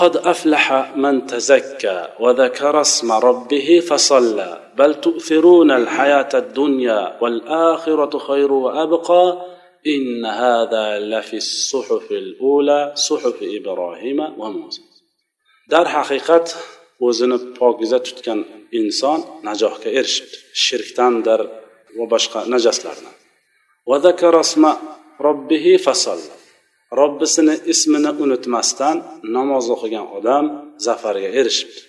قد 0.00 0.16
أفلح 0.16 0.96
من 0.96 1.26
تزكى 1.26 2.08
وذكر 2.20 2.80
اسم 2.80 3.12
ربه 3.12 3.68
فصلى 3.88 4.50
بل 4.78 4.90
تؤثرون 4.94 5.70
الحياة 5.70 6.28
الدنيا 6.34 7.16
والآخرة 7.20 8.18
خير 8.18 8.52
وأبقى 8.52 9.24
إن 9.87 10.25
هذا 10.25 10.99
لفي 10.99 11.37
الصحف 11.37 12.11
الأولى 12.11 12.93
صحف 12.95 13.37
إبراهيم 13.41 14.19
وموسى 14.39 14.81
در 15.69 15.87
حقيقة 15.87 16.45
o'zini 16.99 17.37
pokiza 17.59 17.99
tutgan 18.07 18.39
inson 18.79 19.19
najohga 19.47 19.89
erishibdi 19.99 20.37
shirkdandir 20.65 21.41
va 21.97 22.05
boshqa 22.13 22.39
najaslardan 22.53 23.15
robbihi 25.27 25.73
fasalla 25.85 26.35
robbisini 27.01 27.55
ismini 27.73 28.11
unutmasdan 28.23 28.97
namoz 29.35 29.65
o'qigan 29.75 30.05
odam 30.17 30.45
zafarga 30.85 31.29
erishibdi 31.39 31.81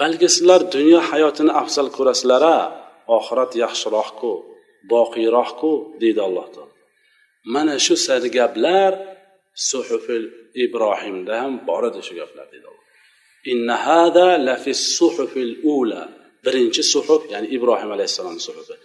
balki 0.00 0.26
sizlar 0.34 0.60
dunyo 0.74 1.00
hayotini 1.10 1.52
afzal 1.62 1.88
ko'rasizlar 1.96 2.42
a 2.56 2.58
oxirat 3.16 3.52
yaxshiroqku 3.64 4.30
boqiyroqku 4.92 5.70
deydi 6.02 6.20
alloh 6.28 6.46
taolo 6.54 6.67
mana 7.53 7.75
shu 7.85 7.95
sargaplar 8.07 8.91
suhufil 9.69 10.25
ibrohimda 10.65 11.33
ham 11.41 11.53
bor 11.67 11.83
edi 11.89 11.99
shu 12.07 12.13
gaplar 12.19 12.45
deydi 12.53 12.67
alloh 12.71 12.85
inna 13.51 13.75
hada 13.87 14.27
lafi 14.47 14.71
suhufil 14.97 15.53
ula. 15.77 16.03
Birinchi 16.45 16.83
suhuf 16.93 17.21
ya'ni 17.33 17.47
ibrohim 17.55 17.89
alayhissalomni 17.95 18.41
suhufi. 18.49 18.75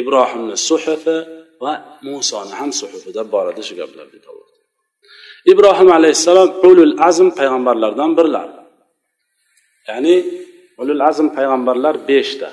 Ibrohimni 0.00 0.56
suhufi 0.68 1.16
va 1.64 1.72
musoni 2.08 2.52
ham 2.60 2.70
suhufida 2.80 3.22
bor 3.32 3.46
edi 3.52 3.62
shu 3.68 3.74
gaplar 3.80 4.06
deydi 4.12 4.26
alloh 4.32 4.46
ibrohim 5.52 5.90
alayhissalom 5.98 6.48
ulul 6.68 6.94
azm 7.08 7.28
payg'ambarlardan 7.38 8.10
birlar 8.18 8.48
ya'ni 9.88 10.14
ulul 10.80 11.02
azm 11.10 11.26
payg'ambarlar 11.36 11.94
beshta. 12.10 12.48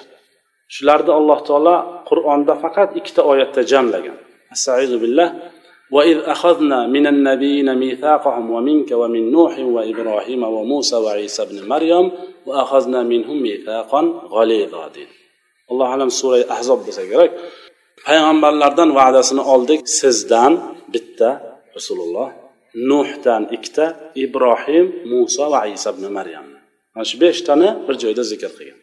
Shularni 0.76 1.12
alloh 1.20 1.40
taolo 1.48 1.76
qur'onda 2.10 2.54
faqat 2.64 2.90
ikkita 3.00 3.22
oyatda 3.32 3.62
jamlagan. 3.72 4.18
Astaizu 4.54 4.98
billah 5.04 5.30
وإذ 5.92 6.18
أخذنا 6.18 6.88
من 6.88 7.08
النبيين 7.08 7.76
ميثاقهم 7.76 8.52
ومنك 8.52 8.92
ومن 8.92 9.32
نوح 9.32 9.60
وإبراهيم 9.60 10.44
وموسى 10.44 10.96
وعيسى 10.96 11.42
ابن 11.44 11.68
مريم 11.68 12.12
وأخذنا 12.46 13.04
منهم 13.04 13.42
ميثاقا 13.42 14.02
غليظا 14.36 14.86
deydi 14.96 15.16
alloh 15.72 15.88
alam 15.96 16.10
sura 16.20 16.38
ahzob 16.56 16.80
bo'lsa 16.86 17.04
kerak 17.12 17.32
payg'ambarlardan 18.06 18.90
va'dasini 19.00 19.44
oldik 19.54 19.82
sizdan 20.00 20.54
bitta 20.94 21.30
rasululloh 21.78 22.30
nuhdan 22.92 23.44
ikkita 23.56 23.86
ibrohim 24.24 24.86
muso 25.12 25.46
va 25.54 25.62
isa 25.76 25.90
ibn 25.96 26.06
maryam 26.18 26.46
mana 26.94 27.06
shu 27.10 27.16
beshtani 27.24 27.70
bir 27.86 27.96
joyda 28.04 28.24
zikr 28.32 28.52
qilgan 28.58 28.80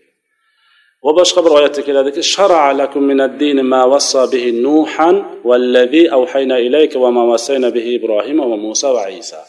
va 1.05 1.13
boshqa 1.21 1.41
bir 1.45 1.53
oyatda 1.59 1.83
keladiki 1.89 2.23
lakum 2.81 3.03
min 3.11 3.59
ma 3.73 3.83
wassa 3.93 4.23
bihi 4.33 4.51
nuhan 4.67 5.17
vallazi 5.49 6.03
awhayna 6.19 6.57
ilayka 6.67 6.97
va 7.05 7.11
ma 7.17 7.25
bihi 7.77 7.91
ibrohim 7.99 8.39
va 8.51 8.57
musa 8.67 8.89
va 8.97 9.07
isa. 9.23 9.43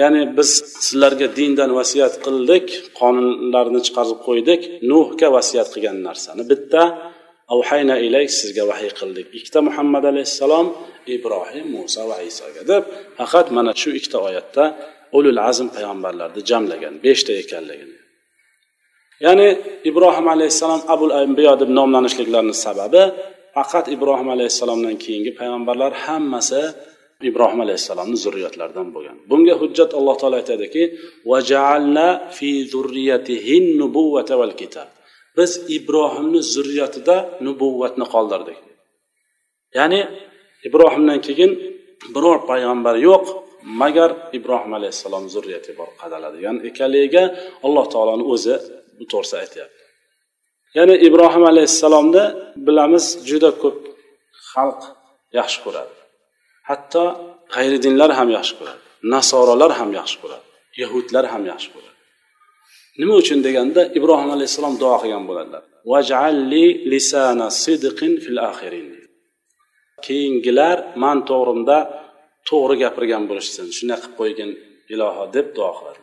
Ya'ni 0.00 0.22
biz 0.36 0.50
sizlarga 0.86 1.26
dindan 1.38 1.70
vasiyat 1.78 2.14
qildik 2.24 2.66
qonunlarni 3.00 3.80
chiqarib 3.86 4.18
qo'ydik 4.26 4.60
nuhga 4.90 5.28
vasiyat 5.36 5.68
qilgan 5.74 5.98
narsani. 6.08 6.42
Bitta 6.50 6.82
avhayna 7.54 7.96
ilayk 8.06 8.30
sizga 8.40 8.64
vahiy 8.70 8.92
qildik. 9.00 9.26
Ikkita 9.38 9.60
muhammad 9.68 10.04
alayhissalom 10.12 10.66
ibrohim 11.16 11.66
muso 11.76 12.02
va 12.10 12.18
isoga 12.30 12.62
deb 12.70 12.82
faqat 13.18 13.46
mana 13.56 13.72
shu 13.82 13.90
ikkita 13.98 14.18
oyatda 14.28 14.64
ulul 15.16 15.40
azm 15.50 15.68
payg'ambarlarni 15.76 16.40
jamlagan 16.50 16.94
beshta 17.04 17.32
ekanligini. 17.42 17.95
Ya'ni 19.24 19.48
ibrohim 19.90 20.26
alayhissalom 20.34 20.80
abul 20.94 21.12
ambiyo 21.22 21.52
deb 21.60 21.70
nomlanishliklarini 21.78 22.54
sababi 22.66 23.02
faqat 23.56 23.86
ibrohim 23.96 24.28
alayhissalomdan 24.34 24.96
keyingi 25.04 25.30
payg'ambarlar 25.38 25.92
hammasi 26.04 26.62
ibrohim 27.30 27.60
alayhissalomni 27.64 28.16
zurriyotlaridan 28.24 28.88
bo'lgan. 28.94 29.16
Bunga 29.30 29.54
hujjat 29.62 29.90
alloh 29.98 30.14
taolo 30.20 30.36
aytadiki 30.42 30.82
fi 32.36 32.50
val 34.40 34.54
kitab. 34.60 34.88
Biz 35.36 35.50
ibrohimni 35.76 36.40
zurriyatida 36.54 37.16
nubuvvatni 37.46 38.06
qoldirdik. 38.14 38.58
Ya'ni 39.78 40.00
ibrohimdan 40.68 41.18
keyin 41.26 41.52
biror 42.14 42.38
payg'ambar 42.50 42.94
yo'q 43.08 43.24
magar 43.80 44.10
ibrohim 44.38 44.72
alayhissalom 44.78 45.24
zurriyati 45.34 45.70
bor 45.78 45.88
qadaladigan 46.00 46.56
ekanligiga 46.68 47.24
alloh 47.66 47.84
taoloni 47.94 48.24
o'zi 48.34 48.54
bu 48.98 49.04
to'g'risida 49.12 49.38
aytyapti. 49.44 49.82
Ya'ni 50.78 50.94
ibrohim 51.08 51.44
alayhissalomni 51.52 52.24
bilamiz 52.66 53.04
juda 53.28 53.50
ko'p 53.62 53.78
xalq 54.50 54.80
yaxshi 55.38 55.58
ko'radi. 55.64 55.94
Hatto 56.68 57.04
g'ayri 57.54 57.78
dinlar 57.84 58.10
ham 58.18 58.28
yaxshi 58.36 58.54
ko'radi 58.58 58.82
nasorolar 59.14 59.72
ham 59.80 59.90
yaxshi 59.98 60.16
ko'radi 60.22 60.46
yahudlar 60.82 61.24
ham 61.32 61.42
yaxshi 61.52 61.68
ko'radi. 61.74 61.94
Nima 63.00 63.14
uchun 63.22 63.38
deganda 63.46 63.82
ibrohim 63.98 64.30
alayhissalom 64.36 64.74
duo 64.82 64.96
qilgan 65.02 65.24
bo'ladilar. 65.28 65.62
Vajalli 65.92 66.66
lisana 66.92 67.48
sidqin 67.64 68.12
fil 68.24 68.38
axirin 68.50 68.88
keyingilar 70.06 70.76
man 71.02 71.18
to'g'rimda 71.30 71.78
to'g'ri 72.48 72.76
gapirgan 72.82 73.22
bo'lishsin 73.30 73.66
shunday 73.76 73.98
qilib 74.02 74.14
qo'ygin 74.20 74.50
iloho 74.94 75.24
deb 75.36 75.46
duo 75.56 75.70
qiladi. 75.78 76.00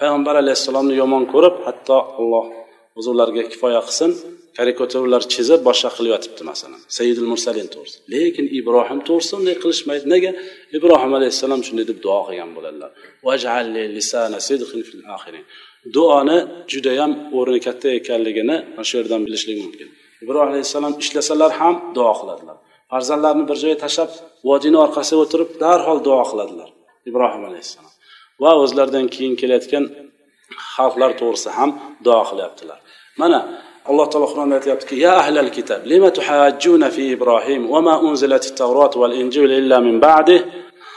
Payg'ambar 0.00 0.34
alayhissalomni 0.42 0.94
yomon 1.02 1.24
ko'rib 1.32 1.54
hatto 1.66 1.98
alloh 2.20 2.44
o'zi 2.98 3.08
ularga 3.14 3.42
kifoya 3.52 3.80
qilsin 3.88 4.10
karikaturlar 4.58 5.22
chizib 5.34 5.60
boshqa 5.68 5.90
qilib 5.96 6.10
yotibdi 6.14 6.42
masalan 6.50 6.80
sayyidul 6.98 7.28
mursalin 7.32 7.68
to'g'risida. 7.74 8.02
Lekin 8.14 8.46
ibrohim 8.58 9.00
to'g'risida 9.08 9.36
unday 9.40 9.56
qilishmaydi. 9.62 10.04
Nega? 10.14 10.30
Ibrohim 10.78 11.12
alayhissalom 11.18 11.60
shunday 11.66 11.86
deb 11.90 11.98
duo 12.06 12.20
qilgan 12.26 12.50
bo'ladilar. 12.56 12.90
Duoni 15.96 16.38
judayam 16.72 17.12
o'rni 17.38 17.60
katta 17.66 17.88
ekanligini 18.00 18.56
mana 18.76 18.86
shu 18.88 18.94
yerdan 19.00 19.20
bilishlik 19.26 19.56
mumkin. 19.64 19.88
Ibrohim 20.24 20.50
alayhissalom 20.54 20.94
ishlasalar 21.02 21.50
ham 21.60 21.74
duo 21.96 22.12
qiladilar. 22.20 22.56
Farzandlarini 22.92 23.44
bir 23.50 23.56
joyga 23.62 23.78
tashlab 23.84 24.10
vodiyni 24.48 24.78
orqasiga 24.84 25.20
o'tirib 25.24 25.50
darhol 25.64 25.98
duo 26.08 26.22
qiladilar 26.30 26.68
ibrohim 27.10 27.42
alayhissalom. 27.50 27.92
Va 28.42 28.50
o'zlaridan 28.62 29.06
keyin 29.14 29.34
kelayotgan 29.40 29.84
xalqlar 30.74 31.10
to'g'risida 31.20 31.52
ham 31.58 31.70
duo 32.04 32.22
qilyaptilar 32.30 32.78
mana 33.20 33.38
alloh 33.90 34.06
taolo 34.12 34.26
qur'onda 34.32 34.54
aytyaptiki 34.58 34.94
ya 35.06 35.12
ahlal 35.22 35.50
kitob 35.56 35.80
lima 35.92 36.08
tuhajjuna 36.18 36.88
fi 36.96 37.02
ibrohim 37.16 37.62
va 37.72 37.80
ma 37.88 37.94
unzilat 38.08 38.44
at-tawrat 38.50 38.92
wal 39.00 39.14
injil 39.22 39.50
illa 39.60 39.76
min 39.86 39.96
ba'dih 40.08 40.42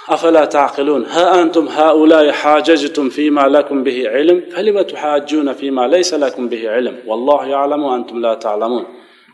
أفلا 0.10 0.46
تعقلون 0.46 1.06
ها 1.06 1.42
أنتم 1.42 1.68
هؤلاء 1.68 2.32
حاججتم 2.32 3.10
فيما 3.10 3.42
لكم 3.42 3.84
به 3.84 4.10
علم 4.10 4.44
فلم 4.54 4.82
تحاجون 4.82 5.54
فيما 5.54 5.88
ليس 5.88 6.14
لكم 6.14 6.50
به 6.50 6.70
علم 6.70 6.96
والله 7.08 7.48
يعلم 7.48 7.84
وأنتم 7.84 8.22
لا 8.22 8.34
تعلمون 8.34 8.86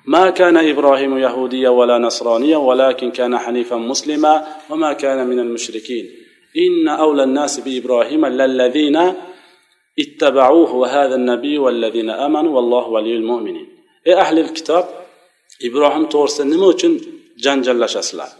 ما 0.05 0.29
كان 0.29 0.57
إبراهيم 0.57 1.17
يهوديا 1.17 1.69
ولا 1.69 1.97
نصرانيا 1.97 2.57
ولكن 2.57 3.11
كان 3.11 3.37
حنيفا 3.37 3.75
مسلما 3.75 4.47
وما 4.69 4.93
كان 4.93 5.27
من 5.27 5.39
المشركين 5.39 6.24
inna 6.65 6.93
awlan 7.05 7.31
nasi 7.39 7.59
bi 7.65 7.71
ibrohima 7.79 8.27
lallazina 8.39 9.03
ittabauhu 10.03 10.75
va 10.81 10.87
hadha 10.95 11.17
nabiy 11.31 11.57
vallazina 11.65 12.13
amanu 12.25 12.49
vallohu 12.57 12.89
valiyul 12.95 13.25
mu'minin. 13.31 13.67
Ey 14.09 14.15
ahli 14.23 14.41
kitob 14.57 14.85
ibrohim 15.67 16.05
to'g'risida 16.13 16.45
nima 16.53 16.67
uchun 16.73 16.93
janjallashasizlar? 17.43 18.31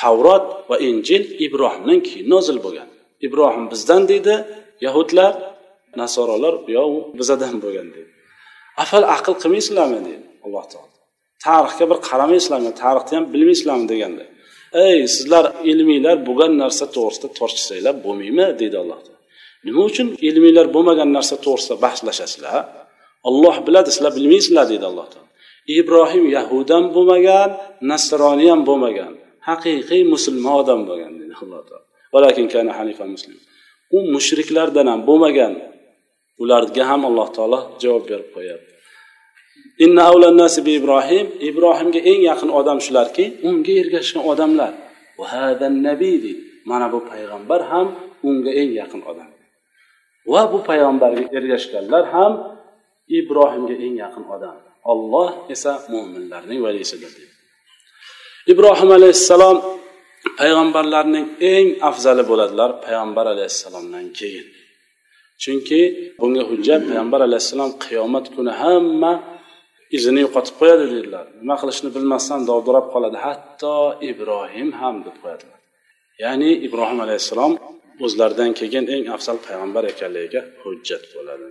Tavrot 0.00 0.44
va 0.70 0.76
injil 0.88 1.22
ibrohimdan 1.46 1.98
keyin 2.06 2.26
nozil 2.34 2.58
bo'lgan. 2.64 2.88
Ibrohim 3.26 3.64
bizdan 3.72 4.02
deydi 4.10 4.34
yahudlar 4.84 5.32
nasorolar 6.00 6.54
yo 6.76 6.82
bizadan 7.18 7.56
bo'lgan 7.64 7.88
deydi. 7.94 8.12
Afal 8.82 9.04
aql 9.16 9.34
qilmaysizlarmi 9.42 10.00
deydi 10.08 10.26
alloh 10.44 10.64
taolo. 10.72 10.90
Tarixga 11.44 11.84
bir 11.90 11.98
qaramaysizlarmi? 12.08 12.70
Tarixni 12.82 13.14
ham 13.18 13.24
bilmaysizlarmi 13.34 13.86
deganda. 13.92 14.24
Ey 14.74 14.98
sizlar 15.14 15.44
ilmiylar 15.70 16.16
bo'lgan 16.26 16.52
narsa 16.62 16.84
to'g'risida 16.94 17.28
tortishsanglar 17.38 17.94
bo'lmaymi 18.04 18.46
deydi 18.60 18.76
alloh 18.82 18.98
nima 19.66 19.80
uchun 19.90 20.08
ilmiylar 20.28 20.66
bo'lmagan 20.74 21.08
narsa 21.16 21.36
to'g'risida 21.44 21.74
bahslashasizlar? 21.84 22.64
Olloh 23.28 23.56
biladi 23.66 23.90
sizlar 23.94 24.12
bilmaysizlar 24.18 24.64
deydi 24.72 24.86
alloh 24.90 25.06
taolo. 25.12 25.28
Ibrohim 25.78 26.24
yahudan 26.36 26.84
bo'lmagan 26.94 27.48
nasroniy 27.90 28.48
ham 28.52 28.62
bo'lmagan 28.68 29.12
haqiqiy 29.48 30.02
musulmon 30.14 30.54
odam 30.62 30.80
bo'lgan 30.88 31.12
deydi 31.20 31.34
alloh 31.44 31.62
taolo. 31.68 31.84
Muslim. 33.14 33.38
U 33.96 33.98
mushriklardan 34.14 34.86
ham 34.92 35.00
bo'lmagan. 35.08 35.52
Ularga 36.42 36.84
ham 36.90 37.02
alloh 37.08 37.28
taolo 37.36 37.58
javob 37.82 38.04
berib 38.10 38.28
qo'yapti 38.36 38.71
inna 39.84 40.04
nasi 40.40 40.60
bi 40.66 40.72
ibrohim 40.80 41.26
ibrohimga 41.48 42.00
eng 42.10 42.20
yaqin 42.30 42.50
odam 42.60 42.78
shularki 42.86 43.24
unga 43.48 43.72
ergashgan 43.82 44.22
odamlar. 44.32 44.72
Nabiy 45.88 46.24
mana 46.70 46.86
bu 46.92 46.98
payg'ambar 47.10 47.60
ham 47.70 47.86
unga 48.28 48.50
eng 48.60 48.70
yaqin 48.80 49.02
odam. 49.10 49.30
Va 50.32 50.42
bu 50.52 50.58
payg'ambarga 50.68 51.24
ergashganlar 51.38 52.04
ham 52.14 52.32
ibrohimga 53.18 53.74
eng 53.84 53.94
yaqin 54.04 54.24
odam. 54.34 54.56
Olloh 54.92 55.30
esa 55.54 55.72
mo'minlarning 55.92 56.60
valisidir 56.66 57.12
deydi 57.16 57.32
ibrohim 58.50 58.90
alayhissalom 58.98 59.56
payg'ambarlarning 60.38 61.26
eng 61.52 61.66
afzali 61.88 62.22
bo'ladilar 62.30 62.70
payg'ambar 62.84 63.26
alayhissalomdan 63.34 64.06
keyin. 64.18 64.46
Chunki 65.42 65.80
bunga 66.18 66.42
hujjat 66.50 66.82
payg'ambar 66.88 67.20
alayhissalom 67.28 67.70
qiyomat 67.84 68.26
kuni 68.34 68.52
hamma 68.62 69.12
izini 69.96 70.20
yo'qotib 70.24 70.54
qo'yadi 70.60 70.84
dedilar. 70.94 71.26
Nima 71.40 71.56
qilishni 71.60 71.88
bilmasdan 71.96 72.40
dovdirab 72.50 72.86
qoladi. 72.94 73.16
Hatto 73.26 73.76
ibrohim 74.10 74.68
ham 74.80 74.96
deb 75.06 75.16
qo'yadilar. 75.22 75.58
Ya'ni 76.24 76.50
ibrohim 76.66 76.98
alayhissalom 77.04 77.52
o'zlaridan 78.04 78.50
keyin 78.58 78.84
eng 78.94 79.04
afzal 79.16 79.38
payg'ambar 79.46 79.82
ekanligiga 79.92 80.40
hujjat 80.62 81.02
bo'ladi. 81.14 81.44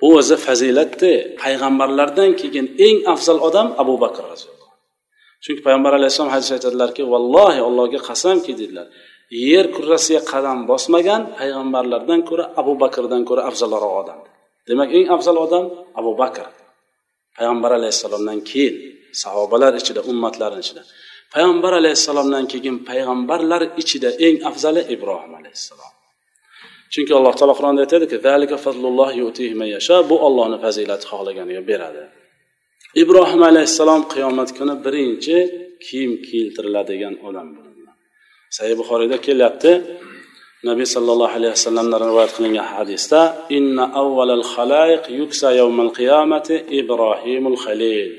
Bu 0.00 0.08
o'zi 0.18 0.36
fazilatda 0.46 1.12
payg'ambarlardan 1.42 2.30
keyin 2.40 2.66
eng 2.86 2.96
afzal 3.14 3.38
odam 3.48 3.68
abu 3.82 3.94
bakr 4.04 4.22
roziyallohu 4.32 4.56
chunki 5.44 5.62
payg'ambar 5.66 5.92
alayhissalom 5.98 6.32
hadis 6.36 6.50
aytadilarki 6.56 7.02
vallohi 7.12 7.60
allohga 7.68 8.00
qasamki 8.08 8.52
dedilar. 8.60 8.86
Yer 9.50 9.66
kurrasiga 9.74 10.20
qadam 10.32 10.58
bosmagan 10.70 11.22
payg'ambarlardan 11.38 12.20
ko'ra 12.28 12.44
abu 12.60 12.72
bakrdan 12.82 13.22
ko'ra 13.28 13.42
afzalroq 13.50 13.92
odam. 14.02 14.18
Demak 14.68 14.88
eng 14.98 15.06
afzal 15.16 15.36
odam 15.46 15.64
abu 16.00 16.12
bakr. 16.22 16.46
Payg'ambar 17.36 17.70
alayhissalomdan 17.78 18.38
keyin 18.50 18.74
sahobalar 19.22 19.72
ichida 19.80 20.00
ummatlarni 20.10 20.60
ichida. 20.64 20.82
Payg'ambar 21.34 21.72
alayhissalomdan 21.80 22.44
keyin 22.52 22.76
payg'ambarlar 22.88 23.62
ichida 23.82 24.10
eng 24.26 24.36
afzali 24.50 24.82
ibrohim 24.94 25.32
alayhissalom. 25.40 25.92
Chunki 26.92 27.12
alloh 27.18 27.34
taolo 27.38 27.54
qur'onda 27.58 27.80
aytadiki 27.86 28.16
bu 30.10 30.16
ollohni 30.26 30.58
fazilati 30.64 31.04
xohlaganiga 31.10 31.62
beradi. 31.70 32.02
Ibrohim 33.02 33.42
alayhissalom 33.50 34.02
qiyomat 34.12 34.50
kuni 34.58 34.74
birinchi 34.84 35.36
kiyim 35.84 36.12
kiyiltiriladigan 36.26 37.14
odam 37.28 37.48
bo'ladilar 37.56 37.96
sahiy 38.56 38.76
buxoriyda 38.80 39.16
kelyapti. 39.26 39.70
Nabiy 40.64 40.86
sollallohu 40.96 41.36
alayhi 41.38 41.52
vasallamdan 41.56 42.00
rivoyat 42.08 42.32
qilingan 42.36 42.66
hadisda 42.74 43.20
inna 43.58 43.84
avvalal 44.02 44.44
xalayq 44.54 45.02
yuksa 45.20 45.48
yawmal 45.60 45.90
qiyamati 45.98 46.54
ibrohimul 46.80 47.58
halil 47.64 48.10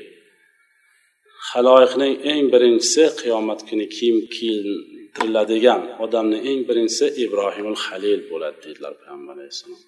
haloyiqning 1.50 2.14
eng 2.30 2.42
birinchisi 2.52 3.04
qiyomat 3.20 3.60
kuni 3.68 3.86
kiyim 3.94 4.18
kiyintiriladigan 4.34 5.80
odamni 6.04 6.38
eng 6.50 6.60
birinchisi 6.68 7.06
ibrohimul 7.24 7.78
halil 7.84 8.20
bo'ladi 8.30 8.56
deydilar 8.64 8.92
payg'ambar 9.00 9.34
alayhissalom. 9.38 9.80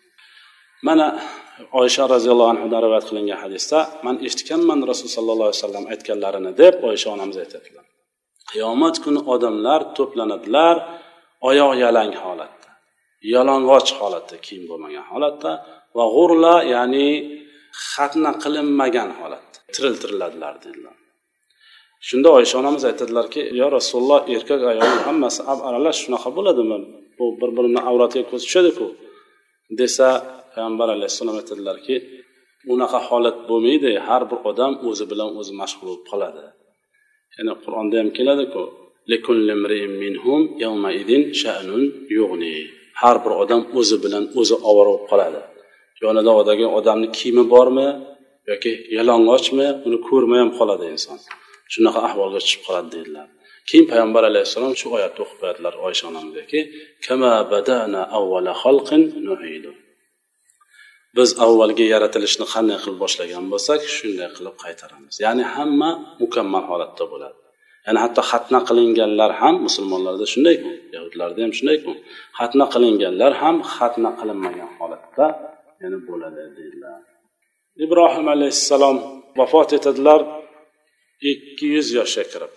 Mana 0.86 1.06
oysha 1.80 2.04
roziyallohu 2.14 2.50
anhudan 2.54 2.80
rivoyat 2.86 3.06
qilingan 3.10 3.38
hadisda 3.44 3.78
man 4.06 4.16
eshitganman 4.26 4.78
rasululloh 4.90 5.16
sollallohu 5.18 5.48
alayhi 5.50 5.62
vasallam 5.62 5.84
aytganlarini 5.92 6.52
deb 6.62 6.74
oysha 6.88 7.08
onamiz 7.16 7.36
aytadilar. 7.44 7.84
Qiyomat 8.50 8.96
kuni 9.04 9.20
odamlar 9.34 9.80
to'planadilar 9.96 10.76
oyoq 11.48 11.72
yalang 11.84 12.12
holatda 12.24 12.68
yalang'och 13.34 13.90
holatda 14.00 14.36
kiyim 14.44 14.64
bo'lmagan 14.70 15.04
holatda 15.12 15.52
va 15.96 16.04
g'urla 16.14 16.54
ya'ni 16.74 17.08
xatna 17.92 18.30
qilinmagan 18.42 19.10
holatda. 19.18 19.58
Tiriltiriladilar 19.74 20.54
dedilar. 20.64 20.96
Shunda 22.08 22.28
oysha 22.38 22.56
onamiz 22.62 22.82
aytadilarki 22.90 23.40
yo 23.60 23.66
rasululloh 23.76 24.20
erkak 24.36 24.60
ayol 24.72 24.92
hammasi 25.06 25.40
aralash 25.68 25.98
shunaqa 26.04 26.30
bo'ladimi? 26.38 26.78
Bu 27.18 27.24
bir 27.40 27.50
birini 27.56 27.80
avratiga 27.90 28.24
ko'z 28.30 28.42
tushadiku 28.46 28.86
desa 29.80 30.08
payg'ambar 30.52 30.88
alayhissalom 30.96 31.36
aytadilarki 31.40 31.94
unaqa 32.74 32.98
holat 33.08 33.36
bo'lmaydi 33.48 33.92
har 34.06 34.22
bir 34.30 34.38
odam 34.50 34.72
o'zi 34.88 35.04
bilan 35.12 35.30
o'zi 35.40 35.52
mashg'ul 35.60 35.86
bo'lib 35.88 36.04
qoladi. 36.10 36.44
Ya'ni 37.36 37.52
qur'onda 37.64 37.94
ham 38.00 38.08
keladiku 38.18 38.62
har 43.02 43.16
bir 43.24 43.32
odam 43.42 43.62
o'zi 43.78 43.96
bilan 44.04 44.24
o'zi 44.40 44.56
ovora 44.70 44.90
bo'lib 44.92 45.06
qoladi. 45.10 45.40
Yonida 46.04 46.32
odagi 46.40 46.66
odamni 46.78 47.08
kiyimi 47.18 47.44
bormi 47.54 47.88
yoki 48.50 48.72
yalang'ochmi 48.96 49.66
uni 49.86 49.98
ko'rmay 50.08 50.38
ham 50.42 50.50
qoladi 50.58 50.84
inson. 50.94 51.18
Shunaqa 51.72 52.00
ahvolga 52.08 52.38
tushib 52.44 52.62
qoladi 52.66 52.88
deydilar 52.94 53.26
keyin 53.70 53.86
payg'ambar 53.90 54.22
alayhissalom 54.30 54.72
shu 54.80 54.86
oyatni 54.96 55.20
o'qib 55.24 55.38
qo'yadilar 55.42 55.74
oysha 55.86 56.04
onamizgaki 56.10 56.60
biz 61.18 61.30
avvalgi 61.44 61.84
yaratilishni 61.94 62.46
qanday 62.54 62.78
qilib 62.82 62.98
boshlagan 63.04 63.44
bo'lsak 63.52 63.80
shunday 63.96 64.28
qilib 64.36 64.56
qaytaramiz. 64.64 65.14
Ya'ni 65.26 65.44
hamma 65.54 65.90
mukammal 66.22 66.64
holatda 66.70 67.04
bo'ladi. 67.12 67.38
ya'ni 67.85 67.99
hatto 68.03 68.21
xatna 68.31 68.59
qilinganlar 68.67 69.31
ham 69.41 69.55
musulmonlarda 69.67 70.25
shundayku 70.33 70.69
yahudlarda 70.95 71.39
ham 71.45 71.51
shundayku 71.57 71.91
xatna 72.39 72.65
qilinganlar 72.73 73.31
ham 73.41 73.55
xatna 73.75 74.09
qilinmagan 74.19 74.69
holatda 74.77 75.25
yana 75.83 75.97
bo'ladi 76.09 76.41
deydilar 76.57 76.99
ibrohim 77.85 78.27
alayhissalom 78.35 78.97
vafot 79.39 79.69
etadilar 79.77 80.21
ikki 81.31 81.65
yuz 81.75 81.87
yoshga 81.99 82.23
kirib 82.31 82.53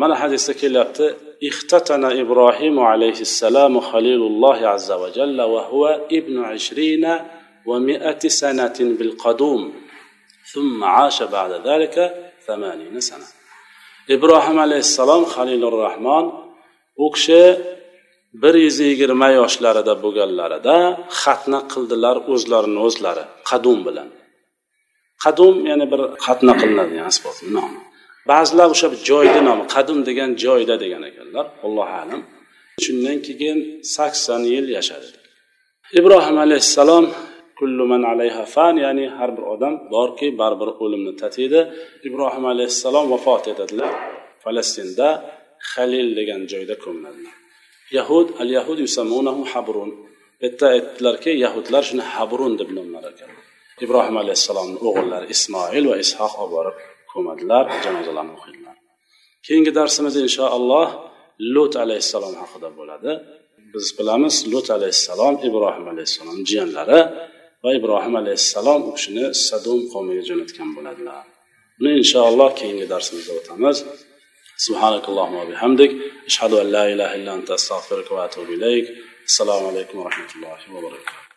mana 0.00 0.14
hadisda 0.22 0.52
kelyapti 0.62 1.06
اختتن 1.50 2.04
إبراهيم 2.04 2.76
عليه 2.80 3.18
السلام 3.28 3.80
خليل 3.80 4.22
الله 4.30 4.58
عز 4.74 4.90
وجل 4.92 5.38
وهو 5.42 5.82
ابن 6.18 6.34
عشرين 6.50 7.04
ومائة 7.66 8.22
سنة 8.28 8.78
بالقدوم 8.80 9.62
ثم 10.52 10.84
عاش 10.84 11.22
بعد 11.22 11.52
ذلك 11.68 11.96
ثمانين 12.46 13.00
سنة 13.00 13.37
ibrohim 14.15 14.57
alayhissalom 14.65 15.23
halilur 15.33 15.75
rahmon 15.85 16.25
u 17.03 17.07
kishi 17.15 17.43
bir 18.41 18.53
yuz 18.65 18.77
yigirma 18.89 19.29
yoshlarida 19.39 19.93
bo'lganlarida 20.03 20.75
xatna 21.21 21.59
qildilar 21.71 22.15
o'zlarini 22.33 22.79
o'zlari 22.87 23.25
qadum 23.49 23.79
bilan. 23.87 24.09
Qadum 25.23 25.55
ya'ni 25.69 25.85
bir 25.91 26.01
xatna 26.25 26.53
qilinadigan 26.61 27.05
asbob 27.11 27.37
nomi 27.55 27.79
ba'zilar 28.31 28.67
o'sha 28.75 28.87
joyni 29.09 29.41
nomi 29.49 29.63
qadum 29.75 29.99
degan 30.09 30.29
joyda 30.43 30.75
degan 30.83 31.03
ekanlar 31.09 31.45
allohu 31.65 31.93
alam. 32.03 32.21
Shundan 32.85 33.17
keyin 33.25 33.57
sakson 33.95 34.41
yil 34.53 34.67
yashadi. 34.77 35.09
Ibrohim 35.99 36.37
alayhissalom 36.45 37.05
kullu 37.59 37.83
man 37.91 38.01
alayha 38.11 38.43
fan 38.55 38.75
ya'ni 38.85 39.05
har 39.17 39.29
bir 39.37 39.45
odam 39.53 39.73
borki 39.93 40.27
baribir 40.41 40.69
o'limni 40.83 41.13
tatiydi. 41.21 41.59
Ibrohim 42.07 42.45
alayhissalom 42.53 43.05
vafot 43.13 43.43
etadilar 43.53 43.91
falastinda 44.43 45.07
halil 45.71 46.07
degan 46.19 46.41
joyda 46.51 46.75
ko'miladilar 46.85 47.35
yahud 47.97 48.27
al 48.41 48.49
yahud 48.57 48.77
yusamunahu 48.85 49.41
habrun. 49.53 49.91
Bu 50.41 50.45
yerda 50.45 50.65
aytdilarki 50.75 51.31
yahudlar 51.45 51.83
shuni 51.89 52.03
habrun 52.13 52.53
deb 52.61 52.69
nomlar 52.77 53.03
ekan. 53.11 53.31
Ibrohim 53.85 54.15
alayhissalomni 54.23 54.77
o'g'illari 54.87 55.25
ismoil 55.35 55.83
va 55.91 55.95
ishoq 56.05 56.33
olib 56.41 56.51
borib 56.55 56.75
ko'madilar 57.11 57.63
janozalarni 57.85 58.33
o'qiydilar. 58.37 58.75
Keyingi 59.45 59.71
darsimiz 59.79 60.13
inshaalloh 60.25 60.87
lut 61.55 61.73
alayhissalom 61.83 62.33
haqida 62.41 62.69
bo'ladi. 62.79 63.11
Biz 63.73 63.85
bilamiz 63.97 64.35
lut 64.51 64.67
alayhissalom 64.77 65.35
ibrohim 65.47 65.85
alayhissalom 65.93 66.37
jiyanlari 66.49 66.99
va 67.64 67.70
ibrohim 67.78 68.14
alayhissalom 68.22 68.80
u 68.88 68.90
kishini 68.96 69.24
sadum 69.48 69.80
qavmiga 69.92 70.22
jo'natgan 70.30 70.68
bo'ladilar 70.76 71.22
buni 71.78 71.92
inshaalloh 72.02 72.50
keyingi 72.60 72.86
darsimizda 72.92 73.32
o'tamiz 73.40 73.78
سبحانك 74.66 75.04
اللهم 75.08 75.34
وبحمدك 75.42 75.92
أشهد 76.30 76.52
أن 76.62 76.68
لا 76.76 76.84
إله 76.92 77.14
إلا 77.14 77.34
أنت 77.34 77.50
أستغفرك 77.50 78.08
وأتوب 78.10 78.48
إليك 78.56 78.86
السلام 79.30 79.66
عليكم 79.66 79.98
ورحمة 79.98 80.30
الله 80.36 80.58
وبركاته 80.74 81.27